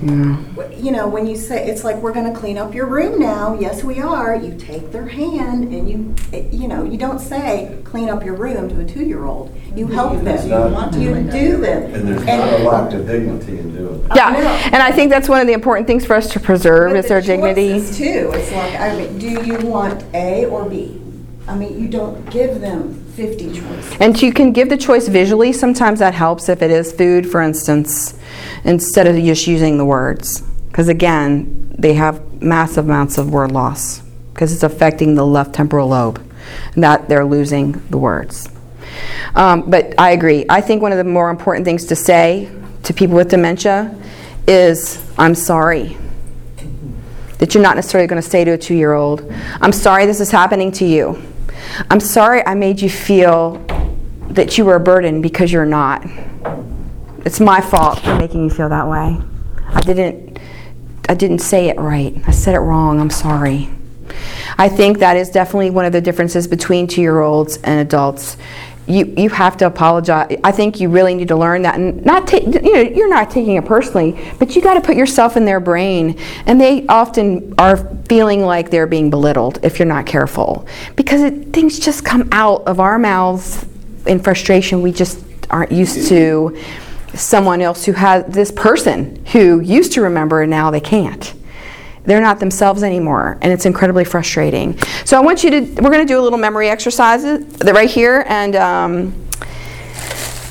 you 0.01 0.91
know, 0.91 1.07
when 1.07 1.25
you 1.25 1.35
say, 1.35 1.67
it's 1.67 1.83
like, 1.83 1.95
we're 1.97 2.11
gonna 2.13 2.33
clean 2.35 2.57
up 2.57 2.73
your 2.73 2.85
room 2.85 3.19
now, 3.19 3.57
yes, 3.59 3.83
we 3.83 3.99
are, 3.99 4.35
you 4.35 4.57
take 4.57 4.91
their 4.91 5.07
hand 5.07 5.65
and 5.73 5.89
you, 5.89 6.13
it- 6.31 6.53
you 6.53 6.67
know, 6.67 6.83
you 6.83 6.97
don't 6.97 7.19
say, 7.19 7.77
clean 7.83 8.09
up 8.09 8.23
your 8.25 8.35
room 8.35 8.69
to 8.69 8.79
a 8.81 8.85
two-year-old. 8.85 9.55
You 9.75 9.87
help 9.87 10.13
It's 10.13 10.43
them, 10.43 10.71
not- 10.71 10.93
you 10.93 11.13
do 11.31 11.57
them. 11.57 11.83
And 11.93 12.07
there's 12.07 12.25
not 12.25 12.53
a 12.53 12.57
lack 12.63 12.93
of 12.93 13.07
dignity 13.07 13.59
in 13.59 13.75
doing 13.75 14.05
it. 14.05 14.11
Yeah, 14.15 14.27
I 14.27 14.69
and 14.73 14.75
I 14.83 14.91
think 14.91 15.09
that's 15.11 15.27
one 15.29 15.41
of 15.41 15.47
the 15.47 15.53
important 15.53 15.87
things 15.87 16.05
for 16.05 16.15
us 16.15 16.29
to 16.31 16.39
preserve 16.39 16.91
But 16.91 16.97
is 16.99 17.05
the 17.05 17.09
their 17.09 17.21
dignity. 17.21 17.79
Too, 17.93 18.31
it's 18.33 18.51
like, 18.51 18.79
I 18.79 18.95
mean, 18.97 19.17
do 19.17 19.27
you 19.45 19.57
want 19.67 20.03
A 20.13 20.45
or 20.45 20.67
B? 20.69 21.01
I 21.47 21.55
mean, 21.55 21.79
you 21.79 21.87
don't 21.87 22.29
give 22.29 22.59
them 22.61 23.04
fifty 23.15 23.47
choices. 23.47 23.97
And 23.99 24.21
you 24.21 24.33
can 24.33 24.51
give 24.51 24.69
the 24.69 24.77
choice 24.77 25.07
visually. 25.07 25.53
Sometimes 25.53 25.99
that 25.99 26.13
helps 26.13 26.49
if 26.49 26.61
it 26.61 26.69
is 26.69 26.91
food, 26.91 27.29
for 27.29 27.41
instance, 27.41 28.17
instead 28.63 29.07
of 29.07 29.15
just 29.15 29.47
using 29.47 29.77
the 29.77 29.85
words. 29.85 30.41
Because 30.67 30.89
again, 30.89 31.73
they 31.77 31.93
have 31.93 32.41
massive 32.41 32.85
amounts 32.85 33.17
of 33.17 33.31
word 33.31 33.51
loss 33.51 34.01
because 34.33 34.51
it's 34.51 34.63
affecting 34.63 35.15
the 35.15 35.25
left 35.25 35.53
temporal 35.53 35.87
lobe, 35.89 36.21
that 36.75 37.07
they're 37.07 37.25
losing 37.25 37.71
the 37.89 37.97
words. 37.97 38.49
Um, 39.33 39.69
but 39.69 39.93
I 39.97 40.11
agree. 40.11 40.45
I 40.49 40.59
think 40.61 40.81
one 40.81 40.91
of 40.91 40.97
the 40.97 41.03
more 41.05 41.29
important 41.29 41.65
things 41.65 41.85
to 41.85 41.95
say 41.95 42.49
to 42.83 42.93
people 42.93 43.15
with 43.15 43.29
dementia 43.29 43.95
is, 44.47 45.01
"I'm 45.17 45.35
sorry." 45.35 45.97
That 47.39 47.53
you're 47.53 47.63
not 47.63 47.75
necessarily 47.75 48.07
going 48.07 48.21
to 48.21 48.29
say 48.29 48.43
to 48.45 48.51
a 48.51 48.57
two-year-old, 48.57 49.31
"I'm 49.61 49.71
sorry 49.71 50.05
this 50.05 50.19
is 50.19 50.31
happening 50.31 50.71
to 50.73 50.85
you." 50.85 51.21
I'm 51.89 51.99
sorry 51.99 52.45
I 52.45 52.55
made 52.55 52.81
you 52.81 52.89
feel 52.89 53.57
that 54.29 54.57
you 54.57 54.65
were 54.65 54.75
a 54.75 54.79
burden 54.79 55.21
because 55.21 55.51
you're 55.51 55.65
not. 55.65 56.05
It's 57.25 57.39
my 57.39 57.61
fault 57.61 57.99
for 57.99 58.15
making 58.17 58.43
you 58.43 58.49
feel 58.49 58.69
that 58.69 58.87
way. 58.87 59.19
I 59.67 59.81
didn't 59.81 60.39
I 61.07 61.13
didn't 61.13 61.39
say 61.39 61.69
it 61.69 61.77
right. 61.77 62.19
I 62.27 62.31
said 62.31 62.55
it 62.55 62.59
wrong. 62.59 62.99
I'm 62.99 63.09
sorry. 63.09 63.69
I 64.57 64.69
think 64.69 64.99
that 64.99 65.17
is 65.17 65.29
definitely 65.29 65.69
one 65.69 65.85
of 65.85 65.91
the 65.91 66.01
differences 66.01 66.47
between 66.47 66.87
2-year-olds 66.87 67.57
and 67.57 67.79
adults. 67.79 68.37
You 68.87 69.13
you 69.17 69.29
have 69.29 69.57
to 69.57 69.65
apologize. 69.65 70.37
I 70.43 70.51
think 70.51 70.79
you 70.79 70.89
really 70.89 71.15
need 71.15 71.29
to 71.29 71.35
learn 71.35 71.63
that 71.63 71.75
and 71.75 72.05
not 72.05 72.27
take 72.27 72.45
you 72.45 72.73
know 72.73 72.81
you're 72.81 73.09
not 73.09 73.31
taking 73.31 73.55
it 73.55 73.65
personally, 73.65 74.19
but 74.37 74.55
you 74.55 74.61
got 74.61 74.75
to 74.75 74.81
put 74.81 74.95
yourself 74.95 75.37
in 75.37 75.45
their 75.45 75.59
brain 75.59 76.19
and 76.45 76.61
they 76.61 76.85
often 76.87 77.53
are 77.57 77.77
feeling 78.07 78.41
like 78.41 78.69
they're 78.69 78.87
being 78.87 79.09
belittled 79.09 79.59
if 79.63 79.79
you're 79.79 79.87
not 79.87 80.05
careful 80.05 80.67
because 80.95 81.21
it, 81.21 81.51
things 81.51 81.79
just 81.79 82.05
come 82.05 82.29
out 82.31 82.63
of 82.67 82.79
our 82.79 82.99
mouths 82.99 83.65
in 84.05 84.19
frustration 84.19 84.83
we 84.83 84.91
just 84.91 85.23
aren't 85.49 85.71
used 85.71 86.07
to 86.07 86.55
someone 87.15 87.61
else 87.61 87.85
who 87.85 87.93
has 87.93 88.23
this 88.27 88.51
person 88.51 89.25
who 89.27 89.59
used 89.61 89.93
to 89.93 90.01
remember 90.01 90.41
and 90.41 90.51
now 90.51 90.69
they 90.69 90.79
can't 90.79 91.33
they're 92.05 92.21
not 92.21 92.39
themselves 92.39 92.83
anymore 92.83 93.37
and 93.41 93.51
it's 93.51 93.65
incredibly 93.65 94.03
frustrating. 94.03 94.77
So 95.05 95.17
i 95.17 95.19
want 95.19 95.43
you 95.43 95.49
to 95.51 95.59
we're 95.81 95.91
going 95.91 96.05
to 96.05 96.13
do 96.13 96.19
a 96.19 96.23
little 96.23 96.39
memory 96.39 96.69
exercises 96.69 97.45
that 97.57 97.73
right 97.73 97.89
here 97.89 98.25
and 98.27 98.55
um, 98.55 99.27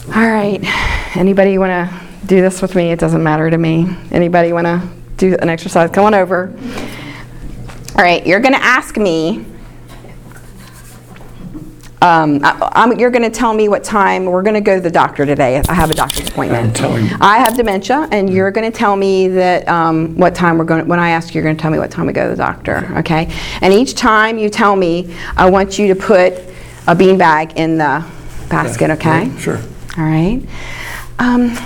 all 0.09 0.29
right. 0.29 0.61
Anybody 1.17 1.57
want 1.59 1.71
to 1.71 2.27
do 2.27 2.41
this 2.41 2.61
with 2.61 2.75
me? 2.75 2.93
It 2.93 2.99
doesn't 2.99 3.23
matter 3.23 3.49
to 3.49 3.57
me. 3.57 3.87
Anybody 4.11 4.53
want 4.53 4.67
to 4.67 4.83
do 5.17 5.37
an 5.41 5.49
exercise? 5.49 5.91
Come 5.91 6.05
on 6.05 6.15
over. 6.15 6.53
All 7.97 8.03
right 8.03 8.27
you're 8.27 8.41
going 8.41 8.55
to 8.55 8.63
ask 8.63 8.97
me 8.97 9.47
um, 12.05 12.41
I, 12.45 12.69
I'm, 12.73 12.99
you're 12.99 13.11
going 13.11 13.23
to 13.23 13.31
tell 13.31 13.55
me 13.55 13.69
what 13.69 13.83
time 13.83 14.27
we're 14.27 14.43
going 14.43 14.55
to 14.55 14.61
go 14.61 14.75
to 14.75 14.81
the 14.81 14.91
doctor 14.91 15.25
today. 15.25 15.63
I 15.67 15.73
have 15.73 15.91
a 15.91 15.95
doctor's 15.95 16.29
appointment. 16.29 16.67
I'm 16.67 16.75
telling 16.75 17.07
you. 17.07 17.17
I 17.19 17.39
have 17.39 17.57
dementia, 17.57 18.07
and 18.13 18.31
you're 18.31 18.51
going 18.51 18.71
to 18.71 18.77
tell 18.77 18.95
me 18.95 19.29
that 19.29 19.67
um, 19.69 20.15
what 20.19 20.35
time 20.35 20.59
we're 20.59 20.65
going. 20.67 20.87
When 20.87 21.01
I 21.01 21.11
ask 21.11 21.31
you, 21.31 21.39
you're 21.39 21.45
going 21.45 21.57
to 21.57 21.63
tell 21.63 21.71
me 21.71 21.79
what 21.79 21.91
time 21.91 22.05
we 22.05 22.13
go 22.13 22.25
to 22.25 22.31
the 22.31 22.37
doctor. 22.37 22.87
Okay. 22.99 23.33
And 23.63 23.73
each 23.73 23.95
time 23.95 24.37
you 24.37 24.51
tell 24.51 24.77
me, 24.77 25.17
I 25.35 25.49
want 25.49 25.79
you 25.79 25.89
to 25.89 25.95
put 25.95 26.35
a 26.87 26.95
bean 26.95 27.17
bag 27.17 27.55
in 27.57 27.79
the 27.79 28.05
basket, 28.51 28.91
okay? 28.91 29.35
Sure. 29.39 29.57
All 29.97 30.05
right. 30.05 30.43
Um, 31.19 31.57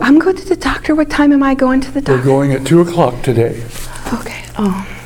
I'm 0.00 0.20
going 0.20 0.36
to 0.36 0.44
the 0.44 0.56
doctor. 0.56 0.94
What 0.94 1.10
time 1.10 1.32
am 1.32 1.42
I 1.42 1.56
going 1.56 1.80
to 1.80 1.90
the 1.90 2.00
doctor? 2.00 2.18
We're 2.18 2.24
going 2.24 2.52
at 2.52 2.64
2 2.64 2.80
o'clock 2.80 3.22
today. 3.22 3.64
Okay. 4.12 4.44
Oh. 4.56 4.92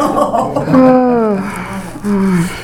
Oh. 0.00 1.68
Mm. 2.04 2.57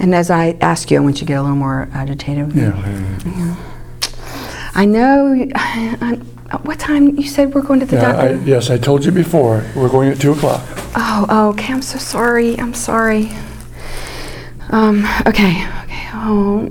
And 0.00 0.14
as 0.14 0.30
I 0.30 0.56
ask 0.60 0.90
you, 0.90 0.96
I 0.96 1.00
want 1.00 1.16
you 1.16 1.20
to 1.20 1.24
get 1.26 1.38
a 1.38 1.42
little 1.42 1.56
more 1.56 1.88
agitated. 1.92 2.52
Yeah. 2.54 2.74
yeah. 3.26 3.54
I 4.74 4.84
know. 4.86 5.32
you- 5.32 5.50
I- 5.54 6.18
what 6.64 6.80
time 6.80 7.16
you 7.16 7.28
said 7.28 7.54
we're 7.54 7.62
going 7.62 7.78
to 7.78 7.86
the 7.86 7.94
Yeah, 7.96 8.08
I, 8.08 8.12
doctor? 8.32 8.36
yes, 8.44 8.70
I 8.70 8.78
told 8.78 9.04
you 9.04 9.12
before, 9.12 9.64
we're 9.76 9.88
going 9.88 10.08
at 10.10 10.18
2 10.20 10.32
o'clock. 10.32 10.62
Oh, 10.96 11.24
oh, 11.28 11.48
okay. 11.50 11.72
I'm 11.72 11.80
so 11.82 11.96
sorry. 11.98 12.58
I'm 12.58 12.74
sorry. 12.74 13.30
Um. 14.70 15.06
Okay. 15.28 15.64
Okay. 15.84 16.08
Oh. 16.14 16.68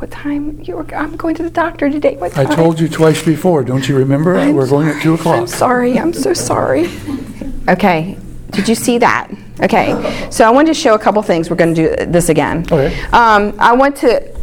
What 0.00 0.10
time 0.10 0.60
you 0.62 0.76
were? 0.76 0.86
I'm 0.94 1.14
going 1.16 1.36
to 1.36 1.42
the 1.44 1.50
doctor 1.50 1.88
today. 1.88 2.16
What 2.16 2.32
time? 2.32 2.48
I 2.48 2.54
told 2.54 2.80
you 2.80 2.88
twice 2.88 3.22
before, 3.24 3.62
don't 3.62 3.88
you 3.88 3.96
remember? 3.96 4.36
I'm 4.36 4.54
We're 4.56 4.68
going 4.68 4.88
at 4.88 5.00
2 5.02 5.14
o'clock. 5.14 5.36
I'm 5.36 5.46
sorry. 5.46 5.96
I'm 5.98 6.12
so 6.12 6.32
sorry. 6.34 6.88
Okay. 7.68 8.16
Did 8.54 8.68
you 8.68 8.74
see 8.74 8.98
that? 8.98 9.30
Okay. 9.60 10.28
So 10.30 10.44
I 10.44 10.50
wanted 10.50 10.74
to 10.74 10.80
show 10.80 10.94
a 10.94 10.98
couple 10.98 11.22
things. 11.22 11.50
We're 11.50 11.56
going 11.56 11.74
to 11.74 11.96
do 11.96 12.06
this 12.06 12.28
again. 12.28 12.64
Okay. 12.70 12.98
Um, 13.12 13.54
I 13.58 13.74
want 13.74 13.96
to. 13.96 14.34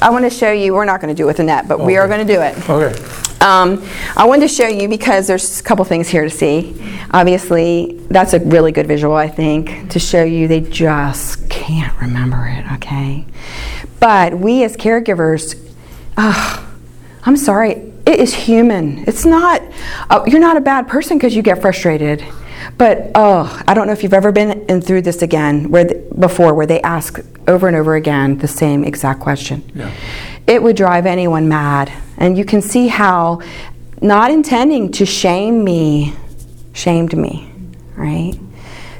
I 0.00 0.10
want 0.10 0.24
to 0.24 0.30
show 0.30 0.52
you. 0.52 0.74
We're 0.74 0.84
not 0.84 1.00
going 1.00 1.14
to 1.14 1.16
do 1.16 1.24
it 1.24 1.26
with 1.26 1.40
Annette, 1.40 1.68
but 1.68 1.80
we 1.80 1.96
are 1.96 2.08
going 2.08 2.26
to 2.26 2.32
do 2.32 2.40
it. 2.40 2.68
Okay. 2.68 3.18
Um, 3.40 3.86
I 4.16 4.24
wanted 4.24 4.48
to 4.48 4.54
show 4.54 4.66
you 4.66 4.88
because 4.88 5.26
there's 5.26 5.60
a 5.60 5.62
couple 5.62 5.84
things 5.84 6.08
here 6.08 6.24
to 6.24 6.30
see. 6.30 6.74
Obviously, 7.12 7.98
that's 8.10 8.32
a 8.34 8.40
really 8.40 8.72
good 8.72 8.88
visual, 8.88 9.14
I 9.14 9.28
think, 9.28 9.90
to 9.90 10.00
show 10.00 10.24
you 10.24 10.48
they 10.48 10.60
just 10.60 11.48
can't 11.48 11.96
remember 12.00 12.48
it, 12.48 12.70
okay? 12.72 13.24
But 14.00 14.34
we 14.38 14.64
as 14.64 14.76
caregivers, 14.76 15.54
I'm 16.16 17.36
sorry, 17.36 17.92
it 18.06 18.18
is 18.18 18.34
human. 18.34 19.04
It's 19.06 19.24
not, 19.24 19.62
uh, 20.10 20.24
you're 20.26 20.40
not 20.40 20.56
a 20.56 20.60
bad 20.60 20.88
person 20.88 21.16
because 21.16 21.36
you 21.36 21.42
get 21.42 21.60
frustrated. 21.60 22.24
But 22.76 23.10
oh, 23.14 23.62
I 23.66 23.74
don't 23.74 23.86
know 23.86 23.92
if 23.92 24.02
you've 24.02 24.14
ever 24.14 24.32
been 24.32 24.64
in 24.68 24.80
through 24.80 25.02
this 25.02 25.22
again, 25.22 25.70
where 25.70 25.84
th- 25.84 26.04
before, 26.18 26.54
where 26.54 26.66
they 26.66 26.80
ask 26.82 27.18
over 27.46 27.66
and 27.68 27.76
over 27.76 27.94
again 27.94 28.38
the 28.38 28.48
same 28.48 28.84
exact 28.84 29.20
question 29.20 29.62
Yeah. 29.74 29.90
it 30.46 30.62
would 30.62 30.76
drive 30.76 31.06
anyone 31.06 31.48
mad. 31.48 31.90
And 32.18 32.36
you 32.36 32.44
can 32.44 32.60
see 32.62 32.88
how, 32.88 33.40
not 34.02 34.30
intending 34.30 34.92
to 34.92 35.06
shame 35.06 35.64
me, 35.64 36.14
shamed 36.72 37.16
me, 37.16 37.50
right? 37.96 38.34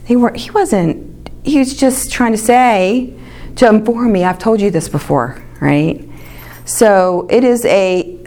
They 0.06 0.16
were, 0.16 0.32
he 0.34 0.50
wasn't, 0.50 1.28
he 1.44 1.58
was 1.58 1.76
just 1.76 2.10
trying 2.12 2.32
to 2.32 2.38
say, 2.38 3.14
to 3.56 3.68
inform 3.68 4.12
me, 4.12 4.24
I've 4.24 4.38
told 4.38 4.60
you 4.60 4.70
this 4.70 4.88
before, 4.88 5.42
right? 5.60 6.04
So 6.64 7.26
it 7.30 7.44
is 7.44 7.64
a, 7.64 8.24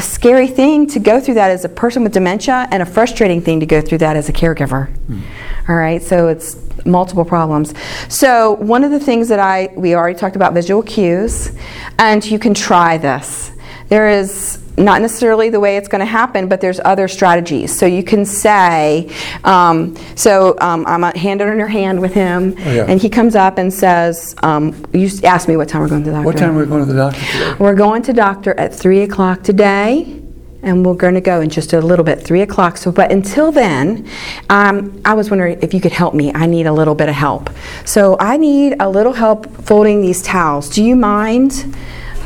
a 0.00 0.02
scary 0.02 0.46
thing 0.46 0.86
to 0.86 0.98
go 0.98 1.20
through 1.20 1.34
that 1.34 1.50
as 1.50 1.62
a 1.66 1.68
person 1.68 2.02
with 2.02 2.12
dementia 2.12 2.66
and 2.70 2.82
a 2.82 2.86
frustrating 2.86 3.42
thing 3.42 3.60
to 3.60 3.66
go 3.66 3.82
through 3.82 3.98
that 3.98 4.16
as 4.16 4.30
a 4.30 4.32
caregiver. 4.32 4.88
Hmm. 4.88 5.20
All 5.68 5.76
right, 5.76 6.02
so 6.02 6.28
it's 6.28 6.56
multiple 6.86 7.26
problems. 7.26 7.74
So 8.08 8.52
one 8.52 8.82
of 8.82 8.92
the 8.92 8.98
things 8.98 9.28
that 9.28 9.40
I 9.40 9.68
we 9.76 9.94
already 9.94 10.18
talked 10.18 10.36
about 10.36 10.54
visual 10.54 10.82
cues, 10.82 11.52
and 11.98 12.24
you 12.24 12.38
can 12.38 12.54
try 12.54 12.96
this. 12.96 13.52
There 13.90 14.08
is 14.08 14.58
not 14.80 15.00
necessarily 15.02 15.50
the 15.50 15.60
way 15.60 15.76
it's 15.76 15.88
going 15.88 16.00
to 16.00 16.06
happen, 16.06 16.48
but 16.48 16.60
there's 16.60 16.80
other 16.84 17.06
strategies. 17.08 17.76
So 17.78 17.86
you 17.86 18.02
can 18.02 18.24
say, 18.24 19.10
um, 19.44 19.96
so 20.16 20.56
um, 20.60 20.84
I'm 20.86 21.04
a 21.04 21.16
hand 21.16 21.42
on 21.42 21.58
your 21.58 21.68
hand 21.68 22.00
with 22.00 22.14
him, 22.14 22.54
Oh, 22.58 22.72
yeah. 22.72 22.86
and 22.88 23.00
he 23.00 23.08
comes 23.08 23.36
up 23.36 23.58
and 23.58 23.72
says, 23.72 24.34
um, 24.42 24.74
"You 24.92 25.08
asked 25.24 25.48
me 25.48 25.56
what 25.56 25.68
time 25.68 25.82
we're 25.82 25.88
going 25.88 26.02
to 26.04 26.10
the 26.10 26.16
doctor." 26.16 26.26
What 26.26 26.36
time 26.38 26.56
are 26.56 26.60
we 26.60 26.66
going 26.66 26.86
to 26.86 26.92
the 26.92 26.98
doctor 26.98 27.20
today? 27.20 27.54
We're 27.58 27.74
going 27.74 28.02
to 28.02 28.12
doctor 28.12 28.58
at 28.58 28.74
3 28.74 29.02
o'clock 29.02 29.42
today, 29.42 30.16
and 30.62 30.84
we're 30.84 30.94
going 30.94 31.14
to 31.14 31.20
go 31.20 31.40
in 31.40 31.48
just 31.50 31.72
a 31.72 31.80
little 31.80 32.04
bit, 32.04 32.22
3 32.22 32.42
o'clock. 32.42 32.76
So, 32.76 32.90
but 32.92 33.10
until 33.12 33.50
then, 33.52 34.08
um, 34.50 35.00
I 35.04 35.14
was 35.14 35.30
wondering 35.30 35.58
if 35.62 35.72
you 35.74 35.80
could 35.80 35.92
help 35.92 36.14
me. 36.14 36.32
I 36.34 36.46
need 36.46 36.66
a 36.66 36.72
little 36.72 36.94
bit 36.94 37.08
of 37.08 37.14
help. 37.14 37.50
So, 37.84 38.16
I 38.20 38.36
need 38.36 38.76
a 38.80 38.88
little 38.88 39.12
help 39.12 39.46
folding 39.64 40.00
these 40.02 40.22
towels. 40.22 40.68
Do 40.68 40.82
you 40.84 40.96
mind 40.96 41.74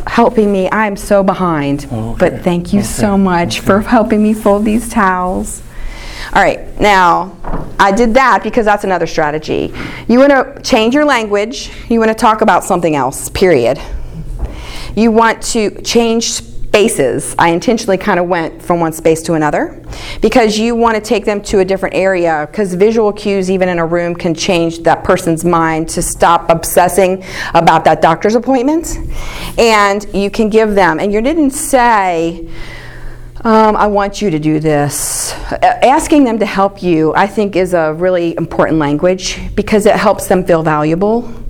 helping 0.07 0.53
me? 0.53 0.69
I'm 0.71 0.97
so 0.97 1.23
behind. 1.23 1.87
Okay. 1.91 2.17
But 2.19 2.43
thank 2.43 2.73
you 2.73 2.83
so 2.83 3.15
Okay. 3.15 3.23
much 3.23 3.61
for 3.61 3.81
helping 3.81 4.23
me 4.23 4.35
fold 4.35 4.65
these 4.65 4.89
towels. 4.89 5.63
All 6.33 6.43
right, 6.43 6.81
now 6.81 7.37
I 7.79 7.93
did 7.93 8.15
that 8.15 8.43
because 8.43 8.65
that's 8.65 8.85
another 8.85 9.07
strategy. 9.07 9.73
You 10.09 10.19
want 10.19 10.31
to 10.31 10.61
change 10.63 10.95
your 10.95 11.05
language, 11.05 11.71
you 11.89 11.99
want 11.99 12.11
to 12.11 12.15
talk 12.15 12.41
about 12.41 12.65
something 12.65 12.97
else, 12.97 13.29
period. 13.29 13.79
You 14.97 15.11
want 15.11 15.43
to 15.53 15.71
change 15.83 16.41
spaces. 16.75 17.37
I 17.39 17.51
intentionally 17.51 17.97
kind 17.97 18.18
of 18.18 18.27
went 18.27 18.61
from 18.61 18.81
one 18.81 18.93
space 18.93 19.22
to 19.22 19.35
another 19.35 19.81
because 20.20 20.59
you 20.59 20.75
want 20.75 20.97
to 20.97 21.01
take 21.01 21.25
them 21.25 21.41
to 21.43 21.61
a 21.61 21.64
different 21.64 21.95
area 21.95 22.49
because 22.51 22.75
visual 22.75 23.12
cues, 23.12 23.49
even 23.49 23.68
in 23.68 23.79
a 23.79 23.87
room, 23.87 24.12
can 24.12 24.35
change 24.35 24.81
that 24.81 25.05
person's 25.05 25.45
mind 25.45 25.89
to 25.91 26.03
stop 26.03 26.51
obsessing 26.51 27.22
about 27.55 27.85
that 27.85 28.03
doctor's 28.03 28.35
appointment. 28.35 28.99
And 29.57 30.05
you 30.12 30.31
can 30.31 30.51
give 30.51 30.75
them, 30.75 30.99
and 30.99 31.12
you 31.12 31.20
didn't 31.20 31.53
say, 31.53 32.49
um, 33.43 33.77
I 33.77 33.87
want 33.87 34.20
you 34.20 34.31
to 34.31 34.41
do 34.41 34.59
this. 34.59 35.33
Asking 35.62 36.25
them 36.25 36.41
to 36.41 36.47
help 36.47 36.83
you, 36.83 37.14
I 37.14 37.29
think, 37.29 37.55
is 37.55 37.72
a 37.72 37.95
really 37.95 38.37
important 38.37 38.81
language 38.81 39.39
because 39.55 39.87
it 39.87 39.95
helps 39.95 40.27
them 40.27 40.45
feel 40.45 40.64
valuable. 40.64 41.44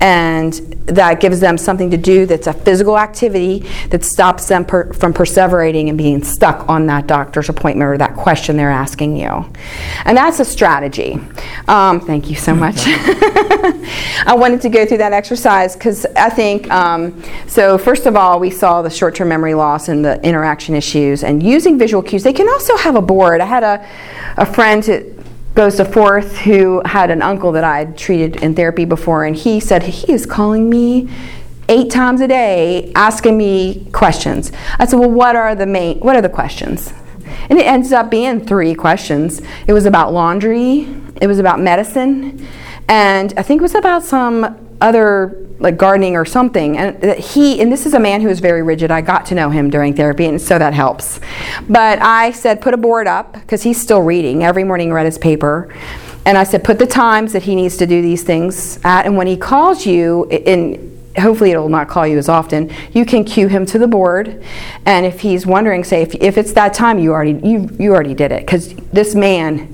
And 0.00 0.52
that 0.86 1.20
gives 1.20 1.40
them 1.40 1.56
something 1.56 1.90
to 1.90 1.96
do 1.96 2.26
that's 2.26 2.46
a 2.46 2.52
physical 2.52 2.98
activity 2.98 3.66
that 3.88 4.04
stops 4.04 4.48
them 4.48 4.64
per- 4.64 4.92
from 4.92 5.14
perseverating 5.14 5.88
and 5.88 5.96
being 5.96 6.22
stuck 6.22 6.68
on 6.68 6.86
that 6.86 7.06
doctor's 7.06 7.48
appointment 7.48 7.88
or 7.88 7.96
that 7.96 8.14
question 8.14 8.56
they're 8.56 8.70
asking 8.70 9.16
you. 9.16 9.50
And 10.04 10.16
that's 10.16 10.40
a 10.40 10.44
strategy. 10.44 11.18
Um, 11.68 12.00
thank 12.00 12.28
you 12.28 12.36
so 12.36 12.54
much. 12.54 12.76
I 14.26 14.34
wanted 14.36 14.60
to 14.62 14.68
go 14.68 14.84
through 14.84 14.98
that 14.98 15.12
exercise 15.12 15.74
because 15.74 16.04
I 16.16 16.28
think, 16.28 16.70
um, 16.70 17.22
so 17.46 17.78
first 17.78 18.06
of 18.06 18.16
all, 18.16 18.38
we 18.40 18.50
saw 18.50 18.82
the 18.82 18.90
short 18.90 19.14
term 19.14 19.28
memory 19.28 19.54
loss 19.54 19.88
and 19.88 20.04
the 20.04 20.22
interaction 20.22 20.74
issues 20.74 21.24
and 21.24 21.42
using 21.42 21.78
visual 21.78 22.02
cues. 22.02 22.22
They 22.22 22.32
can 22.32 22.48
also 22.48 22.76
have 22.76 22.96
a 22.96 23.02
board. 23.02 23.40
I 23.40 23.46
had 23.46 23.62
a, 23.62 23.88
a 24.36 24.44
friend 24.44 24.84
who 24.84 25.13
goes 25.54 25.76
to 25.76 25.84
fourth 25.84 26.38
who 26.38 26.82
had 26.84 27.10
an 27.10 27.22
uncle 27.22 27.52
that 27.52 27.64
I 27.64 27.78
had 27.78 27.96
treated 27.96 28.36
in 28.36 28.54
therapy 28.54 28.84
before, 28.84 29.24
and 29.24 29.36
he 29.36 29.60
said 29.60 29.84
he 29.84 30.12
is 30.12 30.26
calling 30.26 30.68
me 30.68 31.08
eight 31.68 31.90
times 31.90 32.20
a 32.20 32.28
day 32.28 32.92
asking 32.94 33.38
me 33.38 33.86
questions. 33.92 34.52
I 34.78 34.86
said, 34.86 34.98
Well, 34.98 35.10
what 35.10 35.36
are 35.36 35.54
the 35.54 35.66
main, 35.66 36.00
what 36.00 36.16
are 36.16 36.22
the 36.22 36.28
questions? 36.28 36.92
And 37.48 37.58
it 37.58 37.66
ends 37.66 37.92
up 37.92 38.10
being 38.10 38.44
three 38.44 38.74
questions. 38.74 39.40
It 39.66 39.72
was 39.72 39.86
about 39.86 40.12
laundry, 40.12 40.88
it 41.20 41.26
was 41.26 41.38
about 41.38 41.60
medicine, 41.60 42.46
and 42.88 43.32
I 43.36 43.42
think 43.42 43.60
it 43.60 43.62
was 43.62 43.74
about 43.74 44.02
some 44.02 44.76
other 44.80 45.43
like 45.58 45.76
gardening 45.76 46.16
or 46.16 46.24
something. 46.24 46.76
And 46.76 47.18
he 47.18 47.60
and 47.60 47.70
this 47.70 47.86
is 47.86 47.94
a 47.94 48.00
man 48.00 48.20
who 48.20 48.28
is 48.28 48.40
very 48.40 48.62
rigid. 48.62 48.90
I 48.90 49.00
got 49.00 49.26
to 49.26 49.34
know 49.34 49.50
him 49.50 49.70
during 49.70 49.94
therapy, 49.94 50.26
and 50.26 50.40
so 50.40 50.58
that 50.58 50.74
helps. 50.74 51.20
But 51.68 52.00
I 52.00 52.32
said, 52.32 52.60
put 52.60 52.74
a 52.74 52.78
board 52.78 53.06
up 53.06 53.32
because 53.32 53.62
he's 53.62 53.80
still 53.80 54.02
reading 54.02 54.44
every 54.44 54.64
morning. 54.64 54.92
Read 54.92 55.06
his 55.06 55.18
paper. 55.18 55.74
And 56.26 56.38
I 56.38 56.44
said, 56.44 56.64
put 56.64 56.78
the 56.78 56.86
times 56.86 57.34
that 57.34 57.42
he 57.42 57.54
needs 57.54 57.76
to 57.76 57.86
do 57.86 58.00
these 58.00 58.22
things 58.22 58.80
at, 58.82 59.04
and 59.04 59.14
when 59.16 59.26
he 59.26 59.36
calls 59.36 59.84
you, 59.84 60.24
in 60.30 60.94
hopefully 61.18 61.50
it'll 61.50 61.68
not 61.68 61.88
call 61.88 62.06
you 62.06 62.18
as 62.18 62.28
often 62.28 62.70
you 62.92 63.04
can 63.04 63.24
cue 63.24 63.46
him 63.46 63.64
to 63.64 63.78
the 63.78 63.86
board 63.86 64.42
and 64.84 65.06
if 65.06 65.20
he's 65.20 65.46
wondering 65.46 65.84
say 65.84 66.02
if, 66.02 66.14
if 66.16 66.36
it's 66.36 66.52
that 66.52 66.74
time 66.74 66.98
you 66.98 67.12
already 67.12 67.34
you 67.46 67.68
you 67.78 67.92
already 67.92 68.14
did 68.14 68.32
it 68.32 68.40
because 68.40 68.74
this 68.92 69.14
man 69.14 69.73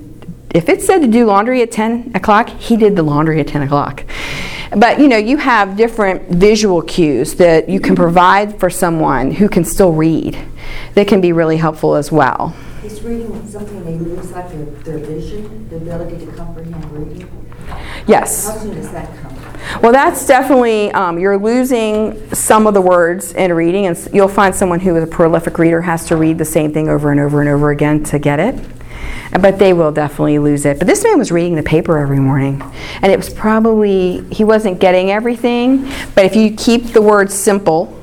if 0.53 0.69
it 0.69 0.81
said 0.81 0.99
to 0.99 1.07
do 1.07 1.25
laundry 1.25 1.61
at 1.61 1.71
10 1.71 2.11
o'clock 2.15 2.49
he 2.49 2.75
did 2.77 2.95
the 2.95 3.03
laundry 3.03 3.39
at 3.39 3.47
10 3.47 3.63
o'clock 3.63 4.03
but 4.75 4.99
you 4.99 5.07
know 5.07 5.17
you 5.17 5.37
have 5.37 5.75
different 5.75 6.27
visual 6.29 6.81
cues 6.81 7.35
that 7.35 7.69
you 7.69 7.79
can 7.79 7.95
provide 7.95 8.59
for 8.59 8.69
someone 8.69 9.31
who 9.31 9.47
can 9.49 9.63
still 9.63 9.91
read 9.91 10.37
that 10.95 11.07
can 11.07 11.21
be 11.21 11.31
really 11.31 11.57
helpful 11.57 11.95
as 11.95 12.11
well 12.11 12.53
Is 12.83 13.01
reading 13.01 13.47
something 13.47 13.83
they 13.83 13.97
lose, 13.97 14.31
like 14.31 14.49
their, 14.49 14.65
their 14.65 14.97
vision, 14.99 15.69
the 15.69 15.77
ability 15.77 16.25
to 16.25 16.31
comprehend 16.33 16.91
reading? 16.91 17.29
yes 18.07 18.47
How 18.47 18.57
soon 18.57 18.75
does 18.75 18.91
that 18.91 19.07
come? 19.21 19.31
Well, 19.81 19.91
that's 19.91 20.25
definitely, 20.25 20.91
um, 20.91 21.19
you're 21.19 21.37
losing 21.37 22.33
some 22.33 22.67
of 22.67 22.73
the 22.73 22.81
words 22.81 23.33
in 23.33 23.53
reading, 23.53 23.85
and 23.85 24.09
you'll 24.11 24.27
find 24.27 24.53
someone 24.53 24.79
who 24.79 24.95
is 24.95 25.03
a 25.03 25.07
prolific 25.07 25.57
reader 25.59 25.81
has 25.81 26.05
to 26.07 26.15
read 26.15 26.37
the 26.37 26.45
same 26.45 26.73
thing 26.73 26.89
over 26.89 27.11
and 27.11 27.19
over 27.19 27.39
and 27.41 27.49
over 27.49 27.69
again 27.69 28.03
to 28.05 28.19
get 28.19 28.39
it. 28.39 28.55
But 29.39 29.59
they 29.59 29.71
will 29.73 29.91
definitely 29.91 30.39
lose 30.39 30.65
it. 30.65 30.77
But 30.77 30.87
this 30.87 31.03
man 31.03 31.17
was 31.17 31.31
reading 31.31 31.55
the 31.55 31.63
paper 31.63 31.97
every 31.97 32.19
morning, 32.19 32.61
and 33.01 33.11
it 33.11 33.17
was 33.17 33.29
probably, 33.29 34.23
he 34.29 34.43
wasn't 34.43 34.79
getting 34.79 35.09
everything, 35.09 35.89
but 36.15 36.25
if 36.25 36.35
you 36.35 36.53
keep 36.53 36.87
the 36.87 37.01
words 37.01 37.33
simple, 37.33 37.97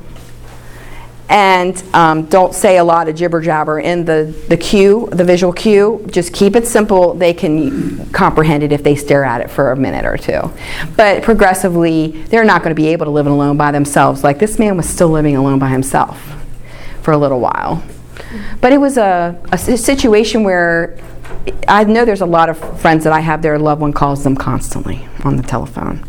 and 1.29 1.81
um, 1.93 2.25
don't 2.25 2.55
say 2.55 2.77
a 2.77 2.83
lot 2.83 3.07
of 3.07 3.15
jibber 3.15 3.39
jabber 3.39 3.79
in 3.79 4.03
the, 4.03 4.35
the 4.47 4.57
cue, 4.57 5.07
the 5.11 5.23
visual 5.23 5.53
cue. 5.53 6.03
Just 6.09 6.33
keep 6.33 6.55
it 6.55 6.65
simple. 6.65 7.13
They 7.13 7.35
can 7.35 8.09
comprehend 8.09 8.63
it 8.63 8.71
if 8.71 8.81
they 8.81 8.95
stare 8.95 9.23
at 9.23 9.39
it 9.39 9.51
for 9.51 9.71
a 9.71 9.75
minute 9.75 10.05
or 10.05 10.17
two. 10.17 10.51
But 10.97 11.21
progressively, 11.21 12.23
they're 12.23 12.43
not 12.43 12.63
going 12.63 12.75
to 12.75 12.81
be 12.81 12.87
able 12.87 13.05
to 13.05 13.11
live 13.11 13.27
alone 13.27 13.57
by 13.57 13.71
themselves. 13.71 14.23
Like 14.23 14.39
this 14.39 14.57
man 14.57 14.75
was 14.75 14.89
still 14.89 15.09
living 15.09 15.35
alone 15.35 15.59
by 15.59 15.69
himself 15.69 16.19
for 17.03 17.11
a 17.11 17.17
little 17.17 17.39
while. 17.39 17.83
But 18.59 18.73
it 18.73 18.79
was 18.79 18.97
a, 18.97 19.39
a 19.51 19.57
situation 19.57 20.43
where 20.43 20.97
I 21.67 21.83
know 21.83 22.05
there's 22.05 22.21
a 22.21 22.25
lot 22.25 22.49
of 22.49 22.81
friends 22.81 23.03
that 23.03 23.13
I 23.13 23.19
have, 23.19 23.41
their 23.41 23.59
loved 23.59 23.81
one 23.81 23.93
calls 23.93 24.23
them 24.23 24.35
constantly 24.35 25.07
on 25.23 25.35
the 25.35 25.43
telephone. 25.43 26.05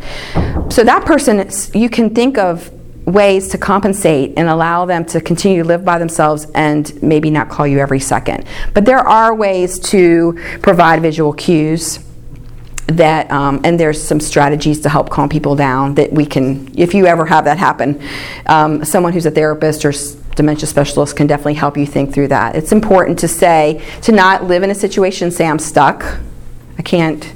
So 0.71 0.85
that 0.85 1.05
person, 1.05 1.49
you 1.75 1.91
can 1.91 2.15
think 2.15 2.39
of 2.39 2.71
ways 3.07 3.49
to 3.49 3.59
compensate 3.59 4.35
and 4.37 4.49
allow 4.49 4.85
them 4.85 5.05
to 5.05 5.21
continue 5.21 5.63
to 5.63 5.69
live 5.69 5.85
by 5.85 5.99
themselves 5.99 6.47
and 6.55 7.03
maybe 7.03 7.31
not 7.31 7.49
call 7.49 7.67
you 7.67 7.79
every 7.79 8.01
second. 8.01 8.45
But 8.75 8.85
there 8.85 9.01
are 9.01 9.35
ways 9.35 9.79
to 9.91 10.39
provide 10.63 11.03
visual 11.03 11.33
cues 11.33 11.99
that 12.87 13.31
um, 13.31 13.61
and 13.65 13.79
there's 13.79 14.03
some 14.03 14.19
strategies 14.21 14.81
to 14.81 14.89
help 14.89 15.11
calm 15.11 15.29
people 15.29 15.55
down 15.55 15.95
that 15.95 16.13
we 16.13 16.27
can 16.27 16.69
if 16.77 16.93
you 16.93 17.07
ever 17.07 17.25
have 17.25 17.45
that 17.45 17.57
happen 17.57 18.03
um, 18.47 18.85
someone 18.85 19.13
who's 19.13 19.27
a 19.27 19.31
therapist 19.31 19.85
or 19.85 19.93
dementia 20.35 20.67
specialist 20.67 21.17
can 21.17 21.27
definitely 21.27 21.55
help 21.55 21.77
you 21.77 21.87
think 21.87 22.13
through 22.15 22.29
that. 22.29 22.57
It's 22.57 22.73
important 22.73 23.19
to 23.21 23.29
say 23.29 23.83
to 24.03 24.13
not 24.13 24.45
live 24.45 24.63
in 24.63 24.71
a 24.71 24.75
situation 24.75 25.31
say 25.31 25.47
i'm 25.47 25.59
stuck 25.59 26.05
i 26.79 26.83
can't 26.83 27.33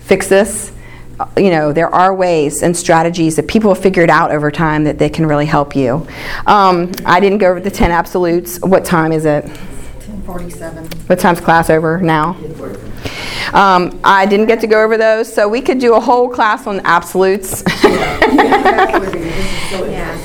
fix 0.00 0.28
this. 0.28 0.72
Uh, 1.18 1.26
you 1.36 1.50
know 1.50 1.72
there 1.72 1.92
are 1.94 2.14
ways 2.14 2.62
and 2.62 2.74
strategies 2.76 3.36
that 3.36 3.46
people 3.46 3.72
have 3.74 3.82
figured 3.82 4.08
out 4.08 4.30
over 4.30 4.50
time 4.50 4.84
that 4.84 4.98
they 4.98 5.08
can 5.08 5.26
really 5.26 5.46
help 5.46 5.76
you. 5.76 6.06
Um, 6.46 6.92
i 7.04 7.20
didn't 7.20 7.38
go 7.38 7.50
over 7.50 7.60
the 7.60 7.70
10 7.70 7.90
absolutes. 7.90 8.58
What 8.60 8.84
time 8.84 9.12
is 9.12 9.24
it? 9.24 9.44
1047. 9.44 10.86
what 11.08 11.18
time's 11.18 11.40
class 11.40 11.70
over 11.70 11.98
now 12.00 12.36
um, 13.52 14.00
I 14.04 14.26
didn't 14.26 14.46
get 14.46 14.60
to 14.60 14.66
go 14.66 14.82
over 14.82 14.96
those, 14.96 15.32
so 15.32 15.48
we 15.48 15.60
could 15.60 15.78
do 15.78 15.94
a 15.94 16.00
whole 16.00 16.28
class 16.28 16.66
on 16.66 16.80
absolutes. 16.84 17.62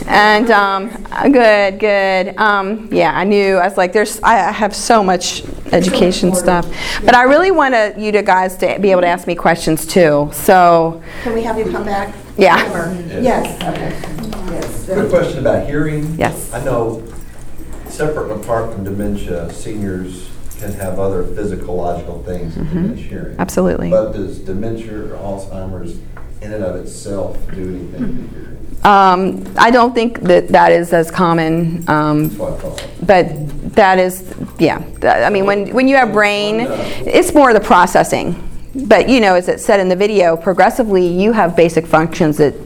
and 0.08 0.52
um, 0.52 0.90
good, 1.32 1.80
good. 1.80 2.38
Um, 2.38 2.90
yeah, 2.92 3.18
I 3.18 3.24
knew. 3.24 3.58
I 3.58 3.68
was 3.68 3.78
like, 3.78 3.94
"There's." 3.94 4.22
I 4.22 4.50
I 4.50 4.52
have 4.52 4.76
so 4.76 5.04
much 5.04 5.44
education 5.72 6.34
stuff, 6.36 6.68
but 7.04 7.16
I 7.16 7.24
really 7.24 7.52
want 7.52 7.74
to, 7.74 7.94
you 7.98 8.12
to 8.12 8.22
guys 8.22 8.58
to 8.58 8.78
be 8.80 8.92
able 8.92 9.02
to 9.02 9.08
ask 9.08 9.28
me 9.28 9.36
questions 9.36 9.86
too. 9.86 10.30
So, 10.32 11.02
Can 11.24 11.34
we 11.34 11.44
have 11.44 11.58
you 11.58 11.66
come 11.72 11.86
back? 11.86 12.14
Yeah. 12.38 12.72
Or- 12.74 12.94
Yes, 13.22 13.62
okay. 13.64 13.90
Yes. 14.54 14.86
Quick 14.86 15.10
question 15.10 15.40
about 15.40 15.68
hearing. 15.68 16.16
Yes. 16.18 16.54
I 16.54 16.64
know, 16.64 17.04
separate 17.88 18.32
and 18.32 18.44
apart 18.44 18.74
from 18.74 18.84
dementia, 18.84 19.52
seniors 19.52 20.30
can 20.66 20.74
have 20.80 21.00
other 21.00 21.24
physiological 21.24 22.24
things 22.24 22.56
that 22.56 22.64
diminish 22.66 23.08
hearing. 23.08 23.26
Mm-hmm. 23.32 23.42
absolutely. 23.42 23.90
But 23.90 24.12
does 24.12 24.40
dementia 24.40 25.14
or 25.14 25.18
Alzheimer's 25.18 26.00
in 26.42 26.54
and 26.54 26.64
of 26.64 26.76
itself 26.76 27.38
do 27.52 27.76
anything 27.76 27.92
to 27.92 28.28
hearing? 28.30 28.56
Um, 28.84 29.44
I 29.58 29.72
don't 29.72 29.96
think 29.96 30.20
that 30.22 30.50
that 30.50 30.72
is 30.72 30.94
as 30.94 31.10
common. 31.10 31.90
Um, 31.90 32.28
That's 32.28 32.40
what 32.40 32.54
I 32.54 32.58
thought. 32.58 32.88
But 33.02 33.74
that 33.74 33.98
is, 33.98 34.34
yeah. 34.60 34.84
I 35.04 35.30
mean, 35.32 35.46
when, 35.46 35.74
when 35.74 35.88
you 35.88 35.96
have 35.96 36.14
brain, 36.14 36.68
it's 36.70 37.34
more 37.34 37.52
the 37.52 37.60
processing. 37.60 38.42
But 38.76 39.10
you 39.10 39.22
know, 39.22 39.36
as 39.36 39.48
it 39.48 39.60
said 39.60 39.80
in 39.80 39.90
the 39.90 39.96
video, 39.96 40.36
progressively 40.38 41.08
you 41.08 41.32
have 41.32 41.56
basic 41.56 41.88
functions 41.88 42.38
that, 42.38 42.65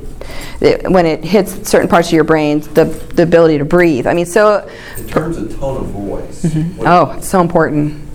that 0.59 0.89
when 0.91 1.05
it 1.05 1.23
hits 1.23 1.69
certain 1.69 1.87
parts 1.87 2.07
of 2.09 2.13
your 2.13 2.23
brain, 2.23 2.59
the, 2.73 2.85
the 3.13 3.23
ability 3.23 3.57
to 3.57 3.65
breathe. 3.65 4.07
I 4.07 4.13
mean, 4.13 4.25
so, 4.25 4.67
In 4.97 5.07
terms 5.07 5.37
of 5.37 5.57
tone 5.59 5.77
of 5.77 5.87
voice. 5.87 6.43
Mm-hmm. 6.43 6.77
what- 6.77 6.87
oh, 6.87 7.11
it's 7.17 7.27
so 7.27 7.41
important. 7.41 8.05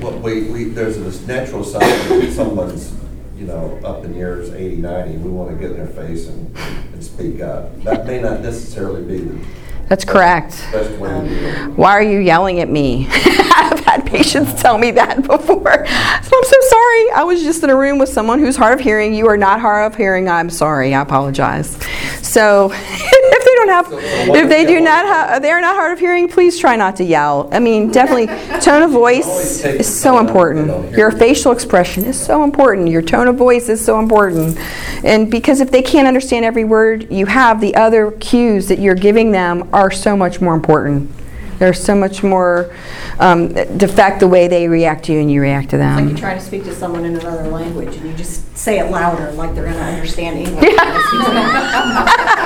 What 0.00 0.20
we, 0.20 0.44
we, 0.50 0.64
there's 0.64 0.96
this 0.98 1.26
natural 1.26 1.64
side 1.64 1.82
that 1.82 2.32
someone's, 2.32 2.94
you 3.36 3.46
know, 3.46 3.80
up 3.84 4.04
in 4.04 4.14
years 4.14 4.50
80, 4.50 4.76
90, 4.76 5.16
we 5.18 5.30
want 5.30 5.50
to 5.50 5.56
get 5.56 5.72
in 5.72 5.76
their 5.76 5.86
face 5.88 6.28
and, 6.28 6.56
and 6.92 7.02
speak 7.04 7.40
up. 7.40 7.82
That 7.82 8.06
may 8.06 8.20
not 8.20 8.40
necessarily 8.40 9.02
be 9.02 9.18
the 9.24 9.44
That's 9.88 10.04
correct. 10.04 10.50
best 10.70 10.98
way 10.98 11.10
um, 11.10 11.26
to. 11.28 11.72
Why 11.76 11.92
are 11.92 12.02
you 12.02 12.18
yelling 12.18 12.60
at 12.60 12.68
me? 12.68 13.06
I've 13.10 13.80
had 13.80 14.06
patients 14.06 14.60
tell 14.60 14.76
me 14.78 14.90
that 14.92 15.22
before. 15.26 15.86
So 15.86 16.36
I'm 16.36 16.44
so 16.44 16.60
sorry. 16.68 17.10
I 17.12 17.22
was 17.26 17.42
just 17.42 17.62
in 17.62 17.70
a 17.70 17.76
room 17.76 17.98
with 17.98 18.10
someone 18.10 18.38
who's 18.38 18.56
hard 18.56 18.74
of 18.78 18.80
hearing. 18.80 19.14
You 19.14 19.28
are 19.28 19.36
not 19.36 19.60
hard 19.60 19.90
of 19.90 19.96
hearing. 19.96 20.28
I'm 20.28 20.50
sorry. 20.50 20.94
I 20.94 21.00
apologize. 21.00 21.78
So 22.22 22.68
if 23.58 23.88
they 23.88 23.90
don't 23.90 24.02
have, 24.02 24.36
if 24.36 24.48
they 24.48 24.64
do 24.64 24.80
not 24.80 25.04
have, 25.06 25.42
they 25.42 25.50
are 25.50 25.60
not 25.60 25.74
hard 25.74 25.92
of 25.92 25.98
hearing, 25.98 26.28
please 26.28 26.58
try 26.58 26.76
not 26.76 26.96
to 26.96 27.04
yell. 27.04 27.48
I 27.52 27.58
mean, 27.58 27.90
definitely, 27.90 28.26
tone 28.60 28.82
of 28.82 28.90
voice 28.90 29.64
is 29.64 30.00
so 30.00 30.18
important. 30.18 30.96
Your 30.96 31.10
facial 31.10 31.52
expression 31.52 32.04
is 32.04 32.18
so 32.18 32.44
important. 32.44 32.88
Your 32.88 33.02
tone 33.02 33.28
of 33.28 33.36
voice 33.36 33.68
is 33.68 33.84
so 33.84 33.98
important. 33.98 34.58
And 35.04 35.30
because 35.30 35.60
if 35.60 35.70
they 35.70 35.82
can't 35.82 36.08
understand 36.08 36.44
every 36.44 36.64
word 36.64 37.10
you 37.10 37.26
have, 37.26 37.60
the 37.60 37.74
other 37.74 38.12
cues 38.12 38.68
that 38.68 38.78
you're 38.78 38.94
giving 38.94 39.32
them 39.32 39.68
are 39.72 39.90
so 39.90 40.16
much 40.16 40.40
more 40.40 40.54
important. 40.54 41.10
They're 41.58 41.74
so 41.74 41.94
much 41.94 42.22
more 42.22 42.74
um, 43.18 43.52
defect 43.76 44.20
the 44.20 44.28
way 44.28 44.48
they 44.48 44.68
react 44.68 45.04
to 45.06 45.12
you 45.12 45.20
and 45.20 45.30
you 45.30 45.40
react 45.42 45.70
to 45.70 45.76
them. 45.76 45.96
Like 45.96 46.08
you're 46.10 46.18
trying 46.18 46.38
to 46.38 46.44
speak 46.44 46.64
to 46.64 46.74
someone 46.74 47.04
in 47.04 47.16
another 47.16 47.48
language 47.48 47.96
and 47.96 48.10
you 48.10 48.16
just 48.16 48.56
say 48.56 48.78
it 48.78 48.90
louder, 48.90 49.32
like 49.32 49.54
they're 49.54 49.64
gonna 49.64 49.78
understand 49.78 50.38
English. 50.38 50.74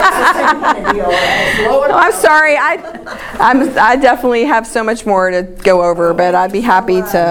It's 0.03 0.19
the 0.19 0.35
same 0.35 0.61
kind 0.61 0.87
of 0.87 0.95
deal. 0.95 1.05
Slow 1.67 1.85
it 1.85 1.91
I'm 1.91 2.13
sorry. 2.13 2.57
I, 2.57 2.75
I'm, 3.39 3.79
I 3.79 3.97
definitely 3.97 4.45
have 4.45 4.67
so 4.67 4.83
much 4.85 5.07
more 5.07 5.31
to 5.31 5.43
go 5.43 5.83
over, 5.83 6.13
but 6.13 6.35
I'd 6.35 6.53
be 6.53 6.61
happy 6.61 7.01
to. 7.01 7.23